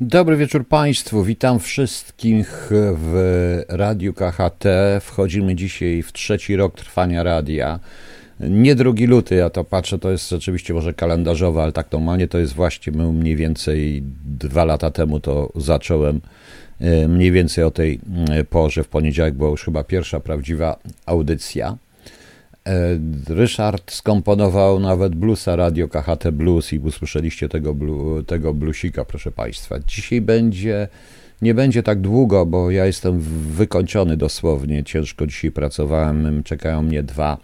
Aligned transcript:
Dobry 0.00 0.36
wieczór 0.36 0.68
Państwu, 0.68 1.24
witam 1.24 1.60
wszystkich 1.60 2.68
w 2.96 3.62
Radiu 3.68 4.14
KHT. 4.14 4.64
Wchodzimy 5.00 5.54
dzisiaj 5.54 6.02
w 6.02 6.12
trzeci 6.12 6.56
rok 6.56 6.74
trwania 6.74 7.22
radia. 7.22 7.80
Nie 8.40 8.74
drugi 8.74 9.06
luty, 9.06 9.34
ja 9.34 9.50
to 9.50 9.64
patrzę, 9.64 9.98
to 9.98 10.10
jest 10.10 10.30
rzeczywiście 10.30 10.74
może 10.74 10.94
kalendarzowe, 10.94 11.62
ale 11.62 11.72
tak 11.72 11.92
normalnie 11.92 12.28
to 12.28 12.38
jest 12.38 12.52
właśnie 12.52 12.92
mniej 12.92 13.36
więcej 13.36 14.02
dwa 14.24 14.64
lata 14.64 14.90
temu 14.90 15.20
to 15.20 15.52
zacząłem 15.56 16.20
e, 16.80 17.08
mniej 17.08 17.32
więcej 17.32 17.64
o 17.64 17.70
tej 17.70 18.00
e, 18.30 18.44
porze 18.44 18.84
w 18.84 18.88
poniedziałek 18.88 19.34
była 19.34 19.50
już 19.50 19.64
chyba 19.64 19.84
pierwsza 19.84 20.20
prawdziwa 20.20 20.76
audycja. 21.06 21.76
Ryszard 23.28 23.92
skomponował 23.92 24.80
nawet 24.80 25.14
bluesa 25.14 25.56
Radio 25.56 25.88
KHT 25.88 26.30
Blues 26.30 26.72
i 26.72 26.78
usłyszeliście 26.78 27.48
tego, 27.48 27.74
blu, 27.74 28.22
tego 28.22 28.54
bluesika, 28.54 29.04
proszę 29.04 29.30
Państwa. 29.30 29.76
Dzisiaj 29.86 30.20
będzie, 30.20 30.88
nie 31.42 31.54
będzie 31.54 31.82
tak 31.82 32.00
długo, 32.00 32.46
bo 32.46 32.70
ja 32.70 32.86
jestem 32.86 33.20
wykończony 33.50 34.16
dosłownie. 34.16 34.84
Ciężko 34.84 35.26
dzisiaj 35.26 35.50
pracowałem, 35.50 36.42
czekają 36.42 36.82
mnie 36.82 37.02
dwa 37.02 37.38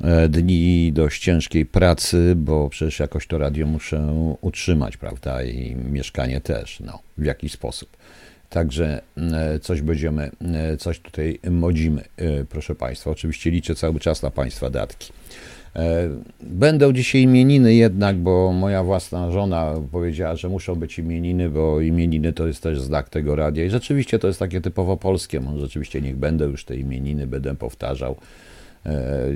e, 0.00 0.28
dni 0.28 0.92
dość 0.92 1.22
ciężkiej 1.22 1.66
pracy, 1.66 2.34
bo 2.36 2.68
przecież 2.68 2.98
jakoś 2.98 3.26
to 3.26 3.38
radio 3.38 3.66
muszę 3.66 4.14
utrzymać, 4.40 4.96
prawda, 4.96 5.42
i 5.42 5.76
mieszkanie 5.76 6.40
też, 6.40 6.80
no, 6.80 6.98
w 7.18 7.24
jakiś 7.24 7.52
sposób. 7.52 7.96
Także 8.54 9.02
e, 9.16 9.58
coś 9.58 9.82
będziemy, 9.82 10.30
e, 10.54 10.76
coś 10.76 11.00
tutaj 11.00 11.38
modzimy, 11.50 12.02
e, 12.16 12.44
proszę 12.44 12.74
Państwa. 12.74 13.10
Oczywiście 13.10 13.50
liczę 13.50 13.74
cały 13.74 14.00
czas 14.00 14.22
na 14.22 14.30
Państwa 14.30 14.70
datki. 14.70 15.12
Będą 16.40 16.92
dzisiaj 16.92 17.22
imieniny 17.22 17.74
jednak, 17.74 18.16
bo 18.16 18.52
moja 18.52 18.82
własna 18.82 19.30
żona 19.30 19.74
powiedziała, 19.92 20.36
że 20.36 20.48
muszą 20.48 20.74
być 20.74 20.98
imieniny, 20.98 21.50
bo 21.50 21.80
imieniny 21.80 22.32
to 22.32 22.46
jest 22.46 22.62
też 22.62 22.80
znak 22.80 23.08
tego 23.08 23.36
radia. 23.36 23.64
I 23.64 23.70
rzeczywiście 23.70 24.18
to 24.18 24.26
jest 24.26 24.38
takie 24.38 24.60
typowo 24.60 24.96
polskie. 24.96 25.40
Może 25.40 25.60
rzeczywiście 25.60 26.00
niech 26.00 26.16
będą 26.16 26.44
już 26.44 26.64
te 26.64 26.76
imieniny, 26.76 27.26
będę 27.26 27.54
powtarzał. 27.54 28.16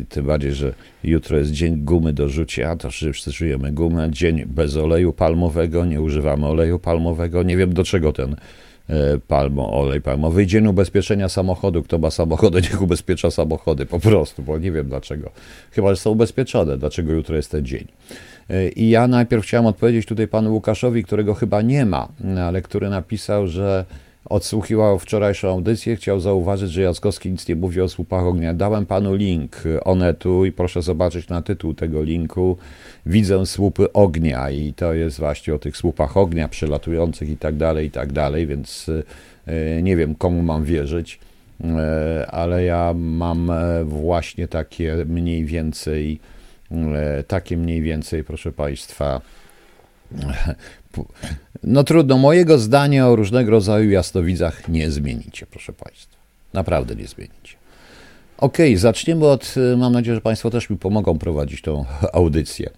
Tym 0.08 0.26
bardziej, 0.26 0.52
że 0.52 0.74
jutro 1.04 1.38
jest 1.38 1.50
dzień 1.50 1.84
gumy 1.84 2.12
do 2.12 2.28
rzucia, 2.28 2.76
to 2.76 2.90
wszyscy 2.90 3.32
czujemy 3.32 3.72
gumę. 3.72 4.08
Dzień 4.10 4.44
bez 4.46 4.76
oleju 4.76 5.12
palmowego, 5.12 5.84
nie 5.84 6.00
używamy 6.00 6.46
oleju 6.46 6.78
palmowego. 6.78 7.42
Nie 7.42 7.56
wiem 7.56 7.74
do 7.74 7.84
czego 7.84 8.12
ten 8.12 8.36
E, 8.88 9.18
palmo, 9.18 9.80
olej 9.80 10.00
palmowy. 10.00 10.46
Dzień 10.46 10.66
ubezpieczenia 10.66 11.28
samochodu. 11.28 11.82
Kto 11.82 11.98
ma 11.98 12.10
samochody, 12.10 12.60
niech 12.62 12.82
ubezpiecza 12.82 13.30
samochody. 13.30 13.86
Po 13.86 14.00
prostu, 14.00 14.42
bo 14.42 14.58
nie 14.58 14.72
wiem 14.72 14.88
dlaczego. 14.88 15.30
Chyba, 15.70 15.90
że 15.90 15.96
są 15.96 16.10
ubezpieczone. 16.10 16.78
Dlaczego 16.78 17.12
jutro 17.12 17.36
jest 17.36 17.50
ten 17.50 17.66
dzień. 17.66 17.86
E, 18.50 18.68
I 18.68 18.90
ja 18.90 19.08
najpierw 19.08 19.44
chciałem 19.44 19.66
odpowiedzieć 19.66 20.06
tutaj 20.06 20.28
panu 20.28 20.52
Łukaszowi, 20.52 21.04
którego 21.04 21.34
chyba 21.34 21.62
nie 21.62 21.86
ma, 21.86 22.08
ale 22.46 22.62
który 22.62 22.88
napisał, 22.88 23.46
że 23.46 23.84
odsłuchiwał 24.28 24.98
wczorajszą 24.98 25.48
audycję, 25.48 25.96
chciał 25.96 26.20
zauważyć, 26.20 26.70
że 26.70 26.82
Jackowski 26.82 27.30
nic 27.30 27.48
nie 27.48 27.56
mówi 27.56 27.80
o 27.80 27.88
słupach 27.88 28.24
ognia. 28.24 28.54
Dałem 28.54 28.86
panu 28.86 29.14
link 29.14 29.62
Onetu 29.84 30.44
i 30.44 30.52
proszę 30.52 30.82
zobaczyć 30.82 31.28
na 31.28 31.42
tytuł 31.42 31.74
tego 31.74 32.02
linku. 32.02 32.58
Widzę 33.06 33.46
słupy 33.46 33.92
ognia 33.92 34.50
i 34.50 34.72
to 34.72 34.94
jest 34.94 35.18
właśnie 35.18 35.54
o 35.54 35.58
tych 35.58 35.76
słupach 35.76 36.16
ognia 36.16 36.48
przelatujących 36.48 37.28
i 37.28 37.36
tak 37.36 37.56
dalej, 37.56 37.86
i 37.86 37.90
tak 37.90 38.12
dalej, 38.12 38.46
więc 38.46 38.90
e, 39.46 39.82
nie 39.82 39.96
wiem 39.96 40.14
komu 40.14 40.42
mam 40.42 40.64
wierzyć, 40.64 41.18
e, 41.64 42.26
ale 42.30 42.64
ja 42.64 42.94
mam 42.96 43.50
e, 43.50 43.84
właśnie 43.84 44.48
takie 44.48 44.96
mniej 45.06 45.44
więcej, 45.44 46.20
takie 47.26 47.56
mniej 47.56 47.82
więcej, 47.82 48.24
proszę 48.24 48.52
państwa, 48.52 49.20
no 51.62 51.84
trudno, 51.84 52.18
mojego 52.18 52.58
zdania 52.58 53.08
o 53.08 53.16
różnego 53.16 53.50
rodzaju 53.50 53.90
jasnowidzach 53.90 54.68
nie 54.68 54.90
zmienicie, 54.90 55.46
proszę 55.46 55.72
Państwa. 55.72 56.16
Naprawdę 56.54 56.96
nie 56.96 57.06
zmienicie. 57.06 57.58
Okay, 58.38 58.78
zaczniemy 58.78 59.26
od, 59.26 59.54
mam 59.76 59.92
nadzieję, 59.92 60.14
że 60.14 60.20
Państwo 60.20 60.50
też 60.50 60.70
mi 60.70 60.76
pomogą 60.76 61.18
prowadzić 61.18 61.62
tą 61.62 61.84
audycję. 62.12 62.70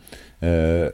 E, 0.43 0.93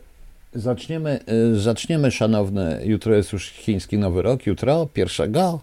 zaczniemy, 0.55 1.21
e, 1.55 1.59
zaczniemy, 1.59 2.11
szanowne, 2.11 2.81
jutro 2.85 3.15
jest 3.15 3.33
już 3.33 3.51
chiński 3.51 3.99
Nowy 3.99 4.23
Rok, 4.23 4.47
jutro, 4.47 4.87
pierwszego, 4.87 5.61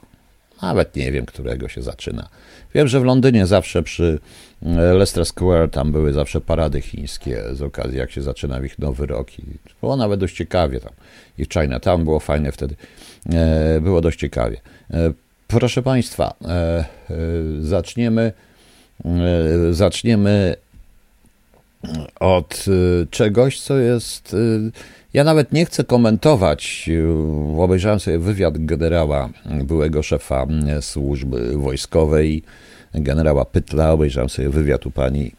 nawet 0.62 0.96
nie 0.96 1.12
wiem, 1.12 1.26
którego 1.26 1.68
się 1.68 1.82
zaczyna. 1.82 2.30
Wiem, 2.76 2.88
że 2.88 3.00
w 3.00 3.04
Londynie 3.04 3.46
zawsze 3.46 3.84
przy 3.84 4.20
e, 4.66 4.68
Leicester 4.70 5.26
Square 5.26 5.70
tam 5.70 5.92
były 5.92 6.14
zawsze 6.14 6.42
parady 6.42 6.82
chińskie 6.82 7.44
z 7.52 7.62
okazji, 7.62 7.98
jak 7.98 8.12
się 8.12 8.22
zaczyna 8.22 8.66
ich 8.66 8.80
Nowy 8.80 9.06
Rok. 9.06 9.40
I 9.40 9.44
było 9.82 9.96
nawet 9.96 10.20
dość 10.20 10.36
ciekawie 10.36 10.80
tam. 10.80 10.92
I 11.38 11.46
w 11.46 11.54
Chinatown 11.54 12.04
było 12.04 12.20
fajne 12.20 12.52
wtedy. 12.52 12.76
E, 13.34 13.82
było 13.82 14.02
dość 14.02 14.20
ciekawie. 14.20 14.58
E, 14.92 15.14
proszę 15.48 15.84
Państwa, 15.84 16.34
zaczniemy, 17.62 18.34
zaczniemy 19.72 20.56
od 22.20 22.66
czegoś, 23.10 23.62
co 23.62 23.78
jest 23.78 24.36
ja 25.14 25.24
nawet 25.24 25.52
nie 25.52 25.66
chcę 25.66 25.84
komentować. 25.84 26.90
Obejrzałem 27.58 28.00
sobie 28.00 28.20
wywiad 28.20 28.66
generała, 28.66 29.30
byłego 29.64 30.04
szefa 30.04 30.48
służby 30.82 31.58
wojskowej, 31.58 32.44
generała 32.94 33.46
Pytla, 33.46 33.92
obejrzałem 33.92 34.30
sobie 34.30 34.50
wywiad 34.50 34.86
u 34.86 34.92
pani 34.92 35.32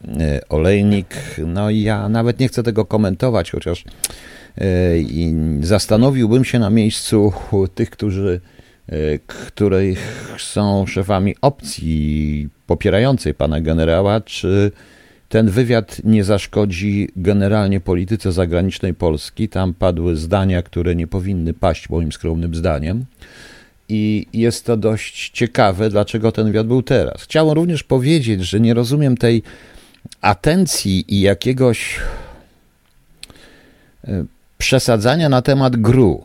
Olejnik. 0.49 1.15
No 1.47 1.69
i 1.69 1.81
ja 1.81 2.09
nawet 2.09 2.39
nie 2.39 2.47
chcę 2.47 2.63
tego 2.63 2.85
komentować, 2.85 3.51
chociaż 3.51 3.83
zastanowiłbym 5.61 6.45
się 6.45 6.59
na 6.59 6.69
miejscu 6.69 7.33
tych, 7.75 7.89
którzy 7.89 8.41
których 9.27 10.35
są 10.37 10.85
szefami 10.85 11.35
opcji 11.41 12.49
popierającej 12.67 13.33
pana 13.33 13.61
generała, 13.61 14.21
czy 14.21 14.71
ten 15.35 15.49
wywiad 15.49 16.01
nie 16.03 16.23
zaszkodzi 16.23 17.09
generalnie 17.15 17.79
polityce 17.79 18.31
zagranicznej 18.31 18.93
Polski. 18.93 19.49
Tam 19.49 19.73
padły 19.73 20.15
zdania, 20.15 20.61
które 20.61 20.95
nie 20.95 21.07
powinny 21.07 21.53
paść 21.53 21.89
moim 21.89 22.11
skromnym 22.11 22.55
zdaniem. 22.55 23.05
I 23.89 24.27
jest 24.33 24.65
to 24.65 24.77
dość 24.77 25.29
ciekawe, 25.29 25.89
dlaczego 25.89 26.31
ten 26.31 26.45
wywiad 26.45 26.67
był 26.67 26.83
teraz. 26.83 27.21
Chciałem 27.21 27.55
również 27.55 27.83
powiedzieć, 27.83 28.41
że 28.41 28.59
nie 28.59 28.73
rozumiem 28.73 29.17
tej 29.17 29.43
atencji 30.21 31.05
i 31.07 31.21
jakiegoś 31.21 31.99
e, 34.07 34.25
przesadzania 34.57 35.29
na 35.29 35.41
temat 35.41 35.75
GRU, 35.75 36.23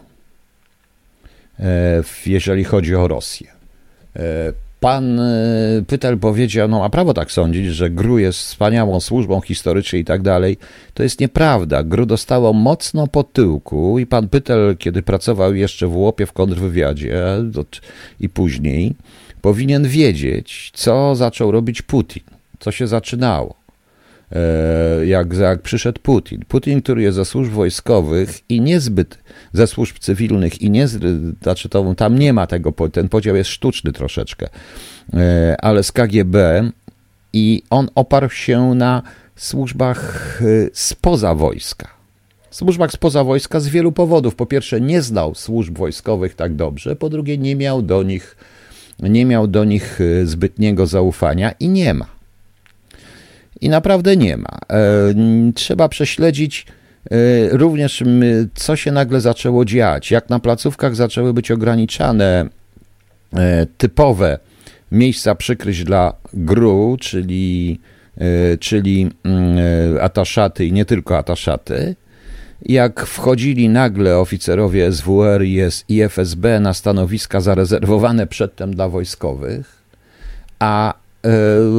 e, 1.59 2.03
jeżeli 2.27 2.65
chodzi 2.65 2.95
o 2.95 3.09
Rosję. 3.09 3.47
Pan 4.81 5.21
e, 5.21 5.83
Pytel 5.87 6.19
powiedział, 6.19 6.69
no 6.69 6.79
ma 6.79 6.91
prawo 6.91 7.15
tak 7.15 7.33
sądzić, 7.33 7.67
że 7.67 7.91
GRU 7.91 8.19
jest 8.19 8.39
wspaniałą 8.39 9.01
służbą 9.01 9.41
historyczną 9.41 9.99
i 9.99 10.05
tak 10.05 10.23
dalej. 10.23 10.57
To 10.95 11.03
jest 11.03 11.21
nieprawda. 11.21 11.83
GRU 11.83 12.07
dostało 12.07 12.53
mocno 12.53 13.07
po 13.07 13.25
tyłku 13.25 13.99
i 13.99 14.07
pan 14.07 14.29
Pytel, 14.29 14.77
kiedy 14.77 15.03
pracował 15.03 15.55
jeszcze 15.55 15.87
w 15.87 15.97
Łopie 15.97 16.27
w 16.27 16.33
kontrwywiadzie 16.33 17.25
i 18.21 18.29
później, 18.29 18.95
powinien 19.41 19.89
wiedzieć, 19.89 20.71
co 20.75 21.15
zaczął 21.15 21.51
robić 21.51 21.83
Putin, 21.83 22.23
co 22.59 22.71
się 22.71 22.87
zaczynało. 22.87 23.60
E, 24.33 25.07
jak, 25.07 25.35
jak 25.35 25.63
przyszedł 25.63 26.01
Putin. 26.03 26.45
Putin, 26.49 26.83
który 26.83 27.03
jest 27.03 27.17
ze 27.17 27.25
służb 27.25 27.53
wojskowych 27.53 28.41
i 28.49 28.61
niezbyt 28.61 29.19
ze 29.53 29.67
służb 29.67 29.99
cywilnych 29.99 30.63
i 30.63 30.71
nie, 30.71 30.89
znaczy 31.43 31.69
to, 31.69 31.95
tam 31.95 32.19
nie 32.19 32.33
ma 32.33 32.47
tego, 32.47 32.73
ten 32.93 33.09
podział 33.09 33.37
jest 33.37 33.51
sztuczny 33.51 33.93
troszeczkę, 33.93 34.49
e, 35.15 35.57
ale 35.61 35.83
z 35.83 35.93
KGB 35.93 36.71
i 37.33 37.63
on 37.71 37.89
oparł 37.95 38.31
się 38.31 38.75
na 38.75 39.03
służbach 39.37 40.41
e, 40.43 40.71
spoza 40.73 41.35
wojska. 41.35 41.89
Służbach 42.51 42.93
spoza 42.93 43.25
wojska 43.25 43.61
z 43.61 43.69
wielu 43.69 43.93
powodów. 43.93 44.35
Po 44.35 44.47
pierwsze, 44.47 44.81
nie 44.81 45.03
znał 45.03 45.35
służb 45.35 45.79
wojskowych 45.79 46.35
tak 46.35 46.55
dobrze, 46.55 46.97
po 46.97 47.09
drugie, 47.09 47.39
nie 47.39 47.57
miał 47.57 47.83
do 47.83 48.03
nich, 48.03 48.37
nie 48.99 49.27
miał 49.27 49.47
do 49.47 49.65
nich 49.65 50.01
zbytniego 50.25 50.87
zaufania 50.87 51.53
i 51.61 51.69
nie 51.69 51.95
ma. 51.95 52.20
I 53.61 53.69
naprawdę 53.69 54.17
nie 54.17 54.37
ma. 54.37 54.59
E, 54.71 55.15
trzeba 55.55 55.89
prześledzić 55.89 56.67
e, 57.11 57.17
również, 57.49 58.05
co 58.55 58.77
się 58.77 58.93
nagle 58.93 59.21
zaczęło 59.21 59.65
dziać, 59.65 60.11
jak 60.11 60.31
na 60.31 60.39
placówkach 60.39 60.97
zaczęły 60.97 61.35
być 61.35 61.51
ograniczane 61.51 62.49
e, 63.37 63.67
typowe 63.79 64.39
miejsca 64.93 65.35
przykryć 65.35 65.85
dla 65.85 66.13
GRU, 66.35 66.97
czyli, 67.01 67.81
czyli 68.61 69.11
ataszaty 70.01 70.67
i 70.67 70.73
nie 70.73 70.85
tylko 70.85 71.19
ataszaty. 71.19 71.95
Jak 72.63 73.07
wchodzili 73.07 73.69
nagle 73.69 74.19
oficerowie 74.19 74.93
SWR 74.93 75.45
i 75.89 76.01
FSB 76.03 76.61
na 76.61 76.75
stanowiska 76.75 77.41
zarezerwowane 77.41 78.27
przedtem 78.27 78.75
dla 78.75 78.89
wojskowych, 78.89 79.83
a 80.59 80.95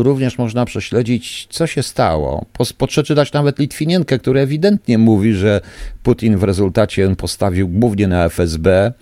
również 0.01 0.37
można 0.37 0.65
prześledzić, 0.65 1.47
co 1.49 1.67
się 1.67 1.83
stało. 1.83 2.45
Przeczytać 2.87 3.33
nawet 3.33 3.59
Litwinienkę, 3.59 4.19
który 4.19 4.39
ewidentnie 4.39 4.97
mówi, 4.97 5.33
że 5.33 5.61
Putin 6.03 6.37
w 6.37 6.43
rezultacie 6.43 7.15
postawił 7.15 7.67
głównie 7.67 8.07
na 8.07 8.25
FSB 8.25 8.93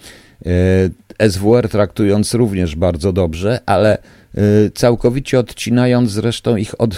SWR 1.30 1.70
traktując 1.70 2.34
również 2.34 2.76
bardzo 2.76 3.14
dobrze, 3.14 3.60
ale 3.66 3.98
całkowicie 4.74 5.40
odcinając 5.40 6.12
zresztą 6.12 6.56
ich 6.56 6.82
od 6.82 6.96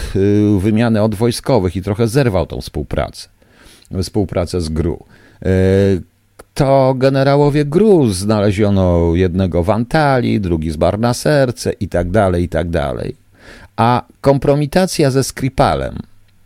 wymiany 0.60 1.02
od 1.02 1.16
wojskowych 1.16 1.76
i 1.76 1.82
trochę 1.82 2.08
zerwał 2.08 2.46
tą 2.46 2.62
współpracę, 2.62 3.30
współpracę 4.02 4.62
z 4.62 4.70
GRU 4.70 5.06
to 6.54 6.96
generałowie 6.98 7.66
GRU 7.66 8.10
znaleziono 8.10 9.16
jednego 9.16 9.64
w 9.64 9.70
Antalii, 9.70 10.42
drugi 10.42 10.72
z 10.72 10.76
bar 10.76 11.00
na 11.00 11.14
serce 11.14 11.72
i 11.72 11.88
tak 11.88 12.12
dalej, 12.12 12.44
i 12.44 12.50
tak 12.50 12.70
dalej. 12.70 13.16
A 13.75 14.03
kompromitacja 14.21 15.12
ze 15.12 15.23
Skripalem, 15.23 15.95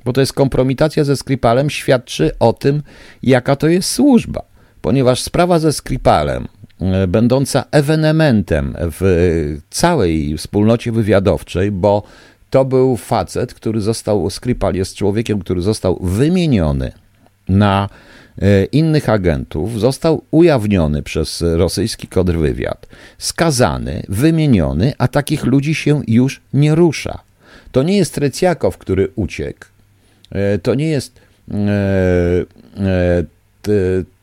bo 0.05 0.13
to 0.13 0.21
jest 0.21 0.33
kompromitacja 0.33 1.03
ze 1.03 1.15
Skripalem, 1.15 1.69
świadczy 1.69 2.31
o 2.39 2.53
tym, 2.53 2.83
jaka 3.23 3.55
to 3.55 3.67
jest 3.67 3.89
służba. 3.89 4.41
Ponieważ 4.81 5.21
sprawa 5.21 5.59
ze 5.59 5.73
Skripalem, 5.73 6.47
e, 6.81 7.07
będąca 7.07 7.65
ewenementem 7.71 8.75
w 8.79 9.57
całej 9.69 10.37
wspólnocie 10.37 10.91
wywiadowczej, 10.91 11.71
bo 11.71 12.03
to 12.49 12.65
był 12.65 12.97
facet, 12.97 13.53
który 13.53 13.81
został, 13.81 14.29
Skripal 14.29 14.75
jest 14.75 14.95
człowiekiem, 14.95 15.39
który 15.39 15.61
został 15.61 15.99
wymieniony 16.01 16.91
na 17.49 17.89
innych 18.71 19.09
agentów 19.09 19.79
został 19.79 20.21
ujawniony 20.31 21.03
przez 21.03 21.43
rosyjski 21.55 22.07
kontrwywiad, 22.07 22.87
skazany, 23.17 24.03
wymieniony, 24.09 24.93
a 24.97 25.07
takich 25.07 25.45
ludzi 25.45 25.75
się 25.75 26.01
już 26.07 26.41
nie 26.53 26.75
rusza. 26.75 27.19
To 27.71 27.83
nie 27.83 27.97
jest 27.97 28.13
Trecjakow, 28.13 28.77
który 28.77 29.11
uciekł. 29.15 29.65
E, 30.31 30.59
to 30.59 30.75
nie 30.75 30.87
jest 30.87 31.19
e, 31.51 31.55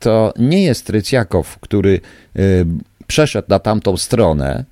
to 0.01 0.35
nie 0.39 0.63
jest 0.63 0.87
Trecjakow, 0.87 1.59
który 1.61 2.01
przeszedł 3.07 3.49
na 3.49 3.59
tamtą 3.59 3.97
stronę, 3.97 4.65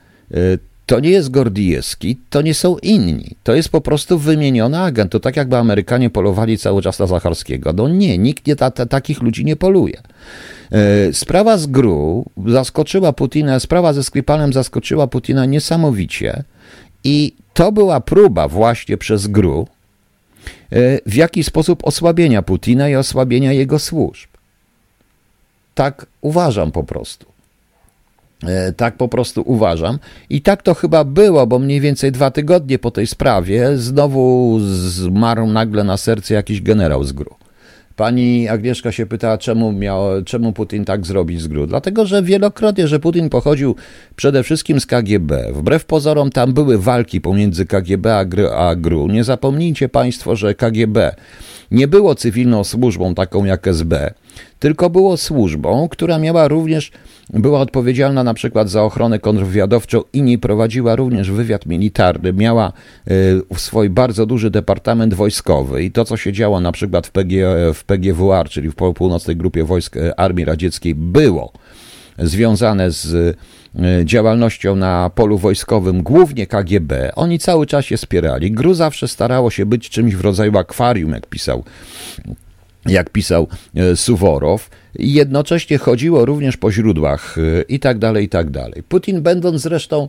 to 0.91 1.01
nie 1.01 1.11
jest 1.11 1.31
Gordijewski, 1.31 2.17
to 2.31 2.43
nie 2.43 2.55
są 2.55 2.79
inni. 2.79 3.37
To 3.43 3.55
jest 3.55 3.69
po 3.69 3.81
prostu 3.81 4.19
wymieniony 4.19 4.79
agent. 4.79 5.13
To 5.13 5.21
tak 5.21 5.37
jakby 5.37 5.57
Amerykanie 5.57 6.11
polowali 6.11 6.59
cały 6.59 6.83
czas 6.83 6.99
na 6.99 7.07
Zacharskiego. 7.07 7.73
No 7.73 7.89
nie, 7.89 8.19
nikt 8.19 8.47
nie 8.47 8.57
ta, 8.57 8.71
ta, 8.71 8.87
takich 8.87 9.23
ludzi 9.23 9.45
nie 9.45 9.57
poluje. 9.57 10.03
E, 10.73 11.13
sprawa 11.13 11.59
z 11.59 11.67
GRU 11.67 12.27
zaskoczyła 12.47 13.13
Putina, 13.13 13.61
sprawa 13.61 13.93
ze 13.93 14.03
Skripalem 14.05 14.53
zaskoczyła 14.53 15.07
Putina 15.07 15.47
niesamowicie 15.47 16.45
i 17.05 17.33
to 17.55 17.73
była 17.73 18.01
próba 18.01 18.49
właśnie 18.49 18.97
przez 18.97 19.27
GRU 19.27 19.69
e, 20.73 20.99
w 21.07 21.15
jaki 21.15 21.45
sposób 21.45 21.85
osłabienia 21.85 22.43
Putina 22.43 22.89
i 22.89 22.97
osłabienia 22.97 23.53
jego 23.53 23.79
służb. 23.79 24.29
Tak 25.75 26.07
uważam 26.21 26.73
po 26.73 26.85
prostu. 26.85 27.27
E, 28.47 28.73
tak 28.73 28.97
po 28.97 29.09
prostu 29.09 29.43
uważam. 29.47 29.99
I 30.31 30.43
tak 30.43 30.63
to 30.63 30.75
chyba 30.75 31.05
było, 31.05 31.47
bo 31.47 31.59
mniej 31.59 31.81
więcej 31.81 32.13
dwa 32.13 32.31
tygodnie 32.31 32.79
po 32.79 32.91
tej 32.91 33.07
sprawie 33.07 33.77
znowu 33.77 34.59
zmarł 34.89 35.47
nagle 35.47 35.85
na 35.85 35.97
serce 35.97 36.35
jakiś 36.35 36.63
generał 36.63 37.05
z 37.05 37.13
GRU. 37.13 37.35
Pani 37.97 38.49
Agnieszka 38.49 38.93
się 38.93 39.07
pytała, 39.07 39.39
czemu, 39.39 39.73
miał, 39.73 40.23
czemu 40.25 40.53
Putin 40.53 40.85
tak 40.85 41.07
zrobić 41.07 41.41
z 41.41 41.49
GRU. 41.49 41.67
Dlatego, 41.67 42.07
że 42.07 42.23
wielokrotnie, 42.23 42.89
że 42.89 43.01
Putin 43.01 43.31
pochodził 43.31 43.77
przede 44.17 44.43
wszystkim 44.43 44.81
z 44.81 44.87
KGB. 44.87 45.53
Wbrew 45.53 45.85
pozorom 45.85 46.31
tam 46.31 46.53
były 46.53 46.79
walki 46.79 47.21
pomiędzy 47.21 47.67
KGB 47.67 48.07
a 48.57 48.75
GRU. 48.75 49.09
Nie 49.09 49.25
zapomnijcie 49.25 49.89
Państwo, 49.89 50.37
że 50.37 50.55
KGB 50.55 51.15
nie 51.71 51.89
było 51.89 52.15
cywilną 52.15 52.65
służbą 52.65 53.15
taką 53.15 53.45
jak 53.45 53.67
SB, 53.67 54.15
tylko 54.59 54.91
było 54.91 55.17
służbą, 55.17 55.89
która 55.89 56.19
miała 56.19 56.49
również 56.49 56.93
była 57.33 57.61
odpowiedzialna 57.61 58.25
na 58.25 58.35
przykład 58.35 58.71
za 58.71 58.83
ochronę 58.83 59.19
kontrwywiadowczą 59.19 60.03
i 60.13 60.23
nie 60.23 60.39
prowadziła 60.39 60.97
również 60.97 61.31
wywiad 61.31 61.67
militarny. 61.67 62.33
Miała 62.33 62.73
e, 63.53 63.59
swój 63.59 63.91
bardzo 63.91 64.27
duży 64.27 64.51
departament 64.51 65.15
wojskowy 65.15 65.85
i 65.85 65.91
to, 65.91 66.05
co 66.05 66.17
się 66.17 66.33
działo 66.33 66.61
na 66.61 66.73
przykład 66.73 67.07
w, 67.07 67.11
PG, 67.11 67.47
w 67.75 67.85
PGWR, 67.85 68.49
czyli 68.49 68.71
w 68.71 68.75
północnej 68.95 69.37
grupie 69.37 69.65
wojsk 69.65 69.97
e, 69.97 70.21
Armii 70.21 70.45
Radzieckiej, 70.45 70.95
było 70.95 71.53
związane 72.19 72.91
z 72.91 73.15
e, 73.79 74.05
działalnością 74.05 74.77
na 74.77 75.11
polu 75.15 75.39
wojskowym, 75.39 76.03
głównie 76.03 76.47
KGB. 76.47 77.13
Oni 77.15 77.39
cały 77.39 77.67
czas 77.67 77.85
się 77.85 77.97
spierali. 77.97 78.53
GRU 78.53 78.75
zawsze 78.75 79.09
starało 79.09 79.51
się 79.51 79.67
być 79.67 79.91
czymś 79.91 80.15
w 80.15 80.21
rodzaju 80.21 80.59
akwarium, 80.59 81.13
jak 81.13 81.27
pisał 81.27 81.65
jak 82.87 83.11
pisał 83.11 83.49
e, 83.75 83.97
Suworow, 83.97 84.71
jednocześnie 84.95 85.79
chodziło 85.79 86.25
również 86.25 86.57
po 86.57 86.73
źródłach 86.73 87.37
e, 87.39 87.63
i 87.63 87.81
tak 87.81 87.99
dalej, 87.99 88.25
i 88.25 88.29
tak 88.29 88.51
dalej. 88.51 88.83
Putin, 88.89 89.23
będąc 89.23 89.63
zresztą 89.63 90.09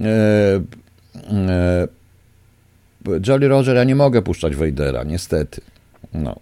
e, 0.00 0.04
e, 1.30 1.88
Jolly 3.26 3.48
Roger, 3.48 3.76
ja 3.76 3.84
nie 3.84 3.94
mogę 3.94 4.22
puszczać 4.22 4.56
Wejdera, 4.56 5.04
niestety. 5.04 5.60
No. 6.14 6.36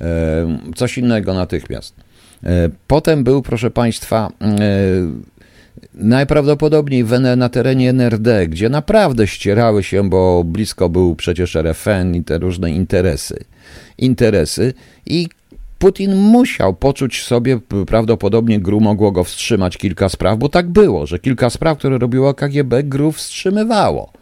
E, 0.00 0.58
coś 0.76 0.98
innego 0.98 1.34
natychmiast. 1.34 1.94
E, 2.44 2.68
potem 2.86 3.24
był, 3.24 3.42
proszę 3.42 3.70
Państwa, 3.70 4.32
najprawdopodobniej 5.96 7.04
na 7.36 7.48
terenie 7.48 7.90
NRD, 7.90 8.48
gdzie 8.48 8.68
naprawdę 8.68 9.26
ścierały 9.26 9.82
się, 9.82 10.10
bo 10.10 10.44
blisko 10.44 10.88
był 10.88 11.16
przecież 11.16 11.56
RFN 11.56 12.14
i 12.14 12.24
te 12.24 12.38
różne 12.38 12.70
interesy 12.70 13.44
interesy 13.98 14.74
i 15.06 15.28
Putin 15.78 16.16
musiał 16.16 16.74
poczuć 16.74 17.22
sobie, 17.22 17.58
prawdopodobnie 17.86 18.60
GRU 18.60 18.80
mogło 18.80 19.12
go 19.12 19.24
wstrzymać 19.24 19.76
kilka 19.76 20.08
spraw, 20.08 20.38
bo 20.38 20.48
tak 20.48 20.68
było, 20.68 21.06
że 21.06 21.18
kilka 21.18 21.50
spraw, 21.50 21.78
które 21.78 21.98
robiło 21.98 22.34
KGB, 22.34 22.82
GRU 22.82 23.12
wstrzymywało, 23.12 24.12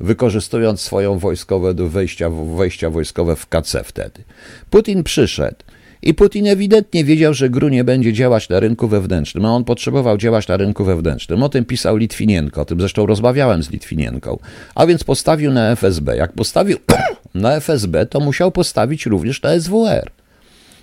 wykorzystując 0.00 0.80
swoją 0.80 1.18
wojskowe 1.18 1.74
wejścia, 1.74 2.30
wejścia 2.30 2.90
wojskowe 2.90 3.36
w 3.36 3.46
KC 3.46 3.84
wtedy. 3.84 4.24
Putin 4.70 5.02
przyszedł 5.02 5.56
i 6.02 6.14
Putin 6.14 6.46
ewidentnie 6.46 7.04
wiedział, 7.04 7.34
że 7.34 7.50
GRU 7.50 7.68
nie 7.68 7.84
będzie 7.84 8.12
działać 8.12 8.48
na 8.48 8.60
rynku 8.60 8.88
wewnętrznym, 8.88 9.44
a 9.44 9.48
on 9.48 9.64
potrzebował 9.64 10.18
działać 10.18 10.48
na 10.48 10.56
rynku 10.56 10.84
wewnętrznym. 10.84 11.42
O 11.42 11.48
tym 11.48 11.64
pisał 11.64 11.96
Litwinienko, 11.96 12.60
o 12.60 12.64
tym 12.64 12.80
zresztą 12.80 13.06
rozmawiałem 13.06 13.62
z 13.62 13.70
Litwinienką. 13.70 14.38
A 14.74 14.86
więc 14.86 15.04
postawił 15.04 15.52
na 15.52 15.70
FSB. 15.70 16.16
Jak 16.16 16.32
postawił 16.32 16.78
na 17.34 17.56
FSB, 17.56 18.06
to 18.06 18.20
musiał 18.20 18.52
postawić 18.52 19.06
również 19.06 19.42
na 19.42 19.60
SWR. 19.60 20.10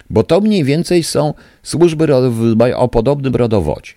Bo 0.10 0.24
to 0.24 0.42
mniej 0.42 0.63
więcej 0.63 1.04
są 1.04 1.33
służby 1.63 2.15
o 2.75 2.88
podobnym 2.88 3.36
rodowodzie. 3.36 3.92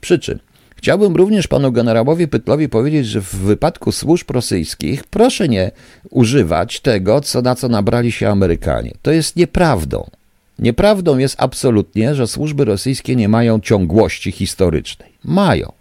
Przy 0.00 0.18
czym 0.18 0.38
Chciałbym 0.76 1.16
również 1.16 1.46
panu 1.46 1.72
generałowi 1.72 2.28
Pytlowi 2.28 2.68
powiedzieć, 2.68 3.06
że 3.06 3.20
w 3.20 3.34
wypadku 3.34 3.92
służb 3.92 4.30
rosyjskich 4.30 5.04
proszę 5.04 5.48
nie 5.48 5.70
używać 6.10 6.80
tego, 6.80 7.20
co, 7.20 7.42
na 7.42 7.54
co 7.54 7.68
nabrali 7.68 8.12
się 8.12 8.28
Amerykanie. 8.28 8.92
To 9.02 9.10
jest 9.12 9.36
nieprawdą. 9.36 10.10
Nieprawdą 10.58 11.18
jest 11.18 11.36
absolutnie, 11.38 12.14
że 12.14 12.26
służby 12.26 12.64
rosyjskie 12.64 13.16
nie 13.16 13.28
mają 13.28 13.60
ciągłości 13.60 14.32
historycznej. 14.32 15.12
Mają. 15.24 15.72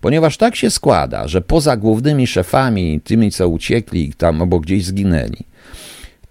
Ponieważ 0.00 0.36
tak 0.36 0.56
się 0.56 0.70
składa, 0.70 1.28
że 1.28 1.40
poza 1.40 1.76
głównymi 1.76 2.26
szefami, 2.26 3.00
tymi 3.04 3.30
co 3.30 3.48
uciekli 3.48 4.12
tam 4.12 4.42
albo 4.42 4.60
gdzieś 4.60 4.84
zginęli, 4.84 5.44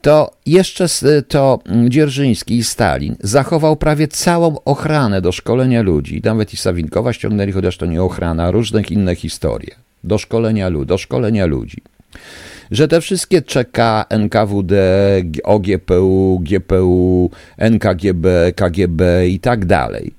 to 0.01 0.31
jeszcze 0.45 0.85
to 1.27 1.59
Dzierżyński 1.87 2.57
i 2.57 2.63
Stalin 2.63 3.15
zachował 3.19 3.75
prawie 3.75 4.07
całą 4.07 4.55
ochranę 4.65 5.21
do 5.21 5.31
szkolenia 5.31 5.81
ludzi. 5.81 6.21
Nawet 6.23 6.53
i 6.53 6.57
Sawinkowa 6.57 7.13
ściągnęli, 7.13 7.51
chociaż 7.51 7.77
to 7.77 7.85
nie 7.85 8.03
ochrana, 8.03 8.51
różnych 8.51 8.91
inne 8.91 9.15
historie. 9.15 9.75
Do 10.03 10.17
szkolenia, 10.17 10.71
do 10.71 10.97
szkolenia 10.97 11.45
ludzi 11.45 11.81
że 12.71 12.87
te 12.87 13.01
wszystkie 13.01 13.41
czeka 13.41 14.05
NKWD, 14.09 14.75
OGPU, 15.43 16.41
GPU, 16.43 17.29
NKGB, 17.57 18.53
KGB 18.55 19.27
i 19.27 19.39
tak 19.39 19.65
dalej 19.65 20.13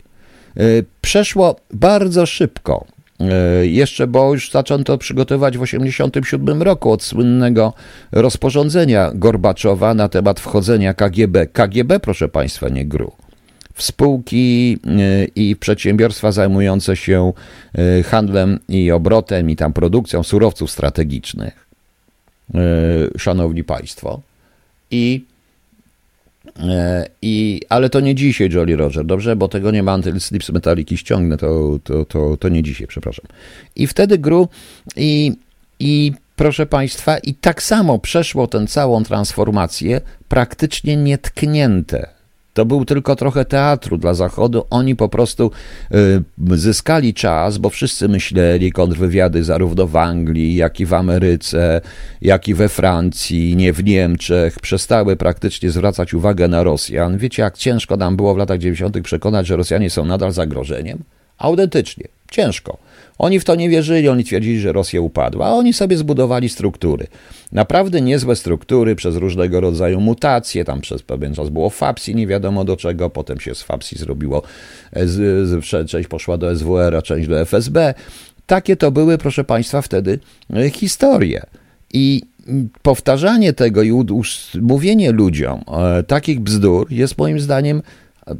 e, 0.56 0.62
przeszło 1.00 1.56
bardzo 1.72 2.26
szybko. 2.26 2.86
E, 3.20 3.66
jeszcze, 3.66 4.06
bo 4.06 4.32
już 4.32 4.50
zaczęto 4.50 4.98
przygotowywać 4.98 5.58
w 5.58 5.60
1987 5.60 6.62
roku 6.62 6.90
od 6.92 7.02
słynnego 7.02 7.72
rozporządzenia 8.12 9.10
Gorbaczowa 9.14 9.94
na 9.94 10.08
temat 10.08 10.40
wchodzenia 10.40 10.94
KGB. 10.94 11.46
KGB, 11.46 12.00
proszę 12.00 12.28
Państwa, 12.28 12.68
nie 12.68 12.86
GRU. 12.86 13.12
W 13.74 13.82
spółki 13.82 14.78
e, 14.84 15.24
i 15.24 15.56
przedsiębiorstwa 15.56 16.32
zajmujące 16.32 16.96
się 16.96 17.32
handlem 18.04 18.58
i 18.68 18.90
obrotem 18.90 19.50
i 19.50 19.56
tam 19.56 19.72
produkcją 19.72 20.22
surowców 20.22 20.70
strategicznych. 20.70 21.69
E, 22.54 23.18
szanowni 23.18 23.64
Państwo. 23.64 24.20
I, 24.90 25.24
e, 26.58 27.06
i, 27.22 27.60
ale 27.68 27.90
to 27.90 28.00
nie 28.00 28.14
dzisiaj, 28.14 28.50
Jolly 28.50 28.76
Roger, 28.76 29.04
dobrze? 29.04 29.36
Bo 29.36 29.48
tego 29.48 29.70
nie 29.70 29.82
ma, 29.82 29.98
Slips 30.18 30.50
Metaliki 30.50 30.96
ściągnę, 30.96 31.36
to, 31.36 31.78
to, 31.84 32.04
to, 32.04 32.36
to 32.36 32.48
nie 32.48 32.62
dzisiaj, 32.62 32.86
przepraszam. 32.86 33.26
I 33.76 33.86
wtedy 33.86 34.18
gru 34.18 34.48
i, 34.96 35.32
i 35.78 36.12
proszę 36.36 36.66
Państwa, 36.66 37.18
i 37.18 37.34
tak 37.34 37.62
samo 37.62 37.98
przeszło 37.98 38.46
tę 38.46 38.66
całą 38.66 39.04
transformację 39.04 40.00
praktycznie 40.28 40.96
nietknięte. 40.96 42.19
To 42.60 42.64
był 42.64 42.84
tylko 42.84 43.16
trochę 43.16 43.44
teatru 43.44 43.98
dla 43.98 44.14
Zachodu. 44.14 44.64
Oni 44.70 44.96
po 44.96 45.08
prostu 45.08 45.50
y, 45.94 46.56
zyskali 46.56 47.14
czas, 47.14 47.58
bo 47.58 47.70
wszyscy 47.70 48.08
myśleli 48.08 48.72
kontrwywiady 48.72 49.44
zarówno 49.44 49.86
w 49.86 49.96
Anglii, 49.96 50.56
jak 50.56 50.80
i 50.80 50.86
w 50.86 50.94
Ameryce, 50.94 51.80
jak 52.22 52.48
i 52.48 52.54
we 52.54 52.68
Francji, 52.68 53.56
nie 53.56 53.72
w 53.72 53.84
Niemczech, 53.84 54.60
przestały 54.60 55.16
praktycznie 55.16 55.70
zwracać 55.70 56.14
uwagę 56.14 56.48
na 56.48 56.62
Rosjan. 56.62 57.18
Wiecie, 57.18 57.42
jak 57.42 57.58
ciężko 57.58 57.96
nam 57.96 58.16
było 58.16 58.34
w 58.34 58.38
latach 58.38 58.58
90. 58.58 59.00
przekonać, 59.00 59.46
że 59.46 59.56
Rosjanie 59.56 59.90
są 59.90 60.04
nadal 60.04 60.32
zagrożeniem? 60.32 60.98
Autentycznie, 61.38 62.04
ciężko. 62.30 62.78
Oni 63.20 63.40
w 63.40 63.44
to 63.44 63.54
nie 63.54 63.68
wierzyli, 63.68 64.08
oni 64.08 64.24
twierdzili, 64.24 64.60
że 64.60 64.72
Rosja 64.72 65.00
upadła, 65.00 65.46
a 65.46 65.50
oni 65.50 65.72
sobie 65.72 65.96
zbudowali 65.96 66.48
struktury. 66.48 67.06
Naprawdę 67.52 68.00
niezłe 68.00 68.36
struktury 68.36 68.96
przez 68.96 69.16
różnego 69.16 69.60
rodzaju 69.60 70.00
mutacje, 70.00 70.64
tam 70.64 70.80
przez 70.80 71.02
pewien 71.02 71.34
czas 71.34 71.48
było 71.48 71.70
FAPSI, 71.70 72.14
nie 72.14 72.26
wiadomo 72.26 72.64
do 72.64 72.76
czego, 72.76 73.10
potem 73.10 73.40
się 73.40 73.54
z 73.54 73.62
FAPSI 73.62 73.98
zrobiło, 73.98 74.42
część 75.86 76.08
poszła 76.08 76.38
do 76.38 76.56
SWR, 76.56 76.96
a 76.96 77.02
część 77.02 77.28
do 77.28 77.40
FSB. 77.40 77.94
Takie 78.46 78.76
to 78.76 78.90
były, 78.90 79.18
proszę 79.18 79.44
Państwa, 79.44 79.82
wtedy 79.82 80.18
e, 80.54 80.70
historie. 80.70 81.46
I 81.92 82.22
powtarzanie 82.82 83.52
tego 83.52 83.82
i 83.82 83.92
mówienie 84.60 85.12
ludziom 85.12 85.64
e, 85.68 86.02
takich 86.02 86.40
bzdur 86.40 86.92
jest 86.92 87.18
moim 87.18 87.40
zdaniem 87.40 87.82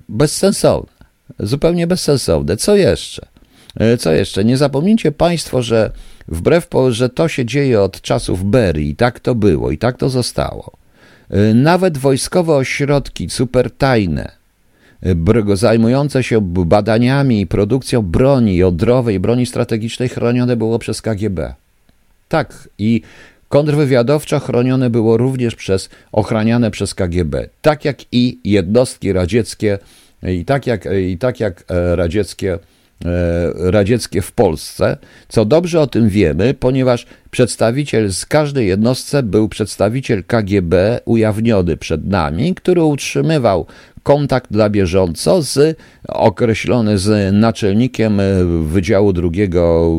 bezsensowne. 0.08 0.92
Zupełnie 1.38 1.86
bezsensowne. 1.86 2.56
Co 2.56 2.76
jeszcze? 2.76 3.39
E, 3.76 3.96
co 3.96 4.12
jeszcze? 4.12 4.44
Nie 4.44 4.56
zapomnijcie 4.56 5.12
Państwo, 5.12 5.62
że 5.62 5.90
wbrew, 6.28 6.68
że 6.88 7.08
to 7.08 7.28
się 7.28 7.44
dzieje 7.44 7.82
od 7.82 8.00
czasów 8.00 8.44
Berii, 8.44 8.90
i 8.90 8.96
tak 8.96 9.20
to 9.20 9.34
było, 9.34 9.70
i 9.70 9.78
tak 9.78 9.96
to 9.96 10.08
zostało. 10.08 10.72
E, 11.30 11.54
nawet 11.54 11.98
wojskowe 11.98 12.54
ośrodki 12.54 13.30
supertajne, 13.30 14.32
e, 15.02 15.56
zajmujące 15.56 16.22
się 16.22 16.40
badaniami 16.40 17.40
i 17.40 17.46
produkcją 17.46 18.02
broni 18.02 18.56
jądrowej, 18.56 19.20
broni 19.20 19.46
strategicznej, 19.46 20.08
chronione 20.08 20.56
było 20.56 20.78
przez 20.78 21.02
KGB. 21.02 21.54
Tak, 22.28 22.68
i 22.78 23.02
kontrwywiadowczo 23.48 24.40
chronione 24.40 24.90
było 24.90 25.16
również 25.16 25.54
przez, 25.54 25.88
ochraniane 26.12 26.70
przez 26.70 26.94
KGB, 26.94 27.48
tak 27.62 27.84
jak 27.84 27.98
i 28.12 28.38
jednostki 28.44 29.12
radzieckie, 29.12 29.78
i 30.22 30.44
tak 30.44 30.66
jak, 30.66 30.88
i 31.10 31.18
tak 31.18 31.40
jak 31.40 31.64
radzieckie 31.94 32.58
radzieckie 33.54 34.22
w 34.22 34.32
Polsce, 34.32 34.96
co 35.28 35.44
dobrze 35.44 35.80
o 35.80 35.86
tym 35.86 36.08
wiemy, 36.08 36.54
ponieważ 36.54 37.06
przedstawiciel 37.30 38.12
z 38.12 38.26
każdej 38.26 38.68
jednostce 38.68 39.22
był 39.22 39.48
przedstawiciel 39.48 40.24
KGB 40.24 41.00
ujawniony 41.04 41.76
przed 41.76 42.06
nami, 42.06 42.54
który 42.54 42.82
utrzymywał 42.82 43.66
kontakt 44.02 44.52
dla 44.52 44.70
bieżąco 44.70 45.42
z 45.42 45.78
określony 46.08 46.98
z 46.98 47.34
naczelnikiem 47.34 48.20
Wydziału 48.64 49.12
Drugiego 49.12 49.92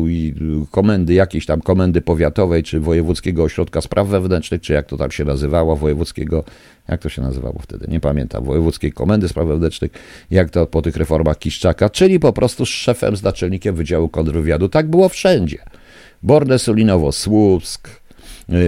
komendy, 0.70 1.14
jakiejś 1.14 1.46
tam 1.46 1.60
komendy 1.60 2.00
powiatowej, 2.00 2.62
czy 2.62 2.80
Wojewódzkiego 2.80 3.42
Ośrodka 3.42 3.80
Spraw 3.80 4.08
Wewnętrznych, 4.08 4.60
czy 4.60 4.72
jak 4.72 4.86
to 4.86 4.96
tam 4.96 5.10
się 5.10 5.24
nazywało, 5.24 5.76
Wojewódzkiego, 5.76 6.44
jak 6.88 7.00
to 7.00 7.08
się 7.08 7.22
nazywało 7.22 7.58
wtedy, 7.62 7.86
nie 7.88 8.00
pamiętam, 8.00 8.44
Wojewódzkiej 8.44 8.92
Komendy 8.92 9.28
Spraw 9.28 9.46
Wewnętrznych, 9.46 9.90
jak 10.30 10.50
to 10.50 10.66
po 10.66 10.82
tych 10.82 10.96
reformach 10.96 11.38
Kiszczaka, 11.38 11.90
czyli 11.90 12.20
po 12.20 12.32
prostu 12.32 12.66
z 12.66 12.68
szefem, 12.68 13.16
z 13.16 13.22
naczelnikiem 13.22 13.74
Wydziału 13.74 14.08
Kontrwywiadu. 14.08 14.68
Tak 14.68 14.90
było 14.90 15.08
wszędzie. 15.08 15.58
Borne 16.22 16.58
Sulinowo, 16.58 17.12
Słupsk, 17.12 17.88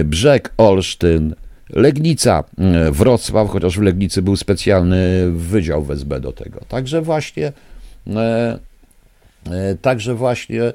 Brzeg, 0.05 0.53
Olsztyn, 0.57 1.35
Legnica, 1.69 2.43
e, 2.57 2.91
Wrocław, 2.91 3.49
chociaż 3.49 3.79
w 3.79 3.81
Legnicy 3.81 4.21
był 4.21 4.35
specjalny 4.35 5.31
wydział 5.31 5.83
w 5.83 5.91
SB 5.91 6.19
do 6.19 6.31
tego. 6.31 6.59
Także 6.67 7.01
właśnie, 7.01 7.51
e, 8.07 8.59
e, 9.51 9.75
także 9.81 10.15
właśnie, 10.15 10.73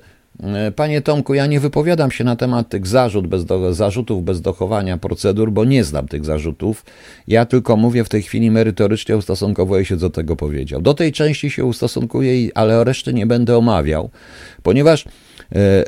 panie 0.76 1.02
Tomku, 1.02 1.34
ja 1.34 1.46
nie 1.46 1.60
wypowiadam 1.60 2.10
się 2.10 2.24
na 2.24 2.36
temat 2.36 2.68
tych 2.68 2.86
zarzut 2.86 3.26
bez 3.26 3.44
do, 3.44 3.74
zarzutów 3.74 4.24
bez 4.24 4.40
dochowania 4.40 4.98
procedur, 4.98 5.52
bo 5.52 5.64
nie 5.64 5.84
znam 5.84 6.08
tych 6.08 6.24
zarzutów. 6.24 6.84
Ja 7.28 7.46
tylko 7.46 7.76
mówię 7.76 8.04
w 8.04 8.08
tej 8.08 8.22
chwili 8.22 8.50
merytorycznie 8.50 9.16
ustosunkowuję 9.16 9.84
się 9.84 9.96
do 9.96 10.10
tego 10.10 10.36
powiedział. 10.36 10.82
Do 10.82 10.94
tej 10.94 11.12
części 11.12 11.50
się 11.50 11.64
ustosunkuję, 11.64 12.50
ale 12.54 12.78
o 12.78 12.84
reszty 12.84 13.14
nie 13.14 13.26
będę 13.26 13.56
omawiał, 13.56 14.10
ponieważ 14.62 15.04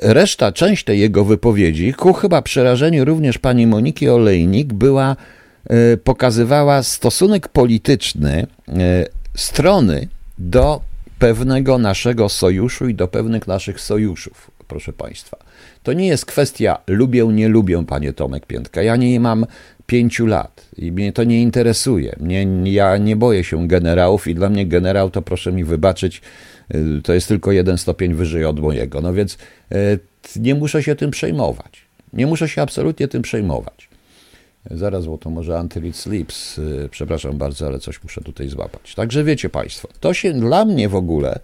reszta, 0.02 0.52
część 0.52 0.84
tej 0.84 1.00
jego 1.00 1.24
wypowiedzi, 1.24 1.94
ku 1.94 2.12
chyba 2.12 2.42
przerażeniu 2.42 3.04
również 3.04 3.38
pani 3.38 3.66
Moniki 3.66 4.08
Olejnik, 4.08 4.72
była, 4.72 5.16
e, 5.70 5.96
pokazywała 5.96 6.82
stosunek 6.82 7.48
polityczny 7.48 8.46
e, 8.68 9.06
strony 9.34 10.08
do 10.38 10.80
pewnego 11.18 11.78
naszego 11.78 12.28
sojuszu 12.28 12.88
i 12.88 12.94
do 12.94 13.08
pewnych 13.08 13.46
naszych 13.46 13.80
sojuszów, 13.80 14.50
proszę 14.68 14.92
Państwa. 14.92 15.36
To 15.82 15.92
nie 15.92 16.06
jest 16.06 16.26
kwestia 16.26 16.78
lubię, 16.86 17.26
nie 17.26 17.48
lubię, 17.48 17.84
panie 17.86 18.12
Tomek 18.12 18.46
Piętka. 18.46 18.82
Ja 18.82 18.96
nie 18.96 19.20
mam 19.20 19.46
pięciu 19.86 20.26
lat 20.26 20.66
i 20.76 20.92
mnie 20.92 21.12
to 21.12 21.24
nie 21.24 21.42
interesuje. 21.42 22.16
Mnie, 22.20 22.46
ja 22.64 22.96
nie 22.96 23.16
boję 23.16 23.44
się 23.44 23.68
generałów 23.68 24.28
i 24.28 24.34
dla 24.34 24.48
mnie 24.48 24.66
generał 24.66 25.10
to 25.10 25.22
proszę 25.22 25.52
mi 25.52 25.64
wybaczyć, 25.64 26.22
to 27.04 27.14
jest 27.14 27.28
tylko 27.28 27.52
jeden 27.52 27.78
stopień 27.78 28.14
wyżej 28.14 28.44
od 28.44 28.60
mojego. 28.60 29.00
No 29.00 29.14
więc 29.14 29.38
y, 29.72 29.98
nie 30.36 30.54
muszę 30.54 30.82
się 30.82 30.96
tym 30.96 31.10
przejmować. 31.10 31.82
Nie 32.12 32.26
muszę 32.26 32.48
się 32.48 32.62
absolutnie 32.62 33.08
tym 33.08 33.22
przejmować. 33.22 33.88
Zaraz, 34.70 35.06
bo 35.06 35.18
to 35.18 35.30
może 35.30 35.60
Until 35.60 35.86
It 35.86 35.96
Sleeps. 35.96 36.58
Y, 36.58 36.88
przepraszam 36.90 37.38
bardzo, 37.38 37.66
ale 37.66 37.78
coś 37.78 38.02
muszę 38.02 38.20
tutaj 38.20 38.48
złapać. 38.48 38.94
Także 38.94 39.24
wiecie 39.24 39.48
Państwo, 39.48 39.88
to 40.00 40.14
się 40.14 40.32
dla 40.32 40.64
mnie 40.64 40.88
w 40.88 40.94
ogóle 40.94 41.38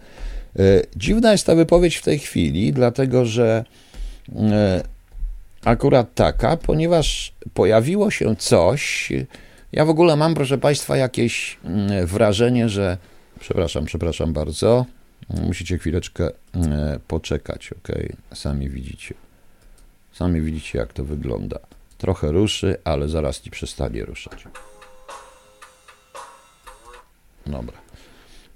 dziwna 0.97 1.33
jest 1.33 1.47
ta 1.47 1.55
wypowiedź 1.55 1.97
w 1.97 2.03
tej 2.03 2.19
chwili, 2.19 2.73
dlatego 2.73 3.25
że 3.25 3.65
akurat 5.65 6.15
taka, 6.15 6.57
ponieważ 6.57 7.33
pojawiło 7.55 8.11
się 8.11 8.37
coś. 8.37 9.13
Ja 9.73 9.85
w 9.85 9.91
ogóle 9.91 10.17
mam, 10.17 10.35
proszę 10.35 10.59
Państwa, 10.59 10.97
jakieś 10.97 11.59
mm, 11.65 12.07
wrażenie, 12.07 12.69
że. 12.69 12.97
Przepraszam, 13.41 13.85
przepraszam 13.85 14.33
bardzo. 14.33 14.87
Musicie 15.31 15.79
chwileczkę 15.79 16.31
e, 16.55 17.01
poczekać, 17.09 17.73
ok? 17.73 17.89
Sami 18.35 18.69
widzicie. 18.69 19.15
Sami 20.13 20.41
widzicie, 20.41 20.79
jak 20.79 20.93
to 20.93 21.05
wygląda. 21.05 21.59
Trochę 21.99 22.33
ruszy, 22.33 22.77
ale 22.85 23.09
zaraz 23.09 23.41
ci 23.41 23.51
przestanie 23.51 24.05
ruszać. 24.05 24.45
Dobra. 27.47 27.79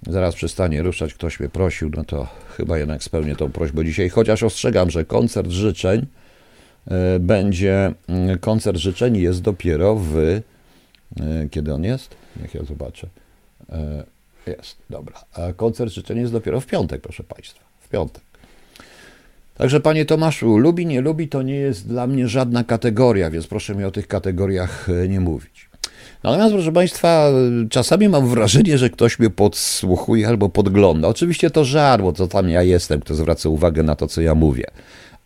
Zaraz 0.06 0.34
przestanie 0.34 0.82
ruszać, 0.82 1.14
ktoś 1.14 1.40
mnie 1.40 1.48
prosił, 1.48 1.90
no 1.96 2.04
to 2.04 2.28
chyba 2.56 2.78
jednak 2.78 3.04
spełnię 3.04 3.36
tą 3.36 3.52
prośbę 3.52 3.84
dzisiaj. 3.84 4.08
Chociaż 4.08 4.42
ostrzegam, 4.42 4.90
że 4.90 5.04
koncert 5.04 5.50
życzeń 5.50 6.06
e, 6.86 7.18
będzie. 7.20 7.92
Mm, 8.08 8.38
koncert 8.38 8.78
życzeń 8.78 9.16
jest 9.16 9.42
dopiero 9.42 9.96
w. 9.96 10.16
E, 10.16 10.42
kiedy 11.50 11.74
on 11.74 11.84
jest? 11.84 12.14
Niech 12.40 12.54
ja 12.54 12.64
zobaczę. 12.64 13.08
Jest, 14.46 14.76
dobra. 14.90 15.24
A 15.34 15.52
koncert 15.52 15.92
życzeń 15.92 16.18
jest 16.18 16.32
dopiero 16.32 16.60
w 16.60 16.66
piątek, 16.66 17.02
proszę 17.02 17.24
Państwa. 17.24 17.60
W 17.80 17.88
piątek. 17.88 18.22
Także 19.54 19.80
Panie 19.80 20.04
Tomaszu, 20.04 20.58
lubi, 20.58 20.86
nie 20.86 21.00
lubi, 21.00 21.28
to 21.28 21.42
nie 21.42 21.54
jest 21.54 21.88
dla 21.88 22.06
mnie 22.06 22.28
żadna 22.28 22.64
kategoria, 22.64 23.30
więc 23.30 23.46
proszę 23.46 23.74
mi 23.74 23.84
o 23.84 23.90
tych 23.90 24.08
kategoriach 24.08 24.88
e, 24.88 25.08
nie 25.08 25.20
mówić. 25.20 25.68
Natomiast, 26.22 26.54
proszę 26.54 26.72
Państwa, 26.72 27.30
czasami 27.70 28.08
mam 28.08 28.28
wrażenie, 28.28 28.78
że 28.78 28.90
ktoś 28.90 29.18
mnie 29.18 29.30
podsłuchuje 29.30 30.28
albo 30.28 30.48
podgląda. 30.48 31.08
Oczywiście 31.08 31.50
to 31.50 31.64
żar, 31.64 32.02
bo 32.02 32.12
to 32.12 32.28
tam 32.28 32.48
ja 32.48 32.62
jestem, 32.62 33.00
kto 33.00 33.14
zwraca 33.14 33.48
uwagę 33.48 33.82
na 33.82 33.96
to, 33.96 34.08
co 34.08 34.20
ja 34.20 34.34
mówię. 34.34 34.66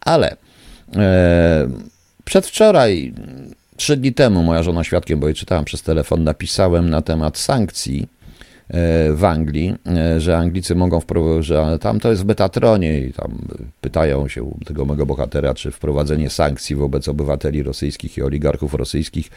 Ale 0.00 0.36
e, 0.96 1.68
przedwczoraj, 2.24 3.14
trzy 3.76 3.96
dni 3.96 4.12
temu, 4.12 4.42
moja 4.42 4.62
żona 4.62 4.84
świadkiem, 4.84 5.20
bo 5.20 5.26
jej 5.26 5.34
czytałem 5.34 5.64
przez 5.64 5.82
telefon, 5.82 6.24
napisałem 6.24 6.90
na 6.90 7.02
temat 7.02 7.38
sankcji 7.38 8.06
w 9.14 9.24
Anglii, 9.24 9.74
e, 9.86 10.20
że 10.20 10.38
Anglicy 10.38 10.74
mogą 10.74 11.00
wprowadzić, 11.00 11.46
że 11.46 11.78
tam 11.78 12.00
to 12.00 12.10
jest 12.10 12.22
w 12.22 12.24
Betatronie 12.24 13.00
i 13.00 13.12
tam 13.12 13.38
pytają 13.80 14.28
się 14.28 14.50
tego 14.64 14.84
mego 14.84 15.06
bohatera, 15.06 15.54
czy 15.54 15.70
wprowadzenie 15.70 16.30
sankcji 16.30 16.76
wobec 16.76 17.08
obywateli 17.08 17.62
rosyjskich 17.62 18.16
i 18.16 18.22
oligarchów 18.22 18.74
rosyjskich 18.74 19.30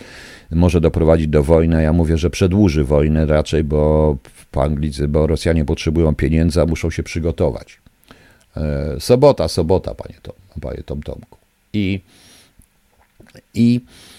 może 0.51 0.81
doprowadzić 0.81 1.27
do 1.27 1.43
wojny. 1.43 1.83
Ja 1.83 1.93
mówię, 1.93 2.17
że 2.17 2.29
przedłuży 2.29 2.83
wojnę 2.83 3.25
raczej, 3.25 3.63
bo 3.63 4.17
Anglicy, 4.55 5.07
bo 5.07 5.27
Rosjanie 5.27 5.65
potrzebują 5.65 6.15
pieniędzy, 6.15 6.61
a 6.61 6.65
muszą 6.65 6.89
się 6.89 7.03
przygotować. 7.03 7.81
E, 8.57 8.95
sobota, 8.99 9.47
sobota, 9.47 9.95
panie 9.95 10.15
Tom, 10.21 10.35
panie 10.61 10.83
Tom 10.85 11.03
Tomku. 11.03 11.37
I, 11.73 12.01
i 13.53 13.81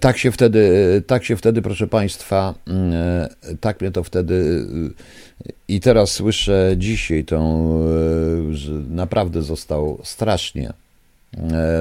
tak 0.00 0.18
się 0.18 0.32
wtedy, 0.32 1.02
tak 1.06 1.24
się 1.24 1.36
wtedy, 1.36 1.62
proszę 1.62 1.86
Państwa, 1.86 2.54
mm, 2.66 2.92
e, 2.92 3.56
tak 3.60 3.80
mnie 3.80 3.90
to 3.90 4.04
wtedy 4.04 4.66
e, 5.46 5.52
i 5.68 5.80
teraz 5.80 6.10
słyszę 6.10 6.74
dzisiaj 6.76 7.24
tą, 7.24 7.68
że 8.50 8.72
naprawdę 8.72 9.42
został 9.42 10.00
strasznie, 10.04 10.68
e, 10.68 10.85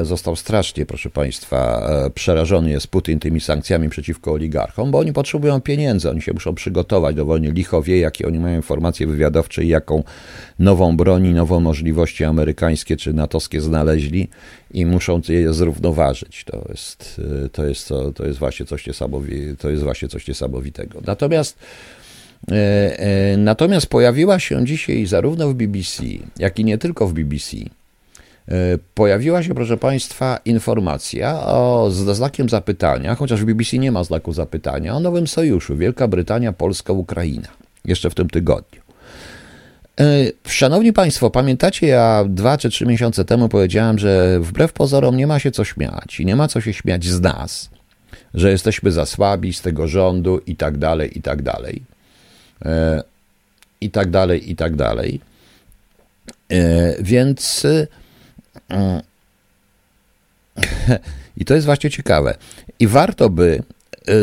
został 0.03 0.35
strasznie, 0.35 0.85
proszę 0.85 1.09
Państwa, 1.09 1.89
e, 2.05 2.09
przerażony 2.09 2.69
jest 2.69 2.87
Putin 2.87 3.19
tymi 3.19 3.41
sankcjami 3.41 3.89
przeciwko 3.89 4.31
oligarchom, 4.31 4.91
bo 4.91 4.99
oni 4.99 5.13
potrzebują 5.13 5.61
pieniędzy, 5.61 6.09
oni 6.09 6.21
się 6.21 6.33
muszą 6.33 6.55
przygotować 6.55 7.15
do 7.15 7.25
wojny. 7.25 7.51
Licho 7.51 7.81
wie, 7.81 7.99
jakie 7.99 8.27
oni 8.27 8.39
mają 8.39 8.55
informacje 8.55 9.07
wywiadowcze 9.07 9.63
i 9.63 9.67
jaką 9.67 10.03
nową 10.59 10.97
broni, 10.97 11.33
nowe 11.33 11.59
możliwości 11.59 12.23
amerykańskie 12.23 12.97
czy 12.97 13.13
natowskie 13.13 13.61
znaleźli 13.61 14.29
i 14.71 14.85
muszą 14.85 15.21
je 15.29 15.53
zrównoważyć. 15.53 16.43
To 16.43 16.65
jest, 16.69 17.21
e, 17.45 17.49
to 17.49 17.65
jest, 17.65 17.87
to, 17.87 18.11
to 18.11 18.25
jest, 18.25 18.39
właśnie, 18.39 18.65
coś 18.65 18.85
to 19.59 19.69
jest 19.69 19.83
właśnie 19.83 20.07
coś 20.07 20.27
niesamowitego. 20.27 21.01
Natomiast 21.05 21.57
Natomiast 23.37 23.87
pojawiła 23.87 24.39
się 24.39 24.65
dzisiaj 24.65 25.05
zarówno 25.05 25.49
w 25.49 25.53
BBC, 25.53 26.03
jak 26.39 26.59
i 26.59 26.65
nie 26.65 26.77
tylko 26.77 27.07
w 27.07 27.13
BBC 27.13 27.57
E, 27.57 27.84
pojawiła 28.93 29.43
się, 29.43 29.55
proszę 29.55 29.77
Państwa, 29.77 30.39
informacja 30.45 31.39
o, 31.39 31.89
z 31.91 32.15
znakiem 32.15 32.49
zapytania, 32.49 33.15
chociaż 33.15 33.41
w 33.41 33.45
BBC 33.45 33.77
nie 33.77 33.91
ma 33.91 34.03
znaku 34.03 34.33
zapytania, 34.33 34.95
o 34.95 34.99
nowym 34.99 35.27
sojuszu 35.27 35.77
Wielka 35.77 36.07
Brytania, 36.07 36.53
Polska, 36.53 36.93
Ukraina. 36.93 37.47
Jeszcze 37.85 38.09
w 38.09 38.15
tym 38.15 38.29
tygodniu. 38.29 38.81
E, 39.99 40.05
szanowni 40.47 40.93
Państwo, 40.93 41.29
pamiętacie, 41.29 41.87
ja 41.87 42.25
dwa 42.29 42.57
czy 42.57 42.69
trzy 42.69 42.85
miesiące 42.85 43.25
temu 43.25 43.49
powiedziałem, 43.49 43.99
że 43.99 44.39
wbrew 44.39 44.73
pozorom 44.73 45.17
nie 45.17 45.27
ma 45.27 45.39
się 45.39 45.51
co 45.51 45.63
śmiać 45.63 46.19
i 46.19 46.25
nie 46.25 46.35
ma 46.35 46.47
co 46.47 46.61
się 46.61 46.73
śmiać 46.73 47.05
z 47.05 47.21
nas, 47.21 47.69
że 48.33 48.51
jesteśmy 48.51 48.91
za 48.91 49.05
słabi 49.05 49.53
z 49.53 49.61
tego 49.61 49.87
rządu 49.87 50.39
i 50.47 50.55
tak 50.55 50.77
dalej, 50.77 51.17
i 51.17 51.21
tak 51.21 51.41
dalej. 51.41 51.81
E, 52.65 53.03
I 53.81 53.89
tak 53.89 54.09
dalej, 54.09 54.51
i 54.51 54.55
tak 54.55 54.75
dalej. 54.75 55.19
Więc 56.99 57.67
i 61.37 61.45
to 61.45 61.53
jest 61.53 61.65
właśnie 61.65 61.89
ciekawe. 61.89 62.37
I 62.79 62.87
warto 62.87 63.29
by 63.29 63.63
e, 64.07 64.13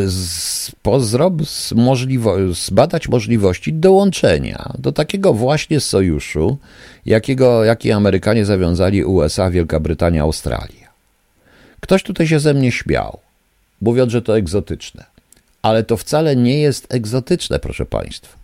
pozrob, 0.82 1.34
możliwo, 1.74 2.36
zbadać 2.54 3.08
możliwości 3.08 3.72
dołączenia 3.72 4.72
do 4.78 4.92
takiego 4.92 5.34
właśnie 5.34 5.80
sojuszu, 5.80 6.58
jakiego, 7.06 7.64
jaki 7.64 7.92
Amerykanie 7.92 8.44
zawiązali 8.44 9.04
USA, 9.04 9.50
Wielka 9.50 9.80
Brytania, 9.80 10.22
Australia. 10.22 10.92
Ktoś 11.80 12.02
tutaj 12.02 12.26
się 12.26 12.40
ze 12.40 12.54
mnie 12.54 12.72
śmiał, 12.72 13.18
mówiąc, 13.80 14.12
że 14.12 14.22
to 14.22 14.36
egzotyczne. 14.36 15.04
Ale 15.62 15.84
to 15.84 15.96
wcale 15.96 16.36
nie 16.36 16.58
jest 16.60 16.94
egzotyczne, 16.94 17.58
proszę 17.58 17.86
Państwa. 17.86 18.36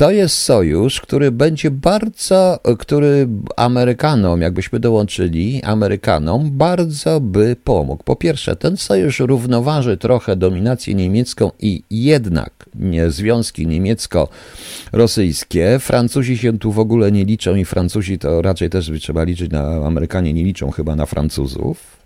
To 0.00 0.10
jest 0.10 0.36
sojusz, 0.36 1.00
który 1.00 1.30
będzie 1.30 1.70
bardzo, 1.70 2.58
który 2.78 3.28
Amerykanom, 3.56 4.40
jakbyśmy 4.40 4.80
dołączyli, 4.80 5.62
Amerykanom 5.62 6.50
bardzo 6.50 7.20
by 7.20 7.56
pomógł. 7.64 8.04
Po 8.04 8.16
pierwsze, 8.16 8.56
ten 8.56 8.76
sojusz 8.76 9.20
równoważy 9.20 9.96
trochę 9.96 10.36
dominację 10.36 10.94
niemiecką 10.94 11.50
i 11.58 11.82
jednak 11.90 12.52
nie, 12.74 13.10
związki 13.10 13.66
niemiecko-rosyjskie. 13.66 15.78
Francuzi 15.78 16.38
się 16.38 16.58
tu 16.58 16.72
w 16.72 16.78
ogóle 16.78 17.12
nie 17.12 17.24
liczą 17.24 17.54
i 17.54 17.64
Francuzi 17.64 18.18
to 18.18 18.42
raczej 18.42 18.70
też 18.70 18.90
trzeba 19.00 19.24
liczyć 19.24 19.50
na 19.50 19.86
Amerykanie, 19.86 20.32
nie 20.32 20.44
liczą 20.44 20.70
chyba 20.70 20.96
na 20.96 21.06
Francuzów. 21.06 21.99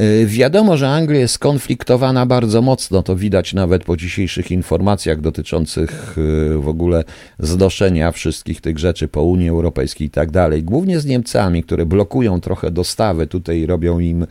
Y, 0.00 0.26
wiadomo, 0.26 0.76
że 0.76 0.88
Anglia 0.88 1.20
jest 1.20 1.34
skonfliktowana 1.34 2.26
bardzo 2.26 2.62
mocno, 2.62 3.02
to 3.02 3.16
widać 3.16 3.54
nawet 3.54 3.84
po 3.84 3.96
dzisiejszych 3.96 4.50
informacjach 4.50 5.20
dotyczących 5.20 6.18
y, 6.18 6.58
w 6.58 6.68
ogóle 6.68 7.04
znoszenia 7.38 8.12
wszystkich 8.12 8.60
tych 8.60 8.78
rzeczy 8.78 9.08
po 9.08 9.22
Unii 9.22 9.48
Europejskiej 9.48 10.06
i 10.06 10.10
tak 10.10 10.30
dalej. 10.30 10.62
Głównie 10.62 11.00
z 11.00 11.06
Niemcami, 11.06 11.62
które 11.62 11.86
blokują 11.86 12.40
trochę 12.40 12.70
dostawy, 12.70 13.26
tutaj 13.26 13.66
robią 13.66 13.98
im 13.98 14.26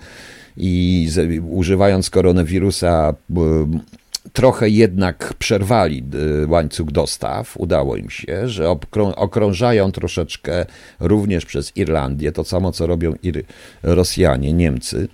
i 0.58 1.10
używając 1.50 2.10
koronawirusa 2.10 3.14
trochę 4.36 4.70
jednak 4.70 5.34
przerwali 5.40 6.04
y, 6.44 6.48
łańcuch 6.48 6.92
dostaw, 6.92 7.58
udało 7.58 7.96
im 7.96 8.10
się, 8.10 8.48
że 8.50 8.70
okrążają 9.16 9.92
troszeczkę 9.92 10.66
również 11.00 11.46
przez 11.46 11.78
Irlandię, 11.78 12.32
to 12.32 12.44
samo 12.44 12.72
co 12.72 12.88
robią 12.88 13.14
Ir 13.24 13.44
Rosjanie, 13.84 14.54
Niemcy, 14.54 15.08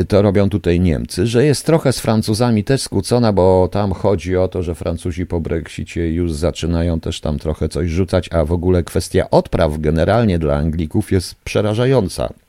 y, 0.00 0.04
to 0.04 0.22
robią 0.22 0.50
tutaj 0.50 0.80
Niemcy, 0.80 1.26
że 1.26 1.44
jest 1.44 1.66
trochę 1.66 1.92
z 1.92 2.00
Francuzami 2.00 2.64
też 2.64 2.82
skłócona, 2.82 3.32
bo 3.32 3.68
tam 3.72 3.92
chodzi 3.92 4.36
o 4.36 4.48
to, 4.48 4.62
że 4.62 4.74
Francuzi 4.74 5.26
po 5.26 5.40
Brexicie 5.40 6.12
już 6.12 6.32
zaczynają 6.32 7.00
też 7.00 7.20
tam 7.20 7.38
trochę 7.38 7.68
coś 7.68 7.90
rzucać, 7.90 8.28
a 8.32 8.44
w 8.44 8.52
ogóle 8.52 8.82
kwestia 8.82 9.30
odpraw 9.30 9.78
generalnie 9.78 10.38
dla 10.38 10.56
Anglików 10.56 11.12
jest 11.12 11.34
przerażająca 11.34 12.43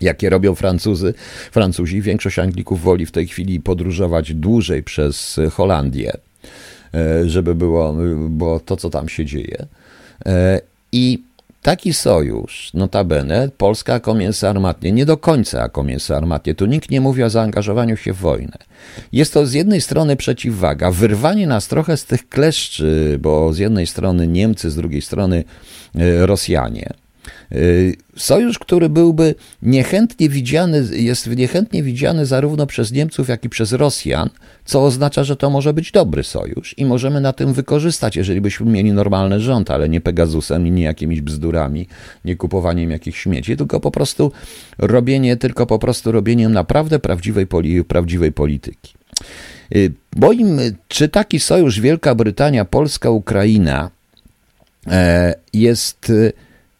jakie 0.00 0.30
robią 0.30 0.54
Francuzy, 0.54 1.14
Francuzi. 1.50 2.02
Większość 2.02 2.38
Anglików 2.38 2.82
woli 2.82 3.06
w 3.06 3.12
tej 3.12 3.26
chwili 3.26 3.60
podróżować 3.60 4.34
dłużej 4.34 4.82
przez 4.82 5.40
Holandię, 5.52 6.12
e, 6.94 7.28
żeby 7.28 7.54
było, 7.54 7.94
było 8.28 8.60
to, 8.60 8.76
co 8.76 8.90
tam 8.90 9.08
się 9.08 9.24
dzieje. 9.24 9.66
E, 10.26 10.60
I 10.92 11.22
taki 11.62 11.94
sojusz, 11.94 12.70
notabene, 12.74 13.48
Polska 13.58 14.00
mięso 14.14 14.48
armatnie, 14.48 14.92
nie 14.92 15.06
do 15.06 15.16
końca 15.16 15.70
mięso 15.84 16.16
armatnie, 16.16 16.54
tu 16.54 16.66
nikt 16.66 16.90
nie 16.90 17.00
mówi 17.00 17.22
o 17.22 17.30
zaangażowaniu 17.30 17.96
się 17.96 18.12
w 18.12 18.16
wojnę. 18.16 18.58
Jest 19.12 19.32
to 19.32 19.46
z 19.46 19.52
jednej 19.52 19.80
strony 19.80 20.16
przeciwwaga, 20.16 20.90
wyrwanie 20.90 21.46
nas 21.46 21.68
trochę 21.68 21.96
z 21.96 22.04
tych 22.04 22.28
kleszczy, 22.28 23.18
bo 23.22 23.52
z 23.52 23.58
jednej 23.58 23.86
strony 23.86 24.26
Niemcy, 24.26 24.70
z 24.70 24.76
drugiej 24.76 25.02
strony 25.02 25.44
e, 25.94 26.26
Rosjanie– 26.26 26.90
sojusz, 28.16 28.58
który 28.58 28.88
byłby 28.88 29.34
niechętnie 29.62 30.28
widziany, 30.28 30.84
jest 30.92 31.26
niechętnie 31.26 31.82
widziany 31.82 32.26
zarówno 32.26 32.66
przez 32.66 32.92
Niemców, 32.92 33.28
jak 33.28 33.44
i 33.44 33.48
przez 33.48 33.72
Rosjan, 33.72 34.30
co 34.64 34.84
oznacza, 34.84 35.24
że 35.24 35.36
to 35.36 35.50
może 35.50 35.72
być 35.72 35.92
dobry 35.92 36.24
sojusz 36.24 36.74
i 36.78 36.84
możemy 36.84 37.20
na 37.20 37.32
tym 37.32 37.52
wykorzystać, 37.52 38.16
jeżeli 38.16 38.40
byśmy 38.40 38.66
mieli 38.70 38.92
normalny 38.92 39.40
rząd, 39.40 39.70
ale 39.70 39.88
nie 39.88 40.00
Pegasusem 40.00 40.66
i 40.66 40.70
nie 40.70 40.82
jakimiś 40.82 41.20
bzdurami, 41.20 41.88
nie 42.24 42.36
kupowaniem 42.36 42.90
jakichś 42.90 43.22
śmieci, 43.22 43.56
tylko 43.56 43.80
po 43.80 43.90
prostu 43.90 44.32
robienie, 44.78 45.36
tylko 45.36 45.66
po 45.66 45.78
prostu 45.78 46.12
robieniem 46.12 46.52
naprawdę 46.52 46.98
prawdziwej, 46.98 47.46
prawdziwej 47.88 48.32
polityki. 48.32 48.94
Y, 49.76 49.92
moim, 50.16 50.58
czy 50.88 51.08
taki 51.08 51.40
sojusz 51.40 51.80
Wielka 51.80 52.14
Brytania, 52.14 52.64
Polska, 52.64 53.10
Ukraina 53.10 53.90
e, 54.86 55.34
jest 55.52 56.12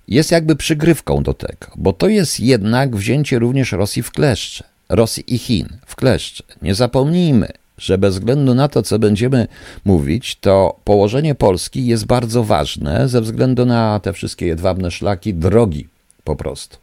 jest 0.08 0.30
jakby 0.30 0.56
przygrywką 0.56 1.22
do 1.22 1.34
tego, 1.34 1.66
bo 1.76 1.92
to 1.92 2.08
jest 2.08 2.40
jednak 2.40 2.96
wzięcie 2.96 3.38
również 3.38 3.72
Rosji 3.72 4.02
w 4.02 4.10
kleszcze, 4.10 4.64
Rosji 4.88 5.34
i 5.34 5.38
Chin 5.38 5.68
w 5.86 5.96
kleszcze. 5.96 6.44
Nie 6.62 6.74
zapomnijmy, 6.74 7.48
że 7.78 7.98
bez 7.98 8.14
względu 8.14 8.54
na 8.54 8.68
to, 8.68 8.82
co 8.82 8.98
będziemy 8.98 9.46
mówić, 9.84 10.36
to 10.40 10.80
położenie 10.84 11.34
Polski 11.34 11.86
jest 11.86 12.06
bardzo 12.06 12.44
ważne 12.44 13.08
ze 13.08 13.20
względu 13.20 13.66
na 13.66 14.00
te 14.00 14.12
wszystkie 14.12 14.46
jedwabne 14.46 14.90
szlaki, 14.90 15.34
drogi 15.34 15.88
po 16.24 16.36
prostu. 16.36 16.76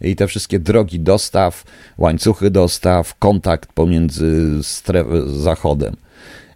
I 0.00 0.16
te 0.16 0.26
wszystkie 0.26 0.58
drogi 0.58 1.00
dostaw, 1.00 1.64
łańcuchy 1.98 2.50
dostaw, 2.50 3.18
kontakt 3.18 3.72
pomiędzy 3.72 4.58
Zachodem. 5.26 5.96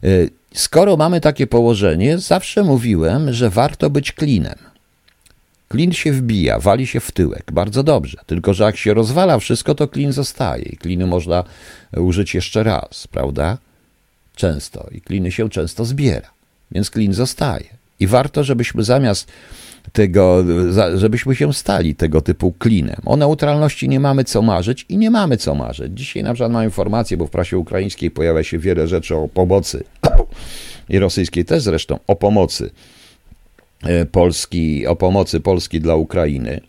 Y, 0.05 0.31
skoro 0.55 0.97
mamy 0.97 1.21
takie 1.21 1.47
położenie, 1.47 2.19
zawsze 2.19 2.63
mówiłem, 2.63 3.33
że 3.33 3.51
warto 3.51 3.91
być 3.91 4.13
klinem. 4.13 4.74
Klin 5.75 5.93
się 5.93 6.13
wbija, 6.13 6.59
wali 6.59 6.87
się 6.87 7.01
w 7.01 7.13
tyłek, 7.13 7.53
bardzo 7.53 7.83
dobrze. 7.83 8.19
Tylko, 8.27 8.55
że 8.55 8.65
jak 8.65 8.77
się 8.77 8.95
rozwala 8.95 9.39
wszystko, 9.39 9.75
to 9.75 9.89
klin 9.89 10.13
zostaje. 10.13 10.63
I 10.63 10.77
kliny 10.77 11.07
można 11.07 11.45
użyć 11.97 12.35
jeszcze 12.35 12.63
raz, 12.63 13.07
prawda? 13.07 13.59
Często. 14.37 14.89
I 14.93 15.01
kliny 15.01 15.33
się 15.33 15.49
często 15.49 15.85
zbiera. 15.85 16.31
Więc 16.71 16.91
klin 16.91 17.13
zostaje. 17.13 17.65
I 18.01 18.07
warto, 18.07 18.45
żebyśmy 18.45 18.85
zamiast 18.85 19.29
tego, 19.93 20.45
żebyśmy 20.95 21.35
się 21.35 21.55
stali 21.55 21.95
tego 21.95 22.21
typu 22.21 22.53
klinem. 22.53 23.01
O 23.05 23.17
neutralności 23.17 23.89
nie 23.89 24.01
mamy 24.01 24.25
co 24.25 24.43
marzyć 24.43 24.87
i 24.89 24.97
nie 24.97 25.11
mamy 25.11 25.37
co 25.37 25.55
marzyć. 25.55 25.93
Dzisiaj 25.95 26.23
na 26.23 26.35
przykład 26.35 26.53
mam 26.53 26.65
informację, 26.65 27.17
bo 27.17 27.27
w 27.27 27.31
prasie 27.31 27.59
ukraińskiej 27.59 28.11
pojawia 28.11 28.43
się 28.43 28.59
wiele 28.59 28.89
rzeczy 28.89 29.17
o 29.17 29.29
pomocy 29.29 29.85
i 30.89 30.99
rosyjskiej 30.99 31.45
też 31.45 31.63
zresztą 31.63 31.99
o 32.07 32.17
pomocy 32.17 32.71
Polski, 34.13 34.87
o 34.87 34.97
pomocy 34.97 35.41
Polski 35.41 35.81
dla 35.81 35.95
Ukrainy. 35.95 36.61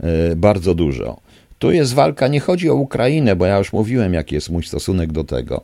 E, 0.00 0.36
bardzo 0.36 0.74
dużo. 0.74 1.20
Tu 1.58 1.72
jest 1.72 1.94
walka, 1.94 2.28
nie 2.28 2.40
chodzi 2.40 2.70
o 2.70 2.74
Ukrainę, 2.74 3.36
bo 3.36 3.46
ja 3.46 3.58
już 3.58 3.72
mówiłem, 3.72 4.14
jaki 4.14 4.34
jest 4.34 4.50
mój 4.50 4.62
stosunek 4.62 5.12
do 5.12 5.24
tego, 5.24 5.62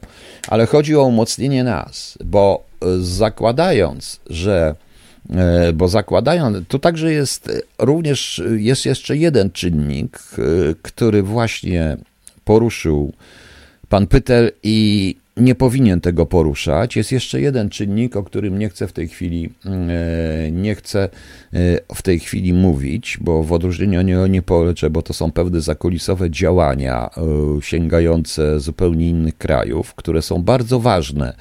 ale 0.49 0.67
chodzi 0.67 0.97
o 0.97 1.03
umocnienie 1.03 1.65
nas, 1.65 2.19
bo 2.25 2.65
e, 2.83 2.87
zakładając, 3.01 4.21
że 4.27 4.75
bo 5.75 5.89
zakładają, 5.89 6.65
to 6.69 6.79
także 6.79 7.13
jest 7.13 7.65
również, 7.79 8.43
jest 8.57 8.87
jeszcze 8.87 9.17
jeden 9.17 9.51
czynnik, 9.51 10.19
który 10.83 11.23
właśnie 11.23 11.97
poruszył 12.45 13.13
pan 13.89 14.07
Pytel 14.07 14.53
i 14.63 15.17
nie 15.41 15.55
powinien 15.55 16.01
tego 16.01 16.27
poruszać. 16.27 16.97
Jest 16.97 17.13
jeszcze 17.13 17.41
jeden 17.41 17.69
czynnik, 17.69 18.17
o 18.17 18.23
którym 18.23 18.59
nie 18.59 18.69
chcę 18.69 18.87
w 18.87 18.93
tej 18.93 19.09
chwili 19.09 19.51
e, 19.67 20.51
nie 20.51 20.75
chcę 20.75 21.03
e, 21.05 21.09
w 21.95 22.03
tej 22.03 22.21
chwili 22.21 22.53
mówić, 22.53 23.19
bo 23.21 23.43
w 23.43 23.53
odróżnieniu 23.53 24.01
od 24.01 24.07
niego 24.07 24.27
nie 24.27 24.43
poleczę, 24.43 24.91
bo 24.91 25.03
to 25.03 25.13
są 25.13 25.33
pewne 25.33 25.61
zakulisowe 25.61 26.31
działania 26.31 27.11
e, 27.17 27.63
sięgające 27.63 28.61
zupełnie 28.61 29.09
innych 29.09 29.39
krajów, 29.39 29.95
które 29.95 30.23
są 30.23 30.43
bardzo 30.43 30.81
ważne 30.81 31.35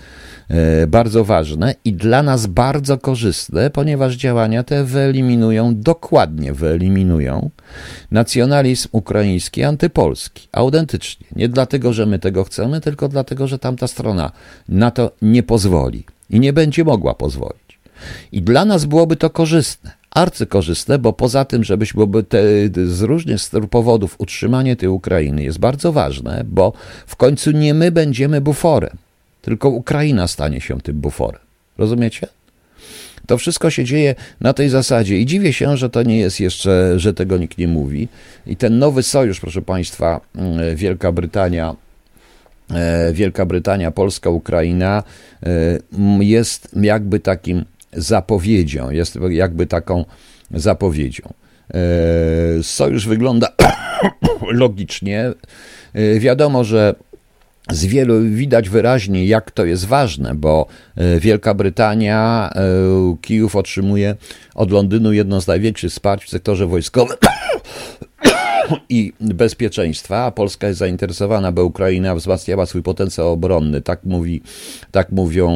bardzo 0.88 1.25
ważne 1.25 1.75
i 1.85 1.93
dla 1.93 2.23
nas 2.23 2.47
bardzo 2.47 2.97
korzystne, 2.97 3.69
ponieważ 3.69 4.15
działania 4.15 4.63
te 4.63 4.83
wyeliminują, 4.83 5.75
dokładnie 5.75 6.53
wyeliminują 6.53 7.49
nacjonalizm 8.12 8.88
ukraiński, 8.91 9.63
antypolski, 9.63 10.47
autentycznie. 10.51 11.27
Nie 11.35 11.49
dlatego, 11.49 11.93
że 11.93 12.05
my 12.05 12.19
tego 12.19 12.43
chcemy, 12.43 12.81
tylko 12.81 13.07
dlatego, 13.07 13.47
że 13.47 13.59
tamta 13.59 13.88
strona 13.89 14.32
na 14.69 14.91
to 14.91 15.12
nie 15.21 15.43
pozwoli 15.43 16.04
i 16.30 16.39
nie 16.39 16.54
będzie 16.54 16.84
mogła 16.84 17.13
pozwolić. 17.13 17.80
I 18.32 18.41
dla 18.41 18.65
nas 18.65 18.86
byłoby 18.86 19.15
to 19.15 19.30
korzystne, 19.30 19.91
arcykorzystne, 20.12 20.99
bo 20.99 21.13
poza 21.13 21.45
tym, 21.45 21.63
żebyśmy 21.63 22.23
te, 22.30 22.41
z 22.88 23.02
różnych 23.02 23.41
powodów 23.69 24.15
utrzymanie 24.17 24.75
tej 24.75 24.89
Ukrainy 24.89 25.43
jest 25.43 25.60
bardzo 25.60 25.91
ważne, 25.91 26.43
bo 26.45 26.73
w 27.08 27.15
końcu 27.15 27.52
nie 27.52 27.73
my 27.73 27.91
będziemy 27.91 28.41
buforem, 28.41 28.97
tylko 29.41 29.69
Ukraina 29.69 30.28
stanie 30.28 30.62
się 30.62 30.82
tym 30.82 31.02
buforem. 31.02 31.41
Rozumiecie? 31.78 32.28
To 33.28 33.38
wszystko 33.38 33.69
się 33.69 33.86
dzieje 33.86 34.15
na 34.41 34.54
tej 34.54 34.69
zasadzie 34.69 35.17
i 35.17 35.25
dziwię 35.25 35.54
się, 35.54 35.78
że 35.78 35.89
to 35.89 36.04
nie 36.04 36.17
jest 36.17 36.39
jeszcze, 36.39 36.99
że 36.99 37.13
tego 37.13 37.38
nikt 37.38 37.58
nie 37.58 37.67
mówi. 37.67 38.08
I 38.47 38.56
ten 38.56 38.80
nowy 38.80 39.04
sojusz, 39.04 39.39
proszę 39.39 39.62
Państwa, 39.62 40.21
mm, 40.36 40.75
Wielka 40.75 41.12
Brytania, 41.12 41.75
Wielka 43.13 43.45
Brytania, 43.45 43.91
Polska, 43.91 44.29
Ukraina 44.29 45.03
e, 45.43 45.49
jest 46.19 46.69
jakby 46.82 47.19
takim 47.19 47.65
zapowiedzią, 47.93 48.89
jest 48.89 49.17
jakby 49.29 49.67
taką 49.67 50.05
zapowiedzią. 50.51 51.34
E, 51.73 52.63
sojusz 52.63 53.08
wygląda 53.08 53.47
logicznie. 54.51 55.34
Wiadomo, 56.19 56.63
że 56.63 56.95
z 57.71 57.86
wielu 57.86 58.21
widać 58.21 58.69
wyraźnie, 58.69 59.25
jak 59.25 59.51
to 59.51 59.65
jest 59.65 59.86
ważne, 59.86 60.36
bo 60.36 60.67
e, 60.95 61.19
Wielka 61.19 61.53
Brytania, 61.53 62.49
e, 62.55 62.62
Kijów 63.21 63.55
otrzymuje 63.55 64.15
od 64.55 64.71
Londynu 64.71 65.13
jedno 65.13 65.41
z 65.41 65.47
największych 65.47 65.91
wsparć 65.91 66.25
w 66.25 66.29
sektorze 66.29 66.67
wojskowym 66.67 67.17
i 68.89 69.13
bezpieczeństwa, 69.21 70.25
a 70.25 70.32
Polska 70.32 70.67
jest 70.67 70.79
zainteresowana, 70.79 71.51
by 71.51 71.63
Ukraina 71.63 72.15
wzmacniała 72.15 72.65
swój 72.65 72.84
potencjał 72.84 73.32
obronny. 73.32 73.82
Tak, 73.82 73.99
mówi, 74.03 74.41
tak 74.91 75.12
mówią 75.12 75.49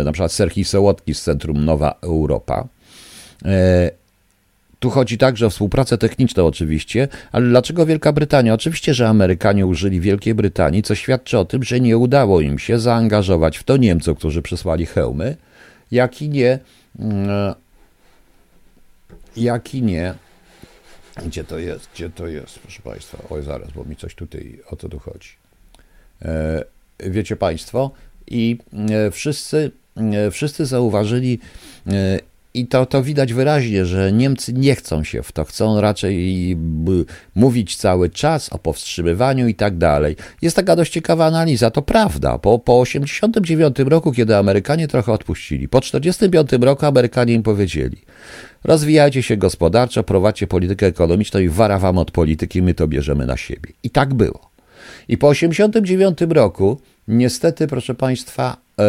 e, 0.00 0.04
na 0.04 0.12
przykład 0.12 0.32
Serhii 0.32 0.64
Sołotki 0.64 1.14
z 1.14 1.22
Centrum 1.22 1.64
Nowa 1.64 1.94
Europa. 2.02 2.68
Tu 4.78 4.90
chodzi 4.90 5.18
także 5.18 5.46
o 5.46 5.50
współpracę 5.50 5.98
techniczną 5.98 6.46
oczywiście, 6.46 7.08
ale 7.32 7.48
dlaczego 7.48 7.86
Wielka 7.86 8.12
Brytania? 8.12 8.54
Oczywiście, 8.54 8.94
że 8.94 9.08
Amerykanie 9.08 9.66
użyli 9.66 10.00
Wielkiej 10.00 10.34
Brytanii, 10.34 10.82
co 10.82 10.94
świadczy 10.94 11.38
o 11.38 11.44
tym, 11.44 11.62
że 11.62 11.80
nie 11.80 11.98
udało 11.98 12.40
im 12.40 12.58
się 12.58 12.78
zaangażować 12.78 13.58
w 13.58 13.64
to 13.64 13.76
Niemców, 13.76 14.18
którzy 14.18 14.42
przysłali 14.42 14.86
hełmy, 14.86 15.36
jak 15.90 16.22
i 16.22 16.28
nie, 16.28 16.58
mm, 16.98 17.54
jak 19.36 19.74
i 19.74 19.82
nie, 19.82 20.14
gdzie 21.24 21.44
to 21.44 21.58
jest, 21.58 21.88
gdzie 21.94 22.10
to 22.10 22.26
jest, 22.26 22.58
proszę 22.58 22.82
Państwa, 22.82 23.18
oj 23.30 23.42
zaraz, 23.42 23.72
bo 23.72 23.84
mi 23.84 23.96
coś 23.96 24.14
tutaj, 24.14 24.60
o 24.70 24.76
co 24.76 24.88
tu 24.88 24.98
chodzi. 24.98 25.28
E, 26.22 26.64
wiecie 27.00 27.36
Państwo, 27.36 27.90
i 28.26 28.58
e, 28.90 29.10
wszyscy, 29.10 29.70
e, 29.96 30.30
wszyscy 30.30 30.66
zauważyli, 30.66 31.38
i 32.58 32.66
to, 32.66 32.86
to 32.86 33.02
widać 33.02 33.32
wyraźnie, 33.32 33.86
że 33.86 34.12
Niemcy 34.12 34.52
nie 34.52 34.74
chcą 34.74 35.04
się 35.04 35.22
w 35.22 35.32
to, 35.32 35.44
chcą 35.44 35.80
raczej 35.80 36.56
mówić 37.34 37.76
cały 37.76 38.10
czas 38.10 38.52
o 38.52 38.58
powstrzymywaniu 38.58 39.48
i 39.48 39.54
tak 39.54 39.78
dalej. 39.78 40.16
Jest 40.42 40.56
taka 40.56 40.76
dość 40.76 40.92
ciekawa 40.92 41.26
analiza, 41.26 41.70
to 41.70 41.82
prawda. 41.82 42.38
Po, 42.38 42.58
po 42.58 42.80
89 42.80 43.78
roku, 43.78 44.12
kiedy 44.12 44.36
Amerykanie 44.36 44.88
trochę 44.88 45.12
odpuścili, 45.12 45.68
po 45.68 45.80
45 45.80 46.50
roku 46.60 46.86
Amerykanie 46.86 47.34
im 47.34 47.42
powiedzieli 47.42 47.96
rozwijajcie 48.66 49.22
się 49.22 49.36
gospodarczo, 49.36 50.02
prowadźcie 50.02 50.46
politykę 50.46 50.86
ekonomiczną 50.86 51.40
i 51.40 51.48
wara 51.48 51.78
wam 51.78 51.98
od 51.98 52.10
polityki, 52.10 52.62
my 52.62 52.74
to 52.74 52.88
bierzemy 52.88 53.26
na 53.26 53.36
siebie. 53.36 53.72
I 53.82 53.90
tak 53.90 54.14
było. 54.14 54.50
I 55.08 55.18
po 55.18 55.28
89 55.28 56.18
roku, 56.28 56.80
niestety, 57.08 57.66
proszę 57.66 57.94
Państwa, 57.94 58.56
yy, 58.78 58.84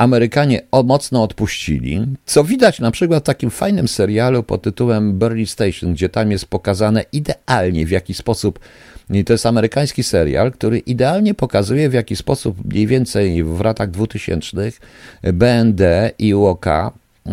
Amerykanie 0.00 0.60
mocno 0.84 1.22
odpuścili, 1.22 2.00
co 2.26 2.44
widać 2.44 2.80
na 2.80 2.90
przykład 2.90 3.24
w 3.24 3.26
takim 3.26 3.50
fajnym 3.50 3.88
serialu 3.88 4.42
pod 4.42 4.62
tytułem 4.62 5.18
Burley 5.18 5.46
Station, 5.46 5.92
gdzie 5.92 6.08
tam 6.08 6.30
jest 6.30 6.46
pokazane 6.46 7.04
idealnie 7.12 7.86
w 7.86 7.90
jaki 7.90 8.14
sposób, 8.14 8.58
to 9.26 9.32
jest 9.32 9.46
amerykański 9.46 10.02
serial, 10.02 10.52
który 10.52 10.78
idealnie 10.78 11.34
pokazuje 11.34 11.88
w 11.88 11.92
jaki 11.92 12.16
sposób 12.16 12.64
mniej 12.64 12.86
więcej 12.86 13.44
w 13.44 13.60
latach 13.60 13.90
2000 13.90 14.72
BND 15.32 16.10
i 16.18 16.34
UOK 16.34 16.66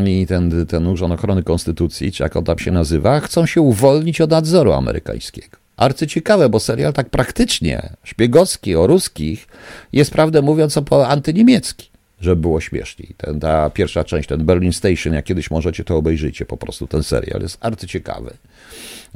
i 0.06 0.26
ten, 0.28 0.66
ten 0.66 0.88
Urząd 0.88 1.14
Ochrony 1.14 1.44
Konstytucji, 1.44 2.12
czy 2.12 2.24
jak 2.24 2.36
on 2.36 2.44
tam 2.44 2.60
się 2.60 2.72
nazywa, 2.72 3.20
chcą 3.20 3.46
się 3.46 3.62
uwolnić 3.62 4.22
od 4.22 4.32
nadzoru 4.32 4.72
amerykańskiego. 4.72 5.58
Arcyciekawe, 5.78 6.50
bo 6.50 6.60
serial 6.60 6.94
tak 6.94 7.10
praktycznie 7.10 7.90
szpiegowski 8.04 8.76
o 8.76 8.88
ruskich 8.88 9.48
jest, 9.94 10.12
prawdę 10.12 10.42
mówiąc, 10.42 10.80
antyniemiecki 11.08 11.97
żeby 12.22 12.42
było 12.42 12.62
śmieszniej. 12.62 13.16
Ten, 13.18 13.40
ta 13.40 13.70
pierwsza 13.70 14.04
część, 14.04 14.30
ten 14.30 14.46
Berlin 14.46 14.74
Station, 14.74 15.14
jak 15.14 15.26
kiedyś 15.26 15.52
możecie, 15.52 15.84
to 15.84 15.98
obejrzyjcie 15.98 16.46
po 16.46 16.58
prostu 16.58 16.88
ten 16.88 17.04
serial. 17.04 17.42
Jest 17.42 17.58
arcyciekawy. 17.62 18.34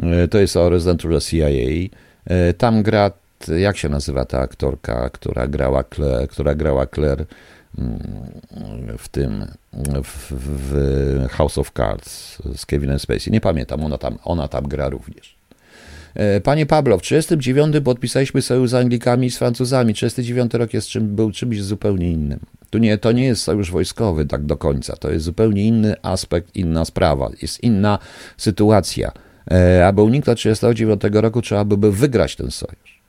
E, 0.04 0.28
to 0.28 0.38
jest 0.38 0.58
o 0.58 0.70
rezydenturze 0.70 1.22
CIA. 1.22 1.48
E, 2.26 2.54
tam 2.54 2.84
gra, 2.84 3.12
jak 3.58 3.78
się 3.78 3.90
nazywa 3.90 4.26
ta 4.26 4.40
aktorka, 4.40 5.10
która 5.10 5.48
grała 5.48 5.84
Claire, 5.84 6.28
która 6.30 6.56
grała 6.56 6.86
Claire 6.88 7.26
mm, 7.78 8.98
w 8.98 9.10
tym, 9.10 9.46
w, 10.04 10.32
w 10.32 11.28
House 11.30 11.58
of 11.58 11.72
Cards 11.72 12.38
z 12.56 12.66
Kevinem 12.66 13.00
Spacey. 13.00 13.32
Nie 13.32 13.42
pamiętam, 13.42 13.84
ona 13.84 13.98
tam, 13.98 14.18
ona 14.24 14.48
tam 14.48 14.68
gra 14.68 14.90
również. 14.90 15.41
E, 16.16 16.42
panie 16.42 16.66
Pablo, 16.66 16.98
w 16.98 17.02
1939 17.02 17.86
podpisaliśmy 17.86 18.42
sojusz 18.42 18.70
z 18.70 18.74
Anglikami 18.74 19.28
i 19.28 19.32
z 19.32 19.38
Francuzami. 19.38 19.94
1939 19.94 20.54
rok 20.54 20.74
jest 20.74 20.88
czym, 20.88 21.16
był 21.16 21.32
czymś 21.32 21.62
zupełnie 21.62 22.12
innym. 22.12 22.40
Tu 22.70 22.78
nie, 22.78 22.98
to 22.98 23.12
nie 23.12 23.26
jest 23.26 23.44
sojusz 23.44 23.72
wojskowy 23.72 24.26
tak 24.26 24.46
do 24.46 24.58
końca. 24.58 24.96
To 24.96 25.12
jest 25.12 25.26
zupełnie 25.26 25.64
inny 25.64 25.96
aspekt, 26.02 26.56
inna 26.56 26.86
sprawa. 26.86 27.30
Jest 27.42 27.64
inna 27.64 28.00
sytuacja. 28.38 29.12
E, 29.52 29.88
aby 29.88 30.02
uniknąć 30.02 30.40
1939 30.40 31.24
roku, 31.24 31.42
trzeba 31.42 31.66
by 31.66 31.92
wygrać 31.92 32.36
ten 32.36 32.52
sojusz. 32.52 33.02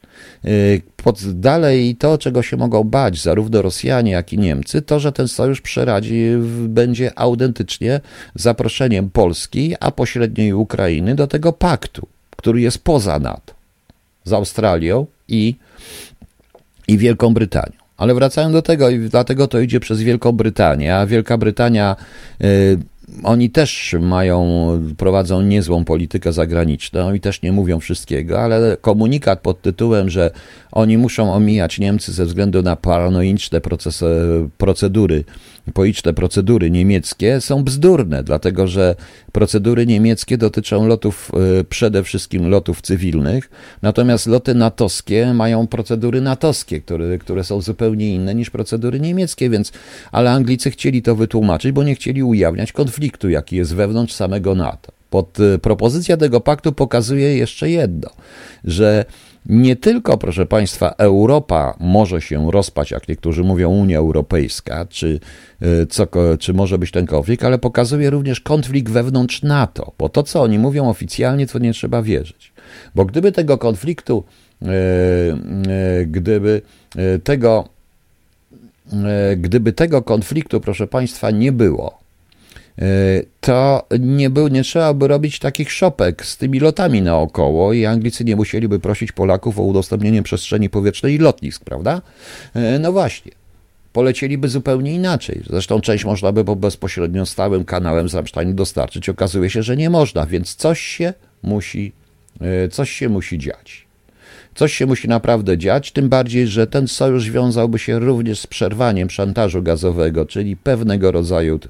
E, 0.45 0.49
pod, 0.97 1.41
dalej 1.41 1.97
to, 1.97 2.19
czego 2.19 2.43
się 2.43 2.57
mogą 2.57 2.85
bać 2.85 3.23
zarówno 3.23 3.62
Rosjanie, 3.62 4.12
jak 4.12 4.33
i 4.33 4.38
Niemcy, 4.38 4.83
to, 4.83 5.01
że 5.01 5.12
ten 5.12 5.29
sojusz 5.29 5.61
przeradzi, 5.61 6.31
będzie 6.69 7.19
autentycznie 7.19 8.01
zaproszeniem 8.35 9.11
Polski, 9.11 9.75
a 9.81 9.91
pośredniej 9.91 10.53
Ukrainy 10.53 11.15
do 11.15 11.27
tego 11.27 11.53
paktu 11.53 12.09
który 12.42 12.61
jest 12.61 12.85
poza 12.85 13.18
NATO, 13.18 13.55
z 14.24 14.33
Australią 14.33 15.07
i, 15.28 15.55
i 16.88 16.98
Wielką 16.98 17.35
Brytanią. 17.35 17.72
Ale 17.96 18.14
wracając 18.14 18.52
do 18.52 18.62
tego, 18.62 18.90
i 18.90 18.98
dlatego 18.98 19.48
to 19.48 19.61
idzie 19.61 19.81
przez 19.81 20.02
Wielką 20.02 20.33
Brytanię, 20.33 20.96
a 20.96 21.07
Wielka 21.07 21.38
Brytania, 21.38 21.96
y, 22.44 22.78
oni 23.22 23.50
też 23.50 23.96
mają, 24.00 24.68
prowadzą 24.96 25.42
niezłą 25.42 25.85
politykę 25.85 26.33
zagraniczną 26.33 27.14
i 27.14 27.20
też 27.20 27.42
nie 27.42 27.52
mówią 27.52 27.81
wszystkiego, 27.81 28.40
ale 28.40 28.76
komunikat 28.81 29.40
pod 29.40 29.62
tytułem, 29.62 30.11
że 30.11 30.31
oni 30.72 30.98
muszą 30.98 31.33
omijać 31.33 31.78
Niemcy 31.78 32.12
ze 32.12 32.24
względu 32.26 32.62
na 32.62 32.76
paranoiczne 32.76 33.61
procesy, 33.61 34.07
procedury 34.59 35.24
policzne 35.75 36.12
procedury 36.12 36.70
niemieckie 36.70 37.40
są 37.40 37.64
bzdurne, 37.64 38.22
dlatego 38.22 38.66
że 38.66 38.94
procedury 39.33 39.87
niemieckie 39.87 40.38
dotyczą 40.38 40.87
lotów, 40.87 41.33
e, 41.61 41.64
przede 41.64 42.03
wszystkim 42.03 42.48
lotów 42.48 42.83
cywilnych, 42.83 43.51
natomiast 43.83 44.27
loty 44.27 44.55
natowskie 44.55 45.35
mają 45.35 45.66
procedury 45.66 46.20
natowskie, 46.20 46.81
które, 46.81 47.18
które 47.18 47.44
są 47.44 47.61
zupełnie 47.61 48.14
inne 48.14 48.35
niż 48.35 48.51
procedury 48.51 49.01
niemieckie, 49.01 49.51
więc, 49.51 49.72
ale 50.12 50.31
Anglicy 50.31 50.70
chcieli 50.70 51.03
to 51.03 51.16
wytłumaczyć, 51.16 51.72
bo 51.72 51.85
nie 51.85 51.94
chcieli 51.94 52.22
ujawniać 52.22 52.72
konfliktu, 52.72 53.29
jaki 53.29 53.57
jest 53.57 53.75
wewnątrz 53.75 54.14
samego 54.14 54.55
NATO. 54.55 54.92
Pod 55.11 55.38
e, 55.40 55.59
propozycja 55.59 56.16
tego 56.16 56.40
paktu 56.40 56.72
pokazuje 56.72 57.37
jeszcze 57.37 57.70
jedno, 57.70 58.11
że 58.64 59.05
nie 59.46 59.76
tylko, 59.76 60.18
proszę 60.18 60.46
Państwa, 60.46 60.94
Europa 60.98 61.76
może 61.81 62.20
się 62.20 62.50
rozpaść, 62.50 62.90
jak 62.90 63.09
niektórzy 63.09 63.44
mówią 63.44 63.70
Unia 63.70 63.98
Europejska, 63.98 64.87
czy, 64.87 65.20
e, 65.61 65.87
co, 65.87 66.07
czy 66.38 66.55
może 66.55 66.78
być 66.78 66.90
ten 66.90 67.07
konflikt, 67.07 67.44
ale 67.44 67.59
pokazuje 67.59 68.11
również 68.11 68.40
konflikt 68.40 68.92
wewnątrz 68.92 69.42
NATO, 69.42 69.92
bo 69.98 70.09
to, 70.09 70.22
co 70.22 70.42
oni 70.42 70.59
mówią 70.59 70.88
oficjalnie, 70.88 71.46
to 71.46 71.59
nie 71.59 71.72
trzeba 71.72 72.02
wierzyć. 72.02 72.52
Bo 72.94 73.05
gdyby 73.05 73.33
tego 73.33 73.59
konfliktu, 73.59 74.24
e, 74.62 74.66
e, 74.68 76.05
gdyby 76.07 76.62
tego 77.24 77.68
gdyby 79.37 79.72
tego 79.72 80.02
konfliktu, 80.02 80.61
proszę 80.61 80.87
Państwa, 80.87 81.31
nie 81.31 81.52
było, 81.52 82.02
to 83.40 83.87
nie, 84.01 84.31
był, 84.31 84.49
nie 84.49 84.62
trzeba 84.62 84.95
by 84.95 85.09
robić 85.09 85.38
takich 85.38 85.73
szopek 85.73 86.27
z 86.27 86.37
tymi 86.37 86.61
lotami 86.61 87.03
naokoło 87.03 87.73
i 87.73 87.87
Anglicy 87.87 88.25
nie 88.25 88.37
musieliby 88.37 88.79
prosić 88.79 89.12
Polaków 89.12 89.59
o 89.59 89.62
udostępnienie 89.62 90.23
przestrzeni 90.23 90.71
powietrznej 90.71 91.14
i 91.14 91.18
lotnisk, 91.18 91.64
prawda? 91.64 92.03
No 92.81 92.92
właśnie 92.92 93.33
polecieliby 93.92 94.49
zupełnie 94.49 94.95
inaczej. 94.95 95.42
Zresztą 95.51 95.81
część 95.81 96.05
można 96.05 96.33
by 96.33 96.45
po 96.45 96.57
bezpośrednio 96.57 97.27
stałym 97.27 97.64
kanałem 97.64 98.09
z 98.09 98.14
Ramsteinu 98.14 98.53
dostarczyć. 98.53 99.09
Okazuje 99.09 99.51
się, 99.51 99.62
że 99.62 99.77
nie 99.77 99.90
można, 99.90 100.27
więc 100.27 100.55
coś 100.55 100.81
się 100.81 101.14
musi, 101.42 101.92
e, 102.40 102.68
coś 102.68 102.90
się 102.90 103.09
musi 103.09 103.38
dziać. 103.38 103.87
Coś 104.55 104.75
się 104.75 104.87
musi 104.87 105.09
naprawdę 105.09 105.59
dziać, 105.59 105.92
tym 105.92 106.09
bardziej, 106.09 106.47
że 106.47 106.66
ten 106.66 106.88
sojusz 106.88 107.31
wiązałby 107.31 107.79
się 107.79 107.99
również 107.99 108.40
z 108.40 108.47
przerwaniem 108.47 109.11
szantażu 109.11 109.62
gazowego, 109.62 110.27
czyli 110.27 110.57
pewnego 110.57 111.12
rodzaju. 111.12 111.61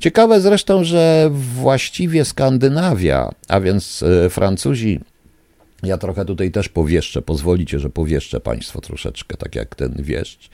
Ciekawe 0.00 0.40
zresztą, 0.40 0.84
że 0.84 1.30
właściwie 1.32 2.24
Skandynawia, 2.24 3.30
a 3.48 3.60
więc 3.60 4.02
e, 4.02 4.30
Francuzi, 4.30 5.00
ja 5.82 5.98
trochę 5.98 6.24
tutaj 6.24 6.50
też 6.50 6.68
powieszczę, 6.68 7.22
pozwolicie, 7.22 7.78
że 7.78 7.90
powieszczę 7.90 8.40
Państwo 8.40 8.80
troszeczkę, 8.80 9.36
tak 9.36 9.54
jak 9.54 9.74
ten 9.74 9.94
wieszcz, 9.98 10.50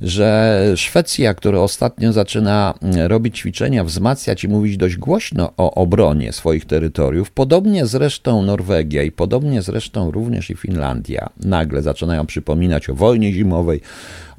że 0.00 0.60
Szwecja, 0.76 1.34
która 1.34 1.58
ostatnio 1.58 2.12
zaczyna 2.12 2.74
mm, 2.82 3.06
robić 3.06 3.38
ćwiczenia, 3.38 3.84
wzmacniać 3.84 4.44
i 4.44 4.48
mówić 4.48 4.76
dość 4.76 4.96
głośno 4.96 5.52
o 5.56 5.74
obronie 5.74 6.32
swoich 6.32 6.64
terytoriów, 6.64 7.30
podobnie 7.30 7.86
zresztą 7.86 8.42
Norwegia 8.42 9.02
i 9.02 9.12
podobnie 9.12 9.62
zresztą 9.62 10.10
również 10.10 10.50
i 10.50 10.56
Finlandia, 10.56 11.30
nagle 11.44 11.82
zaczynają 11.82 12.26
przypominać 12.26 12.90
o 12.90 12.94
wojnie 12.94 13.32
zimowej 13.32 13.80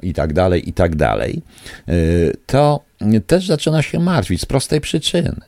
i 0.01 0.13
tak 0.13 0.33
dalej, 0.33 0.69
i 0.69 0.73
tak 0.73 0.95
dalej, 0.95 1.41
y, 1.89 2.37
to 2.45 2.84
też 3.27 3.47
zaczyna 3.47 3.81
się 3.81 3.99
martwić 3.99 4.41
z 4.41 4.45
prostej 4.45 4.81
przyczyny. 4.81 5.41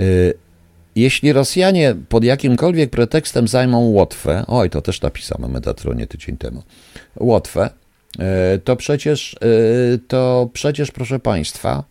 Y, 0.00 0.34
jeśli 0.96 1.32
Rosjanie 1.32 1.94
pod 2.08 2.24
jakimkolwiek 2.24 2.90
pretekstem 2.90 3.48
zajmą 3.48 3.78
Łotwę, 3.80 4.44
oj, 4.46 4.70
to 4.70 4.82
też 4.82 5.02
napisałem 5.02 5.50
Metatronie 5.50 6.06
tydzień 6.06 6.36
temu, 6.36 6.62
Łotwę, 7.20 7.70
E, 8.18 8.58
to 8.58 8.76
przecież, 8.76 9.34
e, 9.34 9.98
to 10.08 10.50
przecież, 10.52 10.90
proszę 10.90 11.18
Państwa, 11.18 11.84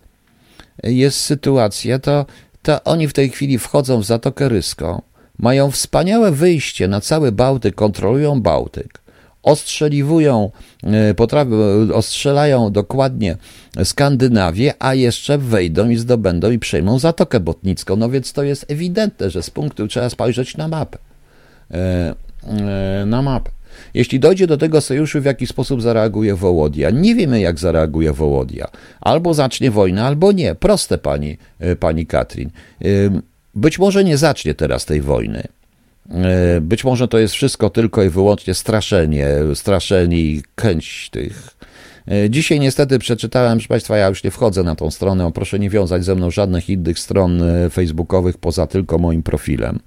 jest 0.84 1.20
sytuacja, 1.20 2.00
to, 2.00 2.26
to 2.62 2.84
oni 2.84 3.08
w 3.08 3.14
tej 3.14 3.30
chwili 3.30 3.60
wchodzą 3.60 4.02
w 4.02 4.06
Zatokę 4.06 4.50
Ryską, 4.50 5.02
mają 5.40 5.72
wspaniałe 5.72 6.32
wyjście 6.32 6.88
na 6.88 7.02
cały 7.02 7.32
Bałtyk, 7.32 7.76
kontrolują 7.76 8.42
Bałtyk, 8.42 9.02
ostrzeliwują, 9.46 10.52
e, 10.84 11.14
potrafią, 11.14 11.52
ostrzelają 11.94 12.72
dokładnie 12.72 13.38
Skandynawię, 13.84 14.74
a 14.80 14.94
jeszcze 14.94 15.38
wejdą 15.38 15.90
i 15.90 15.98
zdobędą 15.98 16.52
i 16.52 16.60
przejmą 16.60 17.00
Zatokę 17.00 17.40
Botnicką. 17.40 17.96
No 17.96 18.10
więc 18.10 18.34
to 18.34 18.44
jest 18.44 18.72
ewidentne, 18.72 19.30
że 19.30 19.44
z 19.44 19.50
punktu 19.50 19.88
trzeba 19.88 20.10
spojrzeć 20.10 20.58
na 20.58 20.68
mapę. 20.68 20.98
Na 23.06 23.22
mapę. 23.22 23.52
Jeśli 23.94 24.20
dojdzie 24.20 24.48
do 24.48 24.58
tego 24.58 24.82
sojuszu, 24.82 25.22
w 25.22 25.26
jaki 25.26 25.48
sposób 25.48 25.82
zareaguje 25.82 26.36
Wołodia? 26.36 26.90
Nie 26.90 27.16
wiemy, 27.16 27.40
jak 27.40 27.60
zareaguje 27.60 28.14
Wołodia. 28.14 28.68
Albo 29.02 29.34
zacznie 29.34 29.72
wojnę, 29.72 30.04
albo 30.04 30.32
nie. 30.32 30.56
Proste, 30.56 30.98
pani, 30.98 31.38
e, 31.60 31.76
pani 31.76 32.06
Katrin. 32.06 32.50
E, 32.82 32.86
być 33.56 33.80
może 33.80 34.04
nie 34.04 34.18
zacznie 34.18 34.54
teraz 34.54 34.86
tej 34.86 35.02
wojny. 35.02 35.44
E, 36.10 36.62
być 36.62 36.84
może 36.84 37.08
to 37.08 37.18
jest 37.18 37.34
wszystko 37.34 37.70
tylko 37.70 38.04
i 38.04 38.10
wyłącznie 38.10 38.54
straszenie, 38.54 39.28
straszenie 39.54 40.20
i 40.20 40.44
chęć 40.60 41.10
tych. 41.10 41.56
Dzisiaj 42.30 42.60
niestety 42.60 43.00
przeczytałem, 43.00 43.58
proszę 43.58 43.68
Państwa, 43.68 43.98
ja 43.98 44.08
już 44.08 44.24
nie 44.24 44.32
wchodzę 44.32 44.64
na 44.64 44.76
tą 44.76 44.92
stronę, 44.92 45.32
proszę 45.34 45.60
nie 45.60 45.70
wiązać 45.70 46.06
ze 46.06 46.16
mną 46.16 46.32
żadnych 46.32 46.70
innych 46.70 47.00
stron 47.00 47.44
facebookowych 47.72 48.38
poza 48.38 48.68
tylko 48.68 48.98
moim 48.98 49.24
profilem 49.24 49.80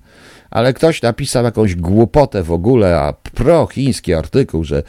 ale 0.50 0.72
ktoś 0.72 1.02
napisał 1.02 1.44
jakąś 1.44 1.74
głupotę 1.74 2.42
w 2.42 2.52
ogóle, 2.52 3.00
a 3.00 3.12
pro-chiński 3.12 4.14
artykuł, 4.14 4.64
że 4.64 4.82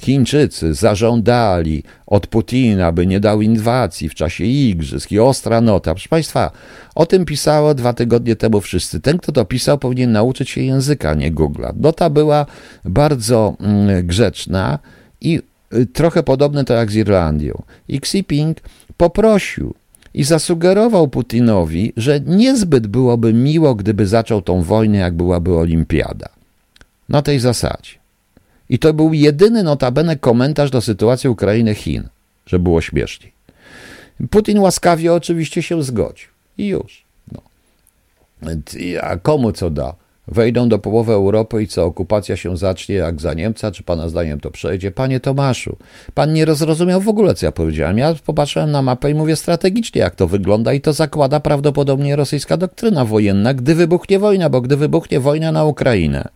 Chińczycy 0.00 0.74
zażądali 0.74 1.82
od 2.06 2.26
Putina, 2.26 2.92
by 2.92 3.06
nie 3.06 3.20
dał 3.20 3.42
inwacji 3.42 4.08
w 4.08 4.14
czasie 4.14 4.44
igrzysk 4.44 5.12
i 5.12 5.18
ostra 5.18 5.60
nota. 5.60 5.94
Proszę 5.94 6.08
Państwa, 6.08 6.50
o 6.94 7.06
tym 7.06 7.24
pisało 7.24 7.74
dwa 7.74 7.92
tygodnie 7.92 8.36
temu 8.36 8.60
wszyscy. 8.60 9.00
Ten, 9.00 9.18
kto 9.18 9.32
to 9.32 9.44
pisał, 9.44 9.78
powinien 9.78 10.12
nauczyć 10.12 10.50
się 10.50 10.60
języka, 10.60 11.14
nie 11.14 11.32
Google'a. 11.32 11.72
Nota 11.76 12.10
była 12.10 12.46
bardzo 12.84 13.56
mm, 13.60 14.06
grzeczna 14.06 14.78
i 15.20 15.40
y, 15.74 15.86
trochę 15.86 16.22
podobne 16.22 16.64
to 16.64 16.74
jak 16.74 16.90
z 16.90 16.94
Irlandią. 16.94 17.62
I 17.88 17.96
Xi 17.96 18.18
Jinping 18.18 18.60
poprosił 18.96 19.74
i 20.16 20.24
zasugerował 20.24 21.08
Putinowi, 21.08 21.92
że 21.96 22.20
niezbyt 22.20 22.86
byłoby 22.86 23.32
miło, 23.32 23.74
gdyby 23.74 24.06
zaczął 24.06 24.42
tą 24.42 24.62
wojnę, 24.62 24.98
jak 24.98 25.14
byłaby 25.14 25.56
olimpiada. 25.56 26.28
Na 27.08 27.22
tej 27.22 27.40
zasadzie. 27.40 27.92
I 28.68 28.78
to 28.78 28.94
był 28.94 29.12
jedyny 29.12 29.62
notabene 29.62 30.16
komentarz 30.16 30.70
do 30.70 30.80
sytuacji 30.80 31.30
Ukrainy-Chin, 31.30 32.02
że 32.46 32.58
było 32.58 32.80
śmieszniej. 32.80 33.32
Putin 34.30 34.58
łaskawie 34.58 35.12
oczywiście 35.12 35.62
się 35.62 35.82
zgodził. 35.82 36.28
I 36.58 36.66
już. 36.66 37.04
No. 37.32 37.42
A 39.02 39.16
komu 39.16 39.52
co 39.52 39.70
da? 39.70 39.94
Wejdą 40.28 40.68
do 40.68 40.78
połowy 40.78 41.12
Europy 41.12 41.62
i 41.62 41.66
co, 41.66 41.84
okupacja 41.84 42.36
się 42.36 42.56
zacznie 42.56 42.94
jak 42.94 43.20
za 43.20 43.34
Niemca, 43.34 43.70
czy 43.70 43.82
pana 43.82 44.08
zdaniem 44.08 44.40
to 44.40 44.50
przejdzie? 44.50 44.90
Panie 44.90 45.20
Tomaszu, 45.20 45.76
pan 46.14 46.32
nie 46.32 46.54
zrozumiał 46.54 47.00
w 47.00 47.08
ogóle, 47.08 47.34
co 47.34 47.46
ja 47.46 47.52
powiedziałem. 47.52 47.98
Ja 47.98 48.14
popatrzyłem 48.26 48.70
na 48.70 48.82
mapę 48.82 49.10
i 49.10 49.14
mówię 49.14 49.36
strategicznie, 49.36 50.00
jak 50.00 50.14
to 50.14 50.26
wygląda 50.26 50.72
i 50.72 50.80
to 50.80 50.92
zakłada 50.92 51.40
prawdopodobnie 51.40 52.16
rosyjska 52.16 52.56
doktryna 52.56 53.04
wojenna, 53.04 53.54
gdy 53.54 53.74
wybuchnie 53.74 54.18
wojna, 54.18 54.50
bo 54.50 54.60
gdy 54.60 54.76
wybuchnie 54.76 55.20
wojna 55.20 55.52
na 55.52 55.64
Ukrainę, 55.64 56.28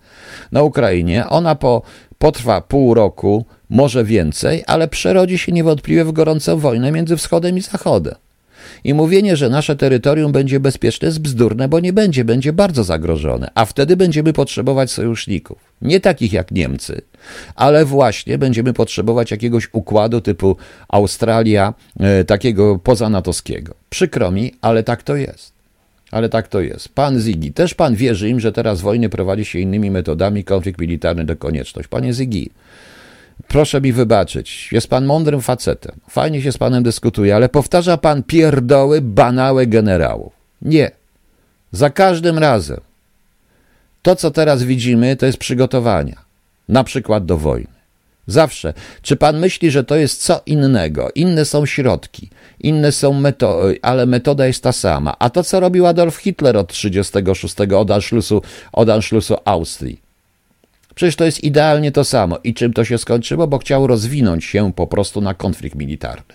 na 0.53 0.63
Ukrainie, 0.63 1.29
ona 1.29 1.55
po, 1.55 1.83
potrwa 2.19 2.61
pół 2.61 2.95
roku, 2.95 3.45
może 3.71 4.05
więcej, 4.05 4.65
ale 4.67 4.89
przerodzi 4.89 5.39
się 5.39 5.53
niewątpliwie 5.53 6.05
w 6.05 6.13
gorącą 6.13 6.59
wojnę 6.59 6.93
między 6.93 7.17
wschodem 7.17 7.59
i 7.59 7.61
zachodem. 7.61 8.15
I 8.85 8.95
mówienie, 8.95 9.37
że 9.37 9.49
nasze 9.49 9.77
terytorium 9.77 10.33
będzie 10.33 10.61
bezpieczne 10.61 11.07
jest 11.07 11.21
bzdurne, 11.21 11.69
bo 11.69 11.81
nie 11.81 11.93
będzie, 11.93 12.25
będzie 12.25 12.53
bardzo 12.53 12.85
zagrożone, 12.85 13.51
a 13.55 13.65
wtedy 13.65 13.97
będziemy 13.97 14.33
potrzebować 14.33 14.91
sojuszników. 14.91 15.59
Nie 15.83 16.01
takich 16.01 16.33
jak 16.33 16.51
Niemcy, 16.51 17.03
ale 17.55 17.85
właśnie 17.85 18.39
będziemy 18.39 18.73
potrzebować 18.73 19.31
jakiegoś 19.31 19.69
układu 19.73 20.21
typu 20.21 20.57
Australia, 20.89 21.75
e, 22.01 22.25
takiego 22.25 22.79
pozanatowskiego. 22.79 23.75
Przykro 23.91 24.31
mi, 24.31 24.55
ale 24.61 24.83
tak 24.83 25.03
to 25.03 25.17
jest. 25.17 25.61
Ale 26.11 26.29
tak 26.29 26.49
to 26.49 26.61
jest. 26.61 26.89
Pan 26.89 27.21
Zigi, 27.21 27.53
też 27.53 27.75
pan 27.75 27.95
wierzy 27.95 28.29
im, 28.29 28.41
że 28.41 28.53
teraz 28.53 28.81
wojny 28.81 29.09
prowadzi 29.09 29.45
się 29.45 29.59
innymi 29.59 29.91
metodami, 29.91 30.45
konflikt 30.45 30.81
militarny 30.81 31.27
to 31.27 31.37
konieczność. 31.37 31.89
Panie 31.89 32.13
Zigi, 32.13 32.51
Proszę 33.49 33.81
mi 33.81 33.93
wybaczyć, 33.93 34.69
jest 34.73 34.89
pan 34.89 35.07
mądrym 35.07 35.41
facetem. 35.41 36.01
Fajnie 36.11 36.43
się 36.43 36.53
z 36.53 36.59
panem 36.59 36.83
dyskutuje, 36.83 37.37
ale 37.37 37.49
powtarza 37.49 37.97
pan 37.97 38.23
pierdoły, 38.23 39.01
banałe 39.01 39.67
generałów. 39.67 40.33
Nie. 40.63 40.91
Za 41.73 41.91
każdym 41.91 42.39
razem. 42.39 42.81
To, 44.03 44.17
co 44.17 44.31
teraz 44.31 44.63
widzimy, 44.63 45.17
to 45.17 45.27
jest 45.27 45.39
przygotowania. 45.39 46.17
Na 46.69 46.85
przykład 46.85 47.27
do 47.27 47.37
wojny. 47.37 47.81
Zawsze. 48.27 48.75
Czy 49.03 49.17
pan 49.17 49.39
myśli, 49.39 49.71
że 49.71 49.85
to 49.85 49.97
jest 49.97 50.23
co 50.23 50.43
innego? 50.47 51.11
Inne 51.15 51.45
są 51.45 51.67
środki, 51.67 52.31
inne 52.61 52.93
są 52.93 53.13
metody, 53.13 53.79
ale 53.83 54.07
metoda 54.07 54.47
jest 54.47 54.63
ta 54.63 54.73
sama. 54.73 55.17
A 55.19 55.31
to, 55.31 55.45
co 55.45 55.61
robił 55.61 55.87
Adolf 55.87 56.17
Hitler 56.17 56.57
od 56.57 56.69
1936 56.69 57.73
od 57.75 57.91
Anschlussu, 57.91 58.43
od 58.73 58.89
Anschlussu 58.89 59.37
Austrii. 59.45 60.10
Przecież 60.95 61.17
to 61.17 61.25
jest 61.25 61.45
idealnie 61.45 61.93
to 61.93 62.05
samo. 62.05 62.39
I 62.45 62.55
czym 62.55 62.73
to 62.73 62.85
się 62.85 62.99
skończyło? 62.99 63.47
Bo 63.47 63.59
chciał 63.59 63.87
rozwinąć 63.87 64.45
się 64.45 64.73
po 64.73 64.87
prostu 64.87 65.21
na 65.21 65.35
konflikt 65.35 65.77
militarny. 65.77 66.35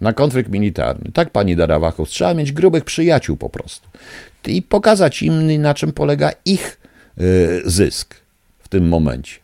Na 0.00 0.12
konflikt 0.12 0.50
militarny. 0.50 1.12
Tak, 1.12 1.30
pani 1.30 1.56
Darawachów, 1.56 2.08
trzeba 2.08 2.34
mieć 2.34 2.52
grubych 2.52 2.84
przyjaciół 2.84 3.36
po 3.36 3.50
prostu. 3.50 3.88
I 4.46 4.62
pokazać 4.62 5.22
im, 5.22 5.62
na 5.62 5.74
czym 5.74 5.92
polega 5.92 6.30
ich 6.44 6.80
yy, 7.16 7.62
zysk 7.64 8.14
w 8.58 8.68
tym 8.68 8.88
momencie. 8.88 9.42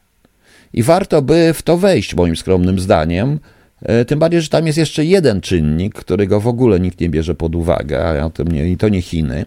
I 0.73 0.83
warto 0.83 1.23
by 1.23 1.55
w 1.55 1.63
to 1.63 1.77
wejść, 1.77 2.15
moim 2.15 2.37
skromnym 2.37 2.79
zdaniem, 2.79 3.39
tym 4.07 4.19
bardziej, 4.19 4.41
że 4.41 4.49
tam 4.49 4.67
jest 4.67 4.79
jeszcze 4.79 5.05
jeden 5.05 5.41
czynnik, 5.41 5.95
którego 5.95 6.41
w 6.41 6.47
ogóle 6.47 6.81
nikt 6.81 7.01
nie 7.01 7.09
bierze 7.09 7.35
pod 7.35 7.55
uwagę, 7.55 8.23
a 8.23 8.25
o 8.25 8.31
tym 8.31 8.49
nie, 8.49 8.69
i 8.71 8.77
to 8.77 8.89
nie 8.89 9.03
Chiny. 9.03 9.45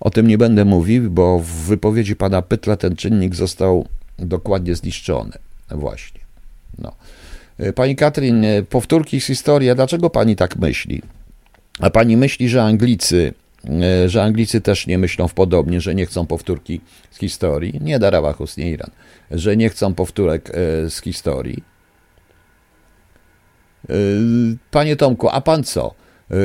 O 0.00 0.10
tym 0.10 0.26
nie 0.26 0.38
będę 0.38 0.64
mówił, 0.64 1.10
bo 1.10 1.38
w 1.38 1.46
wypowiedzi 1.46 2.16
pana 2.16 2.42
Pytla 2.42 2.76
ten 2.76 2.96
czynnik 2.96 3.34
został 3.34 3.86
dokładnie 4.18 4.74
zniszczony. 4.74 5.32
Właśnie. 5.70 6.20
No. 6.78 6.92
E, 7.58 7.72
pani 7.72 7.96
Katrin, 7.96 8.44
e, 8.44 8.62
powtórki 8.62 9.20
z 9.20 9.26
historii, 9.26 9.70
dlaczego 9.74 10.10
pani 10.10 10.36
tak 10.36 10.56
myśli? 10.56 11.02
A 11.80 11.90
pani 11.90 12.16
myśli, 12.16 12.48
że 12.48 12.62
Anglicy, 12.62 13.34
że 14.06 14.22
Anglicy 14.22 14.60
też 14.60 14.86
nie 14.86 14.98
myślą 14.98 15.28
w 15.28 15.34
podobnie, 15.34 15.80
że 15.80 15.94
nie 15.94 16.06
chcą 16.06 16.26
powtórki 16.26 16.80
z 17.10 17.18
historii? 17.18 17.80
Nie 17.80 17.98
Darawachus, 17.98 18.56
nie 18.56 18.70
Iran. 18.70 18.90
Że 19.30 19.56
nie 19.56 19.68
chcą 19.68 19.94
powtórek 19.94 20.52
z 20.88 21.00
historii 21.00 21.69
Panie 24.70 24.96
Tomku, 24.96 25.28
a 25.28 25.40
pan 25.40 25.64
co? 25.64 25.94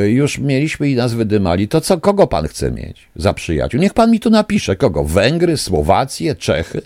Już 0.05 0.37
mieliśmy 0.37 0.89
i 0.89 0.95
nas 0.95 1.13
wydymali, 1.13 1.67
to 1.67 1.81
co, 1.81 1.99
kogo 1.99 2.27
pan 2.27 2.47
chce 2.47 2.71
mieć 2.71 3.07
za 3.15 3.33
przyjaciół? 3.33 3.81
Niech 3.81 3.93
pan 3.93 4.11
mi 4.11 4.19
tu 4.19 4.29
napisze, 4.29 4.75
kogo? 4.75 5.03
Węgry, 5.03 5.57
Słowację, 5.57 6.35
Czechy? 6.35 6.81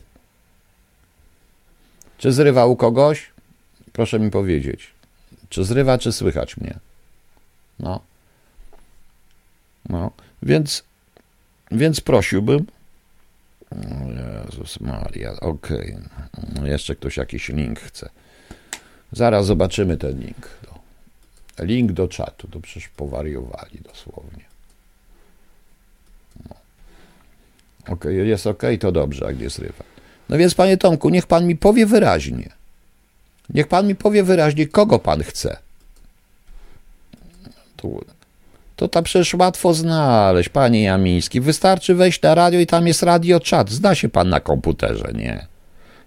Czy 2.17 2.32
zrywa 2.32 2.65
u 2.65 2.76
kogoś? 2.76 3.30
Proszę 3.93 4.19
mi 4.19 4.32
powiedzieć. 4.32 4.88
Czy 5.50 5.63
zrywa, 5.63 5.98
czy 5.98 6.12
słychać 6.12 6.58
mnie? 6.58 6.80
No. 7.80 8.02
No, 9.89 10.12
więc, 10.43 10.84
więc 11.72 12.02
prosiłbym. 12.02 12.65
Jezus 14.45 14.80
Maria, 14.80 15.32
okej. 15.32 15.98
Okay. 16.52 16.69
Jeszcze 16.69 16.95
ktoś 16.95 17.17
jakiś 17.17 17.50
link 17.50 17.80
chce. 17.80 18.10
Zaraz 19.12 19.45
zobaczymy 19.45 19.98
ten 19.98 20.19
link. 20.19 20.50
Link 21.60 21.91
do 21.91 22.08
czatu, 22.08 22.48
to 22.48 22.60
przecież 22.60 22.89
powariowali 22.89 23.80
dosłownie. 23.82 24.43
No. 26.50 26.56
Ok, 27.93 28.06
jest 28.06 28.48
ok, 28.48 28.63
to 28.80 28.91
dobrze, 28.91 29.26
jak 29.26 29.50
zrywa. 29.50 29.84
No 30.30 30.38
więc, 30.38 30.56
panie 30.56 30.78
Tomku, 30.78 31.10
niech 31.10 31.28
pan 31.28 31.48
mi 31.48 31.56
powie 31.56 31.86
wyraźnie. 31.86 32.50
Niech 33.50 33.67
pan 33.67 33.88
mi 33.88 33.95
powie 33.95 34.24
wyraźnie, 34.24 34.67
kogo 34.67 35.00
pan 35.00 35.24
chce. 35.24 35.58
To 38.76 38.88
tam 38.88 39.04
przecież 39.04 39.34
łatwo 39.34 39.74
znaleźć, 39.74 40.50
panie 40.50 40.84
Jamiński. 40.84 41.41
Wystarczy 41.41 41.95
wejść 41.95 42.22
na 42.22 42.36
radio 42.36 42.60
i 42.60 42.67
tam 42.67 42.88
jest 42.88 43.04
radio 43.04 43.39
czat. 43.39 43.69
Zna 43.69 43.95
się 43.95 44.10
pan 44.10 44.30
na 44.30 44.39
komputerze, 44.39 45.12
nie? 45.13 45.48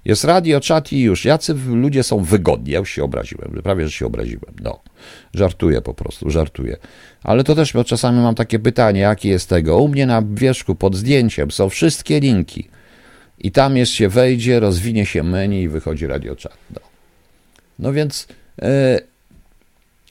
Jest 0.04 0.24
radio, 0.24 0.60
czat 0.60 0.92
i 0.92 1.00
już. 1.00 1.24
Jacy 1.24 1.54
ludzie 1.54 2.02
są 2.02 2.24
wygodni. 2.24 2.72
Ja 2.72 2.78
już 2.78 2.90
się 2.90 3.04
obraziłem. 3.04 3.50
Prawie, 3.62 3.84
że 3.84 3.92
się 3.92 4.06
obraziłem. 4.06 4.54
No. 4.62 4.80
Żartuję 5.34 5.82
po 5.82 5.94
prostu, 5.94 6.30
żartuję. 6.30 6.76
Ale 7.22 7.44
to 7.44 7.54
też, 7.54 7.72
bo 7.72 7.84
czasami 7.84 8.20
mam 8.20 8.34
takie 8.34 8.58
pytanie, 8.58 9.00
jaki 9.00 9.28
jest 9.28 9.48
tego? 9.48 9.78
U 9.78 9.88
mnie 9.88 10.06
na 10.06 10.22
wierzchu 10.34 10.74
pod 10.74 10.96
zdjęciem 10.96 11.50
są 11.50 11.68
wszystkie 11.68 12.20
linki. 12.20 12.68
I 13.38 13.52
tam 13.52 13.76
jest 13.76 13.92
się 13.92 14.08
wejdzie, 14.08 14.60
rozwinie 14.60 15.06
się 15.06 15.22
menu 15.22 15.62
i 15.62 15.68
wychodzi 15.68 16.06
radio 16.06 16.36
czat. 16.36 16.56
No, 16.70 16.80
no 17.78 17.92
więc, 17.92 18.28
e, 18.62 19.00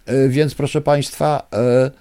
e, 0.06 0.30
więc 0.30 0.56
proszę 0.56 0.82
Państwa, 0.82 1.48
e, 1.54 1.92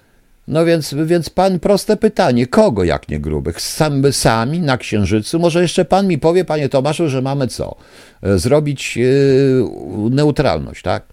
no 0.51 0.65
więc, 0.65 0.95
więc 1.05 1.29
pan 1.29 1.59
proste 1.59 1.97
pytanie, 1.97 2.47
kogo 2.47 2.83
jak 2.83 3.09
nie 3.09 3.19
grubych? 3.19 3.61
Sam, 3.61 4.13
sami 4.13 4.59
na 4.59 4.77
Księżycu? 4.77 5.39
Może 5.39 5.61
jeszcze 5.61 5.85
pan 5.85 6.07
mi 6.07 6.17
powie, 6.17 6.45
panie 6.45 6.69
Tomaszu, 6.69 7.09
że 7.09 7.21
mamy 7.21 7.47
co? 7.47 7.75
E, 8.23 8.39
zrobić 8.39 8.97
yy, 8.97 9.65
neutralność, 10.09 10.81
tak? 10.81 11.03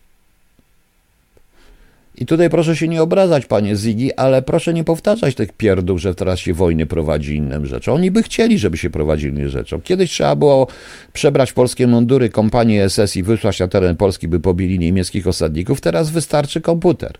I 2.17 2.27
tutaj 2.27 2.51
proszę 2.51 2.77
się 2.77 2.89
nie 2.89 3.03
obrażać, 3.03 3.47
panie 3.47 3.77
Zigi, 3.77 4.15
ale 4.15 4.43
proszę 4.43 4.75
nie 4.75 4.85
powtarzać 4.85 5.35
tych 5.35 5.53
pierdół, 5.53 5.99
że 5.99 6.15
teraz 6.15 6.39
się 6.39 6.55
wojny 6.55 6.87
prowadzi 6.87 7.37
innym 7.37 7.67
rzeczom. 7.67 7.95
Oni 7.95 8.11
by 8.11 8.23
chcieli, 8.23 8.59
żeby 8.59 8.77
się 8.77 8.91
prowadzili 8.91 9.37
innym 9.37 9.49
rzeczom. 9.49 9.81
Kiedyś 9.81 10.11
trzeba 10.11 10.37
było 10.37 10.67
przebrać 11.13 11.53
polskie 11.53 11.87
mundury 11.87 12.31
kompanii 12.31 12.81
SS 12.89 13.17
i 13.17 13.23
wysłać 13.23 13.61
na 13.61 13.69
teren 13.69 13.97
Polski, 13.97 14.29
by 14.29 14.41
pobili 14.41 14.79
niemieckich 14.79 15.27
osadników. 15.27 15.81
Teraz 15.81 16.11
wystarczy 16.11 16.61
komputer 16.61 17.19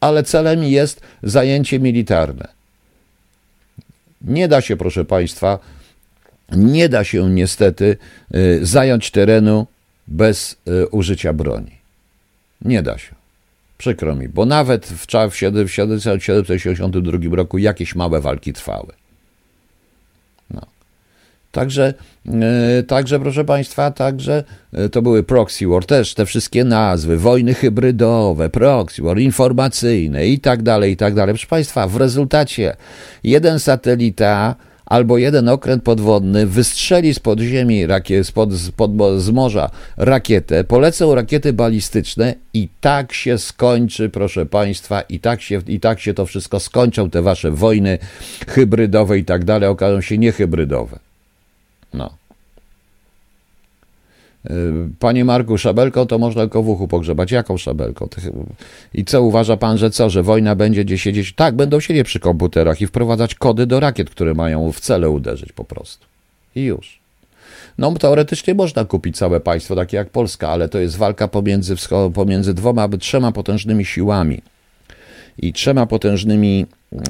ale 0.00 0.22
celem 0.22 0.64
jest 0.64 1.00
zajęcie 1.22 1.80
militarne. 1.80 2.48
Nie 4.22 4.48
da 4.48 4.60
się, 4.60 4.76
proszę 4.76 5.04
Państwa, 5.04 5.58
nie 6.52 6.88
da 6.88 7.04
się 7.04 7.30
niestety 7.30 7.96
y, 8.34 8.66
zająć 8.66 9.10
terenu 9.10 9.66
bez 10.06 10.56
y, 10.68 10.88
użycia 10.88 11.32
broni. 11.32 11.78
Nie 12.62 12.82
da 12.82 12.98
się. 12.98 13.14
Przykro 13.78 14.14
mi, 14.14 14.28
bo 14.28 14.46
nawet 14.46 14.86
w 14.86 15.06
1772 15.06 17.36
roku 17.36 17.58
jakieś 17.58 17.94
małe 17.94 18.20
walki 18.20 18.52
trwały. 18.52 18.92
Także, 21.52 21.94
e, 22.26 22.82
także, 22.82 23.20
proszę 23.20 23.44
Państwa, 23.44 23.90
także 23.90 24.44
e, 24.72 24.88
to 24.88 25.02
były 25.02 25.22
proxy 25.22 25.66
war, 25.66 25.84
też 25.84 26.14
te 26.14 26.26
wszystkie 26.26 26.64
nazwy, 26.64 27.16
wojny 27.16 27.54
hybrydowe, 27.54 28.50
proxy 28.50 29.02
war, 29.02 29.18
informacyjne 29.18 30.26
i 30.26 30.40
tak 30.40 30.62
dalej, 30.62 30.92
i 30.92 30.96
tak 30.96 31.14
dalej. 31.14 31.34
Proszę 31.34 31.46
Państwa, 31.46 31.88
w 31.88 31.96
rezultacie 31.96 32.76
jeden 33.24 33.58
satelita 33.58 34.54
albo 34.88 35.18
jeden 35.18 35.48
okręt 35.48 35.82
podwodny 35.82 36.46
wystrzeli 36.46 37.14
z 37.14 37.18
podziemi, 37.18 37.86
rakiet, 37.86 38.26
spod, 38.26 38.54
spod, 38.54 38.90
z 39.18 39.30
morza 39.30 39.70
rakietę, 39.96 40.64
polecą 40.64 41.14
rakiety 41.14 41.52
balistyczne 41.52 42.34
i 42.54 42.68
tak 42.80 43.12
się 43.12 43.38
skończy, 43.38 44.08
proszę 44.08 44.46
Państwa, 44.46 45.00
i 45.00 45.20
tak 45.20 45.42
się, 45.42 45.60
i 45.66 45.80
tak 45.80 46.00
się 46.00 46.14
to 46.14 46.26
wszystko 46.26 46.60
skończą, 46.60 47.10
te 47.10 47.22
wasze 47.22 47.50
wojny 47.50 47.98
hybrydowe 48.48 49.18
i 49.18 49.24
tak 49.24 49.44
dalej, 49.44 49.68
okażą 49.68 50.00
się 50.00 50.18
niehybrydowe. 50.18 50.98
No. 51.94 52.06
Y, 52.06 52.10
panie 54.98 55.24
Marku, 55.24 55.58
szabelką 55.58 56.06
to 56.06 56.18
można 56.18 56.42
tylko 56.42 56.62
w 56.62 56.68
uchu 56.68 56.88
pogrzebać. 56.88 57.30
Jaką 57.30 57.58
szabelką? 57.58 58.08
I 58.94 59.04
co 59.04 59.22
uważa 59.22 59.56
pan, 59.56 59.78
że 59.78 59.90
co, 59.90 60.10
że 60.10 60.22
wojna 60.22 60.54
będzie 60.54 60.84
gdzie 60.84 60.98
siedzieć? 60.98 61.32
Tak, 61.32 61.56
będą 61.56 61.80
siedzieć 61.80 62.06
przy 62.06 62.20
komputerach 62.20 62.80
i 62.80 62.86
wprowadzać 62.86 63.34
kody 63.34 63.66
do 63.66 63.80
rakiet, 63.80 64.10
które 64.10 64.34
mają 64.34 64.72
w 64.72 64.80
cele 64.80 65.10
uderzyć 65.10 65.52
po 65.52 65.64
prostu. 65.64 66.06
I 66.54 66.62
już. 66.62 66.98
No, 67.78 67.92
teoretycznie 67.92 68.54
można 68.54 68.84
kupić 68.84 69.16
całe 69.16 69.40
państwo, 69.40 69.76
takie 69.76 69.96
jak 69.96 70.10
Polska, 70.10 70.48
ale 70.48 70.68
to 70.68 70.78
jest 70.78 70.96
walka 70.96 71.28
pomiędzy, 71.28 71.74
pomiędzy 72.14 72.54
dwoma, 72.54 72.82
aby 72.82 72.98
trzema 72.98 73.32
potężnymi 73.32 73.84
siłami 73.84 74.42
i 75.38 75.52
trzema 75.52 75.86
potężnymi 75.86 76.66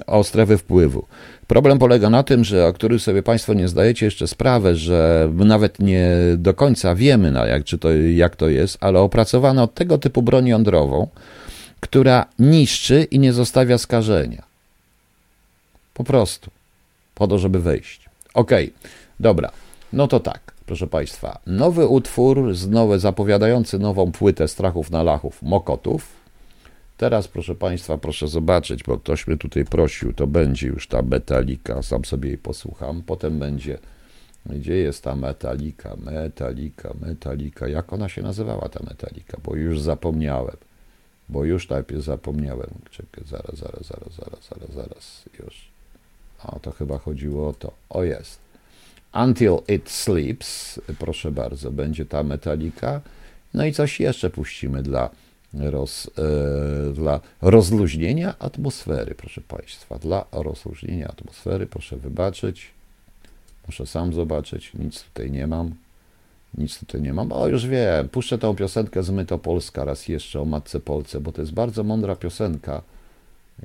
o 0.06 0.24
strefy 0.24 0.58
wpływu. 0.58 1.06
Problem 1.46 1.78
polega 1.78 2.10
na 2.10 2.22
tym, 2.22 2.44
że 2.44 2.66
o 2.66 2.72
którym 2.72 2.98
sobie 2.98 3.22
Państwo 3.22 3.54
nie 3.54 3.68
zdajecie 3.68 4.06
jeszcze 4.06 4.26
sprawę, 4.26 4.76
że 4.76 5.28
nawet 5.34 5.78
nie 5.78 6.10
do 6.36 6.54
końca 6.54 6.94
wiemy, 6.94 7.30
na 7.30 7.46
jak, 7.46 7.64
czy 7.64 7.78
to, 7.78 7.92
jak 7.92 8.36
to 8.36 8.48
jest, 8.48 8.78
ale 8.80 9.00
opracowano 9.00 9.66
tego 9.66 9.98
typu 9.98 10.22
broń 10.22 10.46
jądrową, 10.46 11.08
która 11.80 12.26
niszczy 12.38 13.06
i 13.10 13.18
nie 13.18 13.32
zostawia 13.32 13.78
skażenia. 13.78 14.42
Po 15.94 16.04
prostu. 16.04 16.50
Po 17.14 17.26
to, 17.26 17.38
żeby 17.38 17.60
wejść. 17.60 18.00
Okej, 18.34 18.72
okay. 18.78 18.90
dobra. 19.20 19.50
No 19.92 20.08
to 20.08 20.20
tak, 20.20 20.40
proszę 20.66 20.86
Państwa. 20.86 21.38
Nowy 21.46 21.86
utwór, 21.86 22.54
z 22.54 22.68
nowe, 22.68 22.98
zapowiadający 22.98 23.78
nową 23.78 24.12
płytę 24.12 24.48
Strachów 24.48 24.90
na 24.90 25.02
Lachów, 25.02 25.42
Mokotów 25.42 26.17
Teraz, 26.98 27.28
proszę 27.28 27.54
Państwa, 27.54 27.98
proszę 27.98 28.28
zobaczyć, 28.28 28.82
bo 28.82 28.98
ktoś 28.98 29.26
mnie 29.26 29.36
tutaj 29.36 29.64
prosił, 29.64 30.12
to 30.12 30.26
będzie 30.26 30.66
już 30.66 30.86
ta 30.86 31.02
metalika, 31.02 31.82
sam 31.82 32.04
sobie 32.04 32.28
jej 32.28 32.38
posłucham. 32.38 33.02
Potem 33.02 33.38
będzie, 33.38 33.78
gdzie 34.46 34.74
jest 34.74 35.04
ta 35.04 35.16
metalika, 35.16 35.96
metalika, 35.96 36.94
metalika. 37.00 37.68
Jak 37.68 37.92
ona 37.92 38.08
się 38.08 38.22
nazywała, 38.22 38.68
ta 38.68 38.80
metalika? 38.84 39.38
Bo 39.44 39.56
już 39.56 39.80
zapomniałem. 39.80 40.56
Bo 41.28 41.44
już 41.44 41.68
najpierw 41.68 42.04
zapomniałem. 42.04 42.70
Czekaj, 42.90 43.24
zaraz, 43.26 43.56
zaraz, 43.56 43.86
zaraz, 43.86 44.14
zaraz, 44.14 44.48
zaraz, 44.48 44.74
zaraz, 44.74 45.24
już. 45.44 45.68
A 46.42 46.58
to 46.58 46.70
chyba 46.70 46.98
chodziło 46.98 47.48
o 47.48 47.52
to. 47.52 47.72
O 47.90 48.04
jest. 48.04 48.38
Until 49.14 49.56
it 49.68 49.90
sleeps, 49.90 50.80
proszę 50.98 51.30
bardzo, 51.30 51.70
będzie 51.70 52.06
ta 52.06 52.22
metalika. 52.22 53.00
No 53.54 53.66
i 53.66 53.72
coś 53.72 54.00
jeszcze 54.00 54.30
puścimy 54.30 54.82
dla 54.82 55.10
roz, 55.54 56.10
e, 56.18 56.92
dla 56.92 57.20
rozluźnienia 57.42 58.34
atmosfery, 58.38 59.14
proszę 59.14 59.40
Państwa. 59.40 59.98
Dla 59.98 60.24
rozluźnienia 60.32 61.08
atmosfery, 61.08 61.66
proszę 61.66 61.96
wybaczyć. 61.96 62.70
Muszę 63.66 63.86
sam 63.86 64.12
zobaczyć, 64.12 64.74
nic 64.74 65.02
tutaj 65.02 65.30
nie 65.30 65.46
mam. 65.46 65.74
Nic 66.58 66.78
tutaj 66.78 67.02
nie 67.02 67.12
mam. 67.12 67.32
O, 67.32 67.48
już 67.48 67.66
wiem, 67.66 68.08
puszczę 68.08 68.38
tą 68.38 68.56
piosenkę 68.56 69.02
z 69.02 69.10
Myto 69.10 69.38
Polska 69.38 69.84
raz 69.84 70.08
jeszcze 70.08 70.40
o 70.40 70.44
Matce 70.44 70.80
Polce, 70.80 71.20
bo 71.20 71.32
to 71.32 71.42
jest 71.42 71.52
bardzo 71.52 71.84
mądra 71.84 72.16
piosenka. 72.16 72.82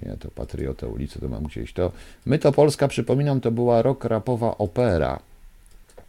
Nie, 0.02 0.18
to 0.18 0.32
Patriota 0.32 0.88
ulicy 0.88 1.20
to 1.20 1.30
mam 1.30 1.44
gdzieś. 1.44 1.74
To 1.74 1.92
Myto 2.26 2.52
Polska, 2.52 2.88
przypominam, 2.88 3.42
to 3.42 3.52
była 3.52 3.82
rok 3.82 4.06
rapowa 4.06 4.58
opera. 4.58 5.20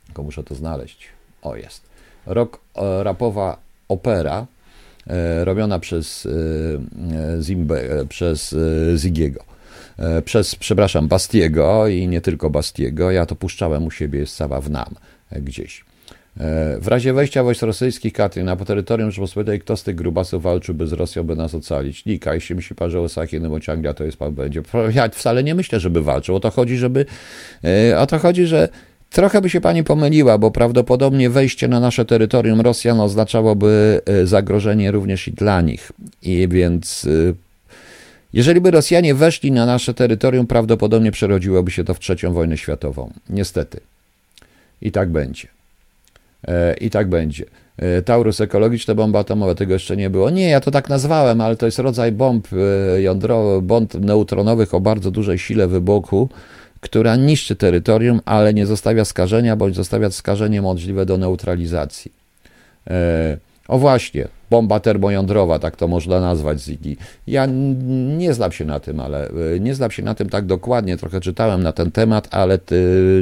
Tylko 0.07 0.23
muszę 0.23 0.45
to 0.45 0.55
znaleźć. 0.55 1.09
O, 1.43 1.57
jest. 1.57 1.83
Rok 2.27 2.61
e, 2.75 3.05
rapowa 3.05 3.59
opera 3.89 4.47
robiona 5.45 5.79
przez, 5.79 6.27
e, 6.27 7.43
Zimbe, 7.43 8.01
e, 8.01 8.07
przez 8.07 8.57
Zigiego. 8.97 9.45
Przez, 10.25 10.55
przepraszam, 10.55 11.09
Bastiego 11.09 11.89
i 11.89 12.09
nie 12.09 12.21
tylko 12.21 12.51
Bastiego. 12.51 13.11
Ja 13.11 13.27
to 13.27 13.35
puszczałem 13.37 13.85
u 13.85 13.91
siebie, 13.91 14.19
jest 14.19 14.37
cała 14.37 14.61
w 14.61 14.71
nam 14.71 14.95
gdzieś. 15.33 15.85
W 16.81 16.85
razie 16.87 17.13
wejścia 17.13 17.43
wojsk 17.43 17.63
rosyjskich 17.63 18.13
Katry 18.13 18.45
na 18.45 18.57
terytorium 18.57 19.11
Rzeczypospolitej, 19.11 19.61
kto 19.61 19.77
z 19.77 19.83
tych 19.83 19.95
grubasów 19.95 20.43
walczyłby 20.43 20.87
z 20.87 20.93
Rosją, 20.93 21.25
by 21.25 21.37
nas 21.37 21.55
ocalić? 21.55 22.05
Nika, 22.05 22.35
jeśli 22.35 22.55
myśli 22.55 22.77
pan, 22.77 22.91
że 22.91 23.01
Osaki, 23.01 23.41
no 23.41 23.51
bo 23.51 23.61
ciągle 23.61 23.95
to 23.95 24.05
jest 24.05 24.17
pan 24.17 24.35
będzie. 24.35 24.63
Ja 24.95 25.09
wcale 25.09 25.45
nie 25.45 25.55
myślę, 25.55 25.81
żeby 25.81 26.03
walczył. 26.03 26.37
O 26.37 26.41
to 26.41 26.51
chodzi, 26.51 26.77
żeby, 26.77 27.07
o 27.99 28.07
to 28.07 28.19
chodzi, 28.19 28.47
że 28.47 28.69
Trochę 29.15 29.41
by 29.41 29.51
się 29.51 29.61
pani 29.61 29.85
pomyliła, 29.85 30.39
bo 30.39 30.51
prawdopodobnie 30.51 31.31
wejście 31.31 31.69
na 31.69 31.81
nasze 31.81 32.05
terytorium 32.05 32.61
Rosjan 32.61 33.01
oznaczałoby 33.01 34.01
e, 34.07 34.27
zagrożenie 34.27 34.91
również 34.91 35.29
i 35.29 35.33
dla 35.33 35.61
nich. 35.61 35.93
I 36.23 36.49
więc 36.49 37.07
e, 37.31 37.35
jeżeli 38.33 38.61
by 38.61 38.71
Rosjanie 38.71 39.15
weszli 39.15 39.53
na 39.53 39.67
nasze 39.67 39.95
terytorium, 39.95 40.47
prawdopodobnie 40.47 41.13
przerodziłoby 41.13 41.71
się 41.71 41.85
to 41.85 41.95
w 41.95 41.99
trzecią 41.99 42.33
wojnę 42.33 42.57
światową. 42.57 43.13
Niestety. 43.31 43.81
I 44.83 44.93
tak 44.93 45.11
będzie. 45.11 45.49
E, 46.49 46.75
I 46.75 46.91
tak 46.91 47.09
będzie. 47.09 47.45
Taurus 48.05 48.41
ekologiczne, 48.41 48.95
bomba 48.95 49.19
atomowa, 49.19 49.55
tego 49.55 49.73
jeszcze 49.73 49.97
nie 49.97 50.11
było. 50.11 50.31
Nie, 50.31 50.49
ja 50.49 50.61
to 50.61 50.71
tak 50.71 50.89
nazwałem, 50.89 51.41
ale 51.41 51.57
to 51.57 51.67
jest 51.67 51.79
rodzaj 51.79 52.13
bomb 52.13 52.49
jądrowych, 52.99 53.63
bomb 53.63 53.95
neutronowych 53.95 54.75
o 54.75 54.81
bardzo 54.81 55.11
dużej 55.11 55.39
sile 55.39 55.69
wybuchu, 55.69 56.29
która 56.85 57.17
niszczy 57.17 57.57
terytorium, 57.57 58.21
ale 58.25 58.55
nie 58.55 58.67
zostawia 58.67 59.05
skażenia, 59.05 59.57
bądź 59.57 59.77
zostawia 59.77 60.11
skażenie 60.11 60.63
możliwe 60.63 61.07
do 61.07 61.19
neutralizacji. 61.19 62.13
E, 62.91 63.37
o 63.69 63.79
właśnie, 63.79 64.29
bomba 64.51 64.81
termojądrowa, 64.81 65.59
tak 65.59 65.77
to 65.77 65.89
można 65.89 66.21
nazwać 66.21 66.61
Ziggy. 66.61 66.97
Ja 67.27 67.47
nie 68.19 68.35
znam 68.35 68.53
się 68.53 68.65
na 68.65 68.81
tym, 68.81 69.01
ale 69.01 69.29
e, 69.29 69.61
nie 69.61 69.75
znam 69.75 69.91
się 69.91 70.03
na 70.03 70.15
tym 70.15 70.29
tak 70.29 70.47
dokładnie, 70.47 70.97
trochę 70.97 71.21
czytałem 71.21 71.63
na 71.63 71.73
ten 71.73 71.91
temat, 71.91 72.29
ale 72.31 72.59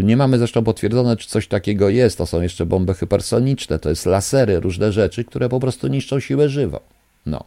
nie 0.03 0.17
mamy 0.17 0.39
zresztą 0.39 0.65
potwierdzone, 0.65 1.17
czy 1.17 1.29
coś 1.29 1.49
takiego 1.49 1.89
jest. 1.89 2.19
To 2.19 2.27
są 2.27 2.41
jeszcze 2.41 2.67
bomby 2.67 2.95
hypersoniczne, 2.95 3.79
to 3.79 3.89
jest 3.89 4.07
lasery, 4.07 4.61
różne 4.61 4.93
rzeczy, 4.93 5.25
które 5.25 5.49
po 5.49 5.61
prostu 5.61 5.89
niszczą 5.89 6.21
siłę 6.21 6.49
żywą. 6.49 6.79
No. 7.27 7.45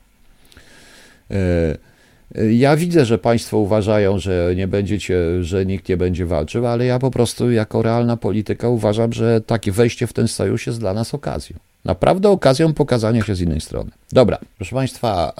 Ja 2.52 2.76
widzę, 2.76 3.06
że 3.06 3.18
Państwo 3.18 3.58
uważają, 3.58 4.20
że 4.20 4.54
nie 4.56 4.68
będziecie, 4.68 5.44
że 5.44 5.66
nikt 5.66 5.90
nie 5.90 5.98
będzie 5.98 6.26
walczył, 6.26 6.68
ale 6.68 6.86
ja 6.86 7.00
po 7.00 7.12
prostu 7.12 7.52
jako 7.52 7.82
realna 7.82 8.18
polityka 8.18 8.70
uważam, 8.70 9.14
że 9.14 9.42
takie 9.42 9.72
wejście 9.72 10.08
w 10.08 10.14
ten 10.14 10.28
sojusz 10.28 10.68
jest 10.68 10.80
dla 10.80 10.94
nas 10.94 11.14
okazją. 11.14 11.58
Naprawdę 11.86 12.30
okazją 12.30 12.74
pokazania 12.74 13.24
się 13.24 13.36
z 13.36 13.42
innej 13.42 13.62
strony. 13.62 13.92
Dobra, 14.12 14.40
proszę 14.58 14.76
Państwa, 14.76 15.34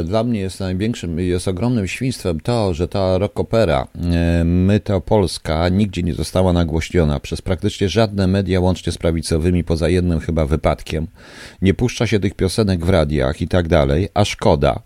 e, 0.00 0.04
dla 0.04 0.24
mnie 0.24 0.40
jest 0.40 0.60
największym, 0.60 1.18
jest 1.18 1.48
ogromnym 1.48 1.88
świństwem 1.88 2.40
to, 2.40 2.74
że 2.74 2.88
ta 2.88 3.18
rockopera 3.18 3.86
e, 4.12 4.44
My 4.44 4.80
to 4.80 5.00
Polska 5.00 5.68
nigdzie 5.68 6.02
nie 6.02 6.14
została 6.14 6.52
nagłośniona 6.52 7.20
przez 7.20 7.42
praktycznie 7.42 7.88
żadne 7.88 8.26
media, 8.26 8.60
łącznie 8.60 8.92
z 8.92 8.98
prawicowymi, 8.98 9.64
poza 9.64 9.88
jednym 9.88 10.20
chyba 10.20 10.46
wypadkiem. 10.46 11.06
Nie 11.62 11.74
puszcza 11.74 12.06
się 12.06 12.20
tych 12.20 12.34
piosenek 12.34 12.84
w 12.84 12.88
radiach 12.88 13.40
i 13.40 13.48
tak 13.48 13.68
dalej, 13.68 14.08
a 14.14 14.24
szkoda 14.24 14.80